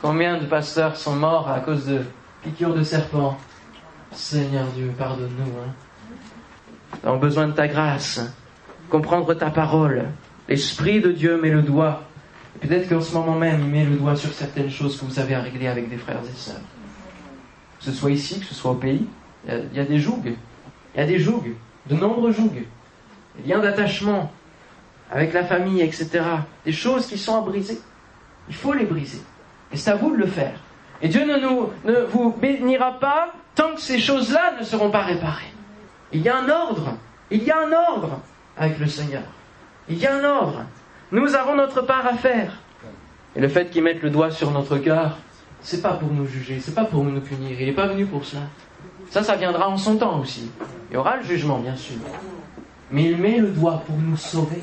Combien 0.00 0.38
de 0.38 0.46
pasteurs 0.46 0.96
sont 0.96 1.16
morts 1.16 1.50
à 1.50 1.60
cause 1.60 1.86
de 1.86 2.02
piqûres 2.42 2.74
de 2.74 2.82
serpents? 2.82 3.36
Seigneur 4.12 4.66
Dieu, 4.74 4.92
pardonne-nous. 4.96 5.52
Hein. 5.60 5.72
Nous 7.04 7.18
besoin 7.18 7.48
de 7.48 7.52
ta 7.52 7.66
grâce, 7.68 8.20
comprendre 8.88 9.34
ta 9.34 9.50
parole. 9.50 10.04
L'Esprit 10.48 11.00
de 11.00 11.12
Dieu 11.12 11.40
met 11.40 11.50
le 11.50 11.62
doigt. 11.62 12.02
Peut-être 12.60 12.88
qu'en 12.88 13.00
ce 13.00 13.12
moment 13.12 13.34
même, 13.34 13.60
il 13.60 13.66
met 13.66 13.84
le 13.84 13.96
doigt 13.96 14.16
sur 14.16 14.32
certaines 14.32 14.70
choses 14.70 14.98
que 14.98 15.04
vous 15.04 15.18
avez 15.18 15.34
à 15.34 15.40
régler 15.40 15.66
avec 15.66 15.90
des 15.90 15.96
frères 15.96 16.20
et 16.22 16.36
sœurs. 16.36 16.60
Que 17.78 17.84
ce 17.84 17.92
soit 17.92 18.10
ici, 18.10 18.40
que 18.40 18.46
ce 18.46 18.54
soit 18.54 18.70
au 18.70 18.76
pays, 18.76 19.06
il 19.46 19.76
y 19.76 19.80
a, 19.80 19.84
des 19.84 19.98
jougs. 19.98 20.34
Il 20.94 21.00
y 21.00 21.02
a 21.02 21.06
des 21.06 21.18
jougs, 21.18 21.52
de 21.88 21.94
nombreux 21.94 22.32
jougs. 22.32 22.64
Des 23.38 23.48
liens 23.48 23.60
d'attachement 23.60 24.32
avec 25.10 25.32
la 25.32 25.44
famille, 25.44 25.82
etc. 25.82 26.22
Des 26.64 26.72
choses 26.72 27.06
qui 27.06 27.18
sont 27.18 27.36
à 27.36 27.40
briser. 27.40 27.80
Il 28.48 28.54
faut 28.54 28.72
les 28.72 28.84
briser. 28.84 29.20
Et 29.72 29.76
c'est 29.76 29.90
à 29.90 29.96
vous 29.96 30.10
de 30.10 30.16
le 30.16 30.26
faire. 30.26 30.54
Et 31.02 31.08
Dieu 31.08 31.24
ne, 31.24 31.38
nous, 31.38 31.70
vous 32.08 32.30
bénira 32.32 32.98
pas 32.98 33.32
tant 33.54 33.74
que 33.74 33.80
ces 33.80 33.98
choses-là 33.98 34.54
ne 34.58 34.64
seront 34.64 34.90
pas 34.90 35.02
réparées. 35.02 35.52
Il 36.12 36.22
y 36.22 36.28
a 36.28 36.36
un 36.36 36.48
ordre. 36.48 36.94
Il 37.30 37.42
y 37.42 37.50
a 37.50 37.58
un 37.58 37.72
ordre 37.72 38.20
avec 38.56 38.78
le 38.78 38.86
Seigneur. 38.86 39.22
Il 39.88 39.98
y 39.98 40.06
a 40.06 40.14
un 40.14 40.24
ordre. 40.24 40.64
Nous 41.12 41.34
avons 41.34 41.54
notre 41.54 41.82
part 41.82 42.06
à 42.06 42.14
faire. 42.14 42.58
Et 43.34 43.40
le 43.40 43.48
fait 43.48 43.70
qu'il 43.70 43.82
mette 43.82 44.02
le 44.02 44.10
doigt 44.10 44.30
sur 44.30 44.50
notre 44.50 44.78
cœur, 44.78 45.18
c'est 45.60 45.82
pas 45.82 45.94
pour 45.94 46.10
nous 46.10 46.26
juger, 46.26 46.58
c'est 46.60 46.74
pas 46.74 46.84
pour 46.84 47.04
nous 47.04 47.20
punir. 47.20 47.60
Il 47.60 47.66
n'est 47.66 47.72
pas 47.72 47.86
venu 47.86 48.06
pour 48.06 48.24
cela. 48.24 48.42
Ça, 49.10 49.22
ça 49.22 49.36
viendra 49.36 49.68
en 49.68 49.76
son 49.76 49.96
temps 49.96 50.20
aussi. 50.20 50.50
Il 50.90 50.94
y 50.94 50.96
aura 50.96 51.16
le 51.16 51.22
jugement, 51.22 51.58
bien 51.58 51.76
sûr. 51.76 51.96
Mais 52.90 53.04
il 53.04 53.16
met 53.16 53.38
le 53.38 53.48
doigt 53.48 53.82
pour 53.86 53.96
nous 53.96 54.16
sauver. 54.16 54.62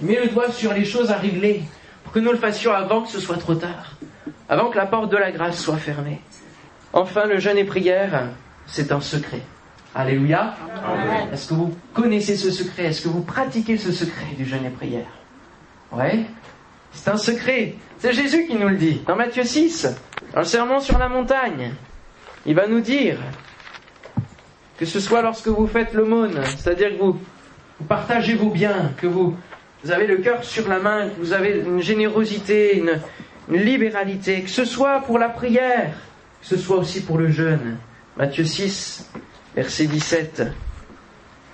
Il 0.00 0.06
met 0.06 0.20
le 0.20 0.28
doigt 0.28 0.50
sur 0.50 0.72
les 0.72 0.84
choses 0.84 1.10
à 1.10 1.16
régler, 1.16 1.62
pour 2.04 2.12
que 2.12 2.20
nous 2.20 2.30
le 2.30 2.38
fassions 2.38 2.72
avant 2.72 3.02
que 3.02 3.08
ce 3.08 3.20
soit 3.20 3.38
trop 3.38 3.54
tard, 3.54 3.96
avant 4.48 4.70
que 4.70 4.76
la 4.76 4.86
porte 4.86 5.10
de 5.10 5.16
la 5.16 5.32
grâce 5.32 5.60
soit 5.60 5.76
fermée. 5.76 6.20
Enfin, 6.92 7.26
le 7.26 7.38
jeûne 7.38 7.58
et 7.58 7.64
prière, 7.64 8.28
c'est 8.66 8.92
un 8.92 9.00
secret. 9.00 9.40
Alléluia. 9.94 10.54
Est-ce 11.32 11.48
que 11.48 11.54
vous 11.54 11.74
connaissez 11.94 12.36
ce 12.36 12.50
secret? 12.50 12.84
Est-ce 12.84 13.02
que 13.02 13.08
vous 13.08 13.22
pratiquez 13.22 13.78
ce 13.78 13.92
secret 13.92 14.34
du 14.36 14.44
jeûne 14.44 14.64
et 14.66 14.70
prière? 14.70 15.06
Oui. 15.92 16.26
C'est 16.92 17.10
un 17.10 17.16
secret. 17.16 17.74
C'est 17.98 18.12
Jésus 18.12 18.46
qui 18.46 18.56
nous 18.56 18.68
le 18.68 18.76
dit. 18.76 19.00
Dans 19.06 19.16
Matthieu 19.16 19.44
6, 19.44 19.88
dans 20.34 20.40
le 20.40 20.44
sermon 20.46 20.80
sur 20.80 20.98
la 20.98 21.08
montagne, 21.08 21.72
il 22.44 22.54
va 22.54 22.66
nous 22.66 22.80
dire 22.80 23.18
que 24.78 24.84
ce 24.84 25.00
soit 25.00 25.22
lorsque 25.22 25.48
vous 25.48 25.66
faites 25.66 25.94
l'aumône, 25.94 26.40
c'est-à-dire 26.44 26.90
que 26.90 27.02
vous, 27.02 27.18
partagez 27.84 28.34
vos 28.34 28.50
biens, 28.50 28.92
que 28.96 29.06
vous, 29.06 29.36
avez 29.88 30.06
le 30.06 30.16
cœur 30.16 30.42
sur 30.44 30.68
la 30.68 30.80
main, 30.80 31.08
que 31.08 31.20
vous 31.20 31.32
avez 31.32 31.60
une 31.60 31.80
générosité, 31.80 32.78
une, 32.78 32.98
une 33.50 33.60
libéralité, 33.62 34.42
que 34.42 34.50
ce 34.50 34.64
soit 34.64 35.00
pour 35.00 35.18
la 35.18 35.28
prière, 35.28 35.94
que 36.40 36.46
ce 36.46 36.56
soit 36.56 36.78
aussi 36.78 37.02
pour 37.02 37.18
le 37.18 37.28
jeûne. 37.28 37.76
Matthieu 38.16 38.44
6, 38.44 39.10
verset 39.54 39.86
17, 39.86 40.42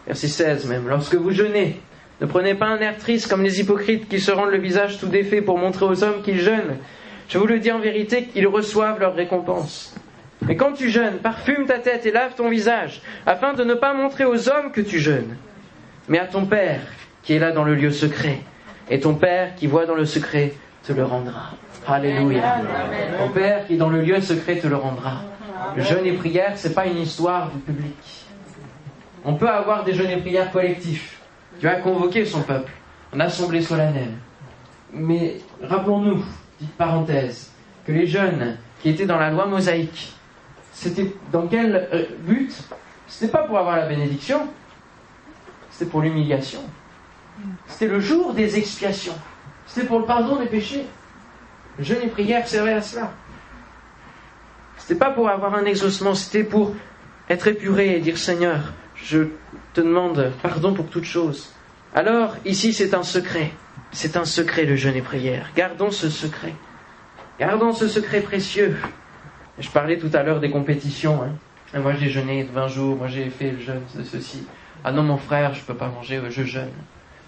verset 0.07 0.29
16 0.29 0.67
même. 0.67 0.89
Lorsque 0.89 1.15
vous 1.15 1.33
jeûnez, 1.33 1.81
ne 2.21 2.27
prenez 2.27 2.55
pas 2.55 2.67
un 2.67 2.79
air 2.79 2.97
triste 2.99 3.29
comme 3.29 3.43
les 3.43 3.61
hypocrites 3.61 4.09
qui 4.09 4.21
se 4.21 4.31
rendent 4.31 4.53
le 4.53 4.59
visage 4.59 4.99
tout 4.99 5.09
défait 5.09 5.43
pour 5.43 5.59
montrer 5.59 5.85
aux 5.85 6.05
hommes 6.05 6.23
qu'ils 6.23 6.41
jeûnent. 6.41 6.77
Je 7.29 7.37
vous 7.37 7.47
le 7.47 7.59
dis 7.59 7.73
en 7.73 7.81
vérité 7.81 8.27
qu'ils 8.27 8.47
reçoivent 8.47 9.01
leur 9.01 9.15
récompense. 9.15 9.95
Mais 10.47 10.57
quand 10.57 10.73
tu 10.73 10.89
jeûnes, 10.89 11.19
parfume 11.23 11.67
ta 11.67 11.79
tête 11.79 12.07
et 12.07 12.11
lave 12.11 12.35
ton 12.35 12.49
visage, 12.49 13.03
afin 13.27 13.55
de 13.55 13.65
ne 13.65 13.75
pas 13.75 13.95
montrer 13.95 14.25
aux 14.25 14.49
hommes 14.49 14.73
que 14.73 14.81
tu 14.81 14.99
jeûnes, 14.99 15.37
mais 16.09 16.19
à 16.19 16.27
ton 16.27 16.47
Père 16.47 16.81
qui 17.23 17.35
est 17.35 17.39
là 17.39 17.53
dans 17.53 17.65
le 17.65 17.75
lieu 17.75 17.91
secret. 17.91 18.41
Et 18.91 19.01
ton 19.01 19.15
Père 19.15 19.55
qui 19.55 19.67
voit 19.67 19.87
dans 19.87 19.95
le 19.95 20.05
secret 20.05 20.55
te 20.83 20.93
le 20.93 21.05
rendra. 21.05 21.53
Alléluia. 21.87 22.61
Ton 23.19 23.29
Père 23.31 23.67
qui 23.67 23.75
est 23.75 23.77
dans 23.77 23.89
le 23.89 24.03
lieu 24.03 24.21
secret 24.21 24.57
te 24.57 24.67
le 24.67 24.77
rendra. 24.77 25.23
Le 25.77 25.83
jeûne 25.83 26.05
et 26.05 26.13
prière, 26.13 26.53
c'est 26.57 26.75
pas 26.75 26.87
une 26.87 26.99
histoire 26.99 27.51
du 27.51 27.59
public. 27.59 27.97
On 29.25 29.35
peut 29.35 29.49
avoir 29.49 29.85
des 29.85 29.95
jeûnes 29.95 30.11
et 30.11 30.17
prières 30.17 30.51
collectifs. 30.51 31.21
Dieu 31.61 31.69
a 31.69 31.77
convoqué 31.77 32.25
son 32.25 32.43
peuple 32.43 32.73
en 33.15 33.21
assemblée 33.21 33.63
solennelle. 33.63 34.15
Mais 34.93 35.37
rappelons-nous, 35.63 36.25
petite 36.59 36.77
parenthèse, 36.77 37.53
que 37.87 37.93
les 37.93 38.07
jeunes 38.07 38.57
qui 38.81 38.91
étaient 38.91 39.07
dans 39.07 39.19
la 39.19 39.31
loi 39.31 39.47
mosaïque, 39.47 40.13
c'était 40.73 41.15
dans 41.31 41.47
quel 41.47 41.89
euh, 41.93 42.05
but? 42.21 42.53
C'était 43.07 43.31
pas 43.31 43.45
pour 43.45 43.59
avoir 43.59 43.77
la 43.77 43.87
bénédiction, 43.87 44.49
c'était 45.83 45.91
pour 45.91 46.03
l'humiliation. 46.03 46.61
C'était 47.67 47.89
le 47.89 47.99
jour 47.99 48.35
des 48.35 48.57
expiations. 48.57 49.17
C'était 49.67 49.89
pour 49.89 49.99
le 49.99 50.05
pardon 50.05 50.37
des 50.37 50.47
péchés. 50.47 50.87
Le 51.77 51.83
jeûne 51.83 52.03
et 52.05 52.07
prière 52.07 52.47
servait 52.47 52.75
à 52.75 52.83
cela. 52.83 53.11
C'était 54.79 54.95
pas 54.95 55.11
pour 55.11 55.29
avoir 55.29 55.57
un 55.57 55.65
exaucement, 55.65 56.15
c'était 56.15 56.45
pour 56.45 56.73
être 57.29 57.49
épuré 57.49 57.97
et 57.97 57.99
dire 57.99 58.17
Seigneur, 58.17 58.73
je 58.95 59.25
te 59.75 59.81
demande 59.81 60.31
pardon 60.41 60.73
pour 60.73 60.87
toute 60.87 61.03
chose. 61.03 61.53
Alors, 61.97 62.37
ici, 62.45 62.73
c'est 62.73 62.95
un 62.95 63.03
secret. 63.03 63.51
C'est 63.91 64.17
un 64.17 64.25
secret, 64.25 64.67
le 64.67 64.77
jeûne 64.77 64.95
et 64.95 65.03
prière. 65.03 65.51
Gardons 65.57 65.91
ce 65.91 66.11
secret. 66.11 66.55
Gardons 67.41 67.73
ce 67.73 67.89
secret 67.89 68.21
précieux. 68.21 68.77
Je 69.59 69.69
parlais 69.69 69.99
tout 69.99 70.11
à 70.13 70.23
l'heure 70.23 70.39
des 70.39 70.51
compétitions. 70.51 71.25
Hein. 71.25 71.81
Moi, 71.81 71.95
j'ai 71.95 72.09
jeûné 72.09 72.45
20 72.45 72.69
jours, 72.69 72.97
moi, 72.97 73.09
j'ai 73.09 73.31
fait 73.31 73.51
le 73.51 73.59
jeûne 73.59 73.83
de 73.97 74.05
ceci. 74.05 74.47
Ah 74.85 74.93
non, 74.93 75.03
mon 75.03 75.17
frère, 75.17 75.55
je 75.55 75.61
ne 75.61 75.67
peux 75.67 75.75
pas 75.75 75.89
manger, 75.89 76.21
je 76.29 76.43
jeûne. 76.43 76.71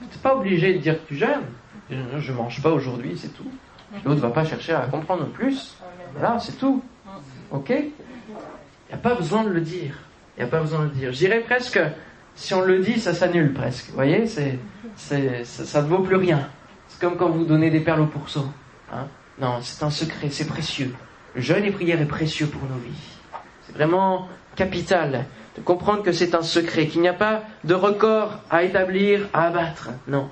Tu 0.00 0.04
n'es 0.04 0.22
pas 0.22 0.34
obligé 0.34 0.74
de 0.74 0.78
dire 0.78 1.00
que 1.02 1.08
tu 1.08 1.16
jeûnes. 1.16 1.46
Je 1.90 2.32
ne 2.32 2.36
mange 2.36 2.62
pas 2.62 2.70
aujourd'hui, 2.70 3.16
c'est 3.16 3.34
tout. 3.36 3.50
L'autre 4.04 4.16
ne 4.16 4.20
va 4.26 4.30
pas 4.30 4.44
chercher 4.44 4.72
à 4.72 4.86
comprendre 4.86 5.26
plus. 5.26 5.76
Voilà, 6.14 6.38
c'est 6.38 6.58
tout. 6.58 6.82
Ok? 7.50 7.70
Il 7.70 7.84
n'y 8.88 8.94
a 8.94 8.98
pas 8.98 9.14
besoin 9.14 9.44
de 9.44 9.50
le 9.50 9.60
dire. 9.60 9.94
Il 10.36 10.40
n'y 10.42 10.48
a 10.48 10.50
pas 10.50 10.60
besoin 10.60 10.80
de 10.80 10.84
le 10.84 10.90
dire. 10.90 11.12
Je 11.12 11.40
presque, 11.44 11.80
si 12.34 12.54
on 12.54 12.62
le 12.62 12.80
dit, 12.80 12.98
ça 12.98 13.14
s'annule 13.14 13.52
presque. 13.52 13.88
Vous 13.88 13.94
voyez 13.94 14.26
ça, 14.26 15.20
ne 15.20 15.86
vaut 15.86 16.02
plus 16.02 16.16
rien. 16.16 16.48
C'est 16.88 17.00
comme 17.00 17.16
quand 17.16 17.28
vous 17.28 17.44
donnez 17.44 17.70
des 17.70 17.80
perles 17.80 18.00
au 18.00 18.06
pourceau. 18.06 18.46
Hein 18.92 19.06
non, 19.40 19.58
c'est 19.62 19.82
un 19.84 19.90
secret, 19.90 20.28
c'est 20.30 20.46
précieux. 20.46 20.94
Le 21.34 21.40
jeûne 21.40 21.64
et 21.64 21.72
prière 21.72 22.00
est 22.00 22.06
précieux 22.06 22.46
pour 22.46 22.62
nos 22.62 22.78
vies. 22.78 23.18
C'est 23.62 23.74
vraiment 23.74 24.28
capital 24.54 25.24
de 25.56 25.62
comprendre 25.62 26.02
que 26.02 26.12
c'est 26.12 26.34
un 26.34 26.42
secret, 26.42 26.86
qu'il 26.86 27.00
n'y 27.00 27.08
a 27.08 27.14
pas 27.14 27.42
de 27.64 27.74
record 27.74 28.40
à 28.50 28.62
établir, 28.62 29.28
à 29.32 29.46
abattre. 29.46 29.90
Non. 30.08 30.28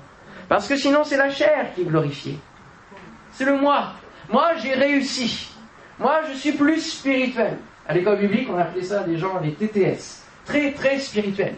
Parce 0.49 0.67
que 0.67 0.75
sinon, 0.75 1.03
c'est 1.03 1.17
la 1.17 1.29
chair 1.29 1.73
qui 1.73 1.81
est 1.81 1.85
glorifiée. 1.85 2.37
C'est 3.31 3.45
le 3.45 3.57
moi. 3.57 3.93
Moi, 4.29 4.51
j'ai 4.61 4.73
réussi. 4.73 5.49
Moi, 5.99 6.21
je 6.29 6.37
suis 6.37 6.51
plus 6.51 6.81
spirituel. 6.81 7.57
À 7.87 7.93
l'école 7.93 8.19
biblique, 8.19 8.49
on 8.51 8.57
appelait 8.57 8.83
ça 8.83 9.03
des 9.03 9.17
gens, 9.17 9.39
les 9.41 9.53
TTS. 9.53 10.23
Très, 10.45 10.71
très 10.71 10.99
spirituels. 10.99 11.55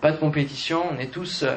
Pas 0.00 0.12
de 0.12 0.16
compétition, 0.16 0.82
on 0.90 0.98
est 0.98 1.10
tous, 1.10 1.42
euh, 1.42 1.56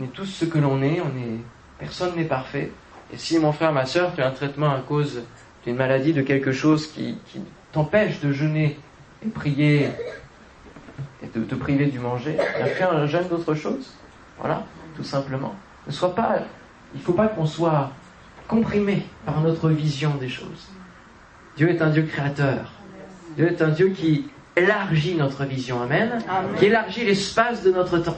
on 0.00 0.04
est 0.04 0.12
tous 0.12 0.26
ce 0.26 0.44
que 0.44 0.58
l'on 0.58 0.82
est, 0.82 1.00
on 1.00 1.18
est, 1.18 1.38
personne 1.78 2.16
n'est 2.16 2.24
parfait. 2.24 2.70
Et 3.12 3.18
si 3.18 3.38
mon 3.38 3.52
frère, 3.52 3.72
ma 3.72 3.86
soeur, 3.86 4.14
tu 4.14 4.22
as 4.22 4.26
un 4.26 4.30
traitement 4.30 4.72
à 4.72 4.80
cause 4.80 5.22
d'une 5.64 5.76
maladie, 5.76 6.12
de 6.12 6.22
quelque 6.22 6.52
chose 6.52 6.86
qui, 6.86 7.18
t'empêche 7.72 8.20
de 8.20 8.32
jeûner 8.32 8.78
et 9.24 9.28
prier 9.28 9.88
et 11.22 11.38
de 11.38 11.44
te 11.44 11.54
priver 11.54 11.86
du 11.86 11.98
manger, 11.98 12.36
fait 12.76 12.84
un 12.84 13.06
jeûne 13.06 13.28
d'autre 13.28 13.54
chose. 13.54 13.92
Voilà, 14.38 14.64
tout 14.96 15.04
simplement. 15.04 15.54
Ne 15.86 15.92
sois 15.92 16.14
pas, 16.14 16.38
il 16.94 17.00
ne 17.00 17.04
faut 17.04 17.12
pas 17.12 17.28
qu'on 17.28 17.46
soit 17.46 17.90
comprimé 18.48 19.04
par 19.24 19.40
notre 19.40 19.68
vision 19.70 20.14
des 20.16 20.28
choses. 20.28 20.68
Dieu 21.56 21.70
est 21.70 21.80
un 21.80 21.90
Dieu 21.90 22.02
créateur. 22.02 22.72
Dieu 23.36 23.48
est 23.48 23.62
un 23.62 23.68
Dieu 23.68 23.88
qui 23.88 24.28
élargit 24.56 25.14
notre 25.14 25.44
vision. 25.44 25.82
Amen. 25.82 26.18
Qui 26.58 26.66
élargit 26.66 27.04
l'espace 27.04 27.62
de 27.62 27.72
notre 27.72 27.98
tente. 27.98 28.16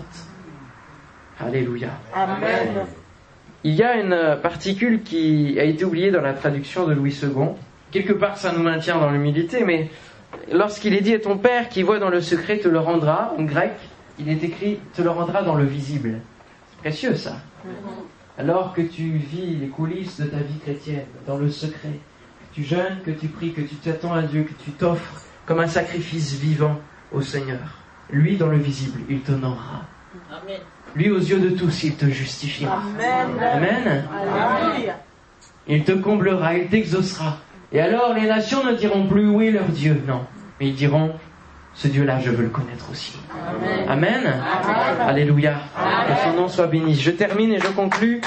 Alléluia. 1.40 1.90
Amen. 2.14 2.86
Il 3.64 3.74
y 3.74 3.82
a 3.82 3.96
une 3.96 4.38
particule 4.42 5.02
qui 5.02 5.58
a 5.58 5.64
été 5.64 5.84
oubliée 5.84 6.10
dans 6.10 6.20
la 6.20 6.34
traduction 6.34 6.86
de 6.86 6.94
Louis 6.94 7.18
II. 7.22 7.50
Quelque 7.90 8.12
part, 8.12 8.36
ça 8.36 8.52
nous 8.52 8.62
maintient 8.62 8.98
dans 8.98 9.10
l'humilité, 9.10 9.64
mais 9.64 9.90
lorsqu'il 10.52 10.94
est 10.94 11.00
dit 11.00 11.14
à 11.14 11.18
ton 11.18 11.38
Père 11.38 11.68
qui 11.68 11.82
voit 11.82 11.98
dans 11.98 12.10
le 12.10 12.20
secret 12.20 12.58
te 12.58 12.68
le 12.68 12.78
rendra, 12.78 13.34
en 13.38 13.42
grec, 13.42 13.72
il 14.18 14.28
est 14.28 14.42
écrit 14.42 14.78
te 14.94 15.02
le 15.02 15.10
rendra 15.10 15.42
dans 15.42 15.54
le 15.54 15.64
visible. 15.64 16.20
C'est 16.70 16.78
précieux 16.78 17.16
ça. 17.16 17.36
Alors 18.38 18.72
que 18.72 18.82
tu 18.82 19.12
vis 19.12 19.56
les 19.56 19.68
coulisses 19.68 20.20
de 20.20 20.26
ta 20.26 20.38
vie 20.38 20.58
chrétienne, 20.62 21.06
dans 21.26 21.38
le 21.38 21.50
secret, 21.50 21.98
tu 22.52 22.62
jeûnes, 22.62 22.98
que 23.04 23.10
tu 23.10 23.28
pries, 23.28 23.52
que 23.52 23.62
tu 23.62 23.76
t'attends 23.76 24.14
à 24.14 24.22
Dieu, 24.22 24.42
que 24.44 24.62
tu 24.62 24.70
t'offres 24.72 25.22
comme 25.46 25.60
un 25.60 25.68
sacrifice 25.68 26.32
vivant 26.32 26.76
au 27.12 27.20
Seigneur, 27.20 27.78
lui 28.10 28.36
dans 28.36 28.48
le 28.48 28.58
visible, 28.58 29.00
il 29.08 29.20
t'honorera. 29.20 29.82
Lui 30.94 31.10
aux 31.10 31.18
yeux 31.18 31.38
de 31.38 31.50
tous, 31.50 31.84
il 31.84 31.96
te 31.96 32.06
justifiera. 32.06 32.82
Amen. 33.52 34.04
Il 35.68 35.84
te 35.84 35.92
comblera, 35.92 36.54
il 36.56 36.68
t'exaucera. 36.68 37.38
Et 37.72 37.80
alors 37.80 38.14
les 38.14 38.26
nations 38.26 38.64
ne 38.64 38.72
diront 38.72 39.06
plus 39.06 39.26
où 39.28 39.40
est 39.42 39.50
leur 39.50 39.66
Dieu, 39.66 40.02
non. 40.06 40.24
Mais 40.60 40.68
ils 40.68 40.74
diront, 40.74 41.12
ce 41.74 41.88
Dieu-là, 41.88 42.18
je 42.20 42.30
veux 42.30 42.44
le 42.44 42.48
connaître 42.48 42.90
aussi. 42.90 43.18
Amen. 43.86 44.42
Alléluia. 45.00 45.54
Que 46.08 46.24
son 46.24 46.36
nom 46.36 46.48
soit 46.48 46.68
béni. 46.68 46.94
Je 46.94 47.10
termine 47.10 47.52
et 47.52 47.60
je 47.60 47.66
conclus 47.68 48.22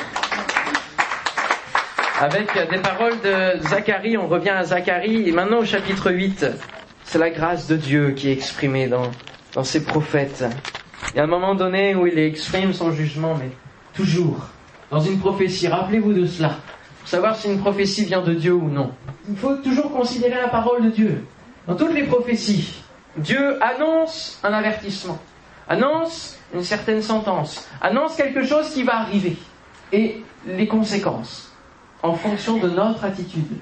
avec 2.20 2.50
des 2.70 2.78
paroles 2.78 3.20
de 3.24 3.60
Zacharie. 3.68 4.18
On 4.18 4.28
revient 4.28 4.50
à 4.50 4.64
Zacharie 4.66 5.28
et 5.28 5.32
maintenant 5.32 5.60
au 5.60 5.66
chapitre 5.66 6.12
8. 6.12 6.46
C'est 7.04 7.18
la 7.18 7.32
grâce 7.32 7.68
de 7.68 7.76
Dieu 7.76 8.12
qui 8.12 8.30
est 8.30 8.34
exprimée 8.34 8.88
dans, 8.88 9.10
dans 9.56 9.64
ses 9.64 9.84
prophètes. 9.84 10.46
Il 11.14 11.18
y 11.18 11.20
a 11.20 11.24
un 11.24 11.28
moment 11.28 11.56
donné 11.56 11.96
où 11.96 12.06
il 12.06 12.20
exprime 12.20 12.74
son 12.74 12.92
jugement, 12.92 13.36
mais 13.40 13.50
toujours 13.96 14.48
dans 14.92 15.00
une 15.00 15.18
prophétie. 15.18 15.68
Rappelez-vous 15.68 16.14
de 16.14 16.26
cela. 16.28 16.58
Savoir 17.10 17.36
si 17.36 17.48
une 17.48 17.58
prophétie 17.58 18.06
vient 18.06 18.22
de 18.22 18.36
Dieu 18.36 18.54
ou 18.54 18.70
non. 18.70 18.92
Il 19.28 19.36
faut 19.36 19.56
toujours 19.56 19.92
considérer 19.92 20.40
la 20.40 20.48
parole 20.48 20.84
de 20.84 20.90
Dieu. 20.92 21.26
Dans 21.66 21.76
toutes 21.76 21.96
les 21.96 22.04
prophéties, 22.04 22.84
Dieu 23.18 23.58
annonce 23.64 24.40
un 24.44 24.54
avertissement, 24.54 25.18
annonce 25.68 26.38
une 26.54 26.64
certaine 26.64 27.02
sentence, 27.02 27.68
annonce 27.82 28.16
quelque 28.16 28.44
chose 28.44 28.70
qui 28.70 28.84
va 28.84 29.00
arriver 29.00 29.38
et 29.92 30.22
les 30.46 30.68
conséquences 30.68 31.52
en 32.04 32.14
fonction 32.14 32.58
de 32.58 32.70
notre 32.70 33.04
attitude. 33.04 33.58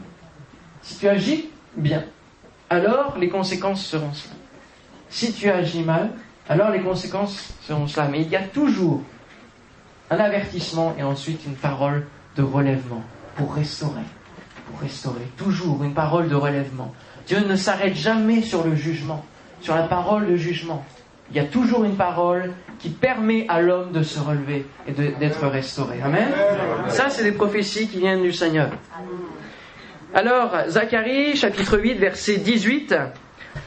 Si 0.82 0.98
tu 0.98 1.08
agis 1.08 1.50
bien, 1.78 2.04
alors 2.70 3.18
les 3.18 3.30
conséquences 3.30 3.86
seront 3.86 4.12
cela. 4.12 4.36
Si 5.08 5.32
tu 5.32 5.50
agis 5.50 5.84
mal, 5.84 6.12
alors 6.50 6.72
les 6.72 6.82
conséquences 6.82 7.54
seront 7.62 7.88
cela. 7.88 8.10
Mais 8.10 8.24
il 8.24 8.28
y 8.28 8.36
a 8.36 8.44
toujours 8.44 9.04
un 10.10 10.18
avertissement 10.18 10.94
et 11.00 11.04
ensuite 11.04 11.46
une 11.46 11.56
parole 11.56 12.08
de 12.36 12.44
relèvement 12.44 13.04
pour 13.38 13.54
restaurer. 13.54 14.02
Pour 14.70 14.82
restaurer. 14.82 15.28
Toujours 15.38 15.84
une 15.84 15.94
parole 15.94 16.28
de 16.28 16.36
relèvement. 16.36 16.94
Dieu 17.26 17.40
ne 17.40 17.56
s'arrête 17.56 17.96
jamais 17.96 18.42
sur 18.42 18.66
le 18.66 18.76
jugement 18.76 19.24
sur 19.62 19.76
la 19.76 19.84
parole 19.84 20.28
de 20.28 20.36
jugement. 20.36 20.84
Il 21.32 21.38
y 21.38 21.40
a 21.40 21.44
toujours 21.44 21.84
une 21.84 21.96
parole 21.96 22.54
qui 22.80 22.90
permet 22.90 23.46
à 23.50 23.60
l'homme 23.62 23.92
de 23.92 24.02
se 24.02 24.20
relever 24.20 24.66
et 24.88 24.92
d'être 24.92 25.46
restauré. 25.48 26.00
Amen. 26.02 26.30
Ça, 26.88 27.10
c'est 27.10 27.24
des 27.24 27.34
prophéties 27.34 27.88
qui 27.88 28.00
viennent 28.00 28.22
du 28.22 28.32
Seigneur. 28.32 28.70
Alors, 30.14 30.56
Zacharie, 30.70 31.36
chapitre 31.36 31.78
8, 31.80 31.96
verset 31.96 32.38
18, 32.38 32.96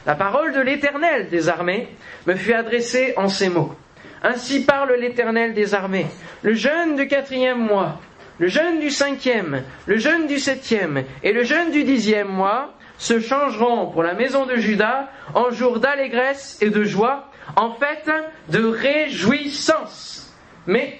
la 0.07 0.15
parole 0.15 0.53
de 0.53 0.59
l'Éternel 0.59 1.29
des 1.29 1.49
armées 1.49 1.89
me 2.25 2.35
fut 2.35 2.53
adressée 2.53 3.13
en 3.15 3.27
ces 3.27 3.49
mots. 3.49 3.75
Ainsi 4.23 4.63
parle 4.63 4.93
l'Éternel 4.99 5.53
des 5.53 5.75
armées. 5.75 6.07
Le 6.41 6.53
jeûne 6.53 6.95
du 6.95 7.07
quatrième 7.07 7.59
mois, 7.59 7.99
le 8.39 8.47
jeûne 8.47 8.79
du 8.79 8.89
cinquième, 8.89 9.63
le 9.85 9.97
jeûne 9.97 10.27
du 10.27 10.39
septième 10.39 11.03
et 11.23 11.31
le 11.31 11.43
jeûne 11.43 11.71
du 11.71 11.83
dixième 11.83 12.29
mois 12.29 12.73
se 12.97 13.19
changeront 13.19 13.87
pour 13.87 14.03
la 14.03 14.13
maison 14.13 14.45
de 14.45 14.55
Judas 14.55 15.09
en 15.33 15.49
jour 15.51 15.79
d'allégresse 15.79 16.57
et 16.61 16.69
de 16.69 16.83
joie, 16.83 17.29
en 17.55 17.73
fait 17.73 18.09
de 18.49 18.63
réjouissance. 18.63 20.33
Mais 20.67 20.99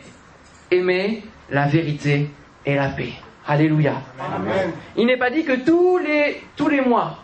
aimez 0.72 1.24
la 1.50 1.68
vérité 1.68 2.30
et 2.66 2.76
la 2.76 2.90
paix. 2.90 3.14
Alléluia. 3.48 4.02
Il 4.96 5.06
n'est 5.06 5.18
pas 5.18 5.30
dit 5.30 5.44
que 5.44 5.64
tous 5.64 5.98
les, 5.98 6.42
tous 6.56 6.70
les 6.70 6.82
mois, 6.82 7.18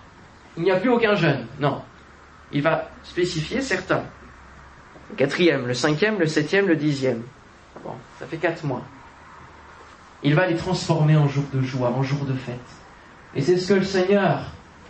il 0.57 0.63
n'y 0.63 0.71
a 0.71 0.77
plus 0.77 0.89
aucun 0.89 1.15
jeûne. 1.15 1.45
Non. 1.59 1.81
Il 2.51 2.61
va 2.61 2.89
spécifier 3.03 3.61
certains. 3.61 4.03
Le 5.09 5.15
quatrième, 5.15 5.67
le 5.67 5.73
cinquième, 5.73 6.19
le 6.19 6.25
septième, 6.25 6.67
le 6.67 6.75
dixième. 6.75 7.23
Bon, 7.83 7.93
ça 8.19 8.25
fait 8.25 8.37
quatre 8.37 8.63
mois. 8.63 8.81
Il 10.23 10.35
va 10.35 10.47
les 10.47 10.55
transformer 10.55 11.15
en 11.15 11.27
jours 11.27 11.45
de 11.53 11.61
joie, 11.61 11.93
en 11.95 12.03
jours 12.03 12.25
de 12.25 12.33
fête. 12.33 12.55
Et 13.35 13.41
c'est 13.41 13.57
ce 13.57 13.67
que 13.67 13.73
le 13.75 13.83
Seigneur 13.83 14.39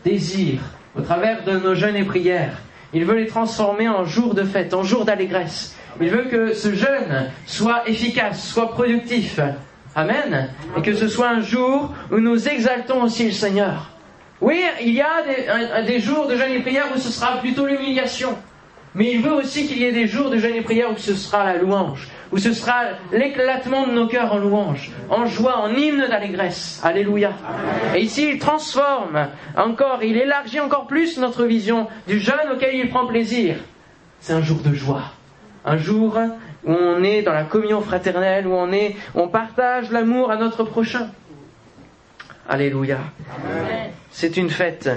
désir, 0.06 0.62
au 0.96 1.02
travers 1.02 1.44
de 1.44 1.58
nos 1.58 1.76
jeûnes 1.76 1.96
et 1.96 2.04
prières. 2.04 2.62
Il 2.94 3.04
veut 3.06 3.16
les 3.16 3.28
transformer 3.28 3.90
en 3.90 4.06
jours 4.06 4.34
de 4.34 4.44
fête, 4.44 4.74
en 4.74 4.84
jours 4.84 5.04
d'allégresse. 5.04 5.76
Il 6.00 6.10
veut 6.10 6.26
que 6.26 6.54
ce 6.54 6.74
jeûne 6.74 7.30
soit 7.46 7.88
efficace, 7.90 8.48
soit 8.48 8.72
productif. 8.72 9.40
Amen. 9.96 10.50
Et 10.78 10.82
que 10.82 10.94
ce 10.94 11.08
soit 11.08 11.30
un 11.30 11.42
jour 11.42 11.94
où 12.12 12.20
nous 12.20 12.48
exaltons 12.48 13.04
aussi 13.04 13.26
le 13.26 13.32
Seigneur. 13.32 13.90
Oui, 14.40 14.64
il 14.82 14.94
y 14.94 15.02
a 15.02 15.24
des, 15.82 15.86
des 15.92 16.00
jours 16.00 16.28
de 16.28 16.38
jeûne 16.38 16.52
et 16.52 16.62
prière 16.62 16.86
où 16.96 17.00
ce 17.00 17.10
sera 17.10 17.38
plutôt 17.38 17.66
l'humiliation. 17.66 18.38
Mais 18.98 19.12
il 19.12 19.22
veut 19.22 19.34
aussi 19.34 19.68
qu'il 19.68 19.78
y 19.78 19.86
ait 19.86 19.92
des 19.92 20.08
jours 20.08 20.32
de 20.32 20.40
jeûne 20.40 20.56
et 20.56 20.62
prière 20.62 20.92
où 20.92 20.98
ce 20.98 21.14
sera 21.14 21.46
la 21.46 21.58
louange, 21.58 22.08
où 22.32 22.40
ce 22.40 22.52
sera 22.52 22.82
l'éclatement 23.12 23.86
de 23.86 23.92
nos 23.92 24.08
cœurs 24.08 24.34
en 24.34 24.40
louange, 24.40 24.90
en 25.12 25.28
joie, 25.28 25.60
en 25.60 25.70
hymne 25.70 26.08
d'allégresse. 26.08 26.82
Alléluia. 26.84 27.32
Et 27.96 28.02
ici, 28.02 28.28
il 28.28 28.40
transforme 28.40 29.28
encore, 29.56 30.00
il 30.02 30.18
élargit 30.18 30.60
encore 30.60 30.88
plus 30.88 31.20
notre 31.20 31.46
vision 31.46 31.88
du 32.08 32.20
jeûne 32.20 32.50
auquel 32.52 32.74
il 32.74 32.90
prend 32.90 33.06
plaisir. 33.06 33.58
C'est 34.20 34.34
un 34.34 34.42
jour 34.42 34.62
de 34.62 34.74
joie. 34.74 35.04
Un 35.64 35.78
jour 35.78 36.18
où 36.66 36.72
on 36.74 37.04
est 37.04 37.22
dans 37.22 37.34
la 37.34 37.44
communion 37.44 37.82
fraternelle, 37.82 38.48
où 38.48 38.54
on 38.54 38.72
est, 38.72 38.96
où 39.14 39.20
on 39.20 39.28
partage 39.28 39.92
l'amour 39.92 40.32
à 40.32 40.38
notre 40.38 40.64
prochain. 40.64 41.12
Alléluia. 42.50 42.98
C'est 44.10 44.38
une 44.38 44.50
fête. 44.50 44.90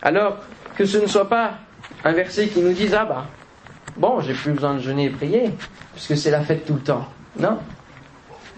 Alors, 0.00 0.38
que 0.76 0.86
ce 0.86 0.96
ne 0.96 1.06
soit 1.06 1.28
pas 1.28 1.58
un 2.04 2.12
verset 2.12 2.48
qui 2.48 2.60
nous 2.60 2.72
dise, 2.72 2.94
ah 2.94 3.04
bah, 3.04 3.26
bon, 3.96 4.20
j'ai 4.20 4.34
plus 4.34 4.52
besoin 4.52 4.74
de 4.74 4.80
jeûner 4.80 5.06
et 5.06 5.10
prier, 5.10 5.50
puisque 5.92 6.16
c'est 6.16 6.30
la 6.30 6.40
fête 6.40 6.64
tout 6.66 6.74
le 6.74 6.80
temps. 6.80 7.06
Non. 7.38 7.58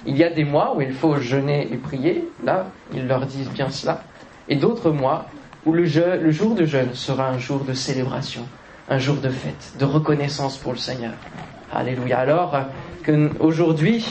Il 0.06 0.16
y 0.16 0.24
a 0.24 0.30
des 0.30 0.44
mois 0.44 0.74
où 0.76 0.80
il 0.80 0.92
faut 0.92 1.16
jeûner 1.16 1.68
et 1.72 1.76
prier, 1.76 2.28
là, 2.44 2.66
ils 2.92 3.06
leur 3.06 3.24
disent 3.26 3.50
bien 3.50 3.70
cela, 3.70 4.02
et 4.48 4.56
d'autres 4.56 4.90
mois 4.90 5.26
où 5.64 5.72
le, 5.72 5.84
le 5.84 6.30
jour 6.30 6.54
de 6.54 6.66
jeûne 6.66 6.94
sera 6.94 7.28
un 7.28 7.38
jour 7.38 7.60
de 7.60 7.72
célébration, 7.72 8.46
un 8.88 8.98
jour 8.98 9.16
de 9.16 9.30
fête, 9.30 9.72
de 9.78 9.84
reconnaissance 9.84 10.58
pour 10.58 10.72
le 10.72 10.78
Seigneur. 10.78 11.12
Alléluia. 11.72 12.18
Alors 12.18 12.54
que 13.02 13.30
aujourd'hui 13.40 14.06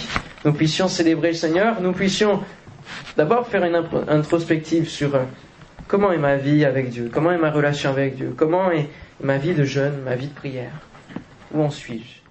nous 0.45 0.53
puissions 0.53 0.87
célébrer 0.87 1.29
le 1.29 1.35
Seigneur, 1.35 1.79
nous 1.81 1.93
puissions 1.93 2.41
d'abord 3.15 3.47
faire 3.47 3.63
une 3.63 3.81
introspective 4.07 4.89
sur 4.89 5.15
euh, 5.15 5.23
comment 5.87 6.11
est 6.11 6.17
ma 6.17 6.37
vie 6.37 6.65
avec 6.65 6.89
Dieu, 6.89 7.09
comment 7.11 7.31
est 7.31 7.37
ma 7.37 7.51
relation 7.51 7.89
avec 7.89 8.15
Dieu, 8.15 8.33
comment 8.35 8.71
est 8.71 8.87
ma 9.21 9.37
vie 9.37 9.53
de 9.53 9.63
jeûne, 9.63 10.01
ma 10.03 10.15
vie 10.15 10.27
de 10.27 10.33
prière? 10.33 10.73
Où 11.53 11.61
en 11.61 11.69
suis-je? 11.69 12.22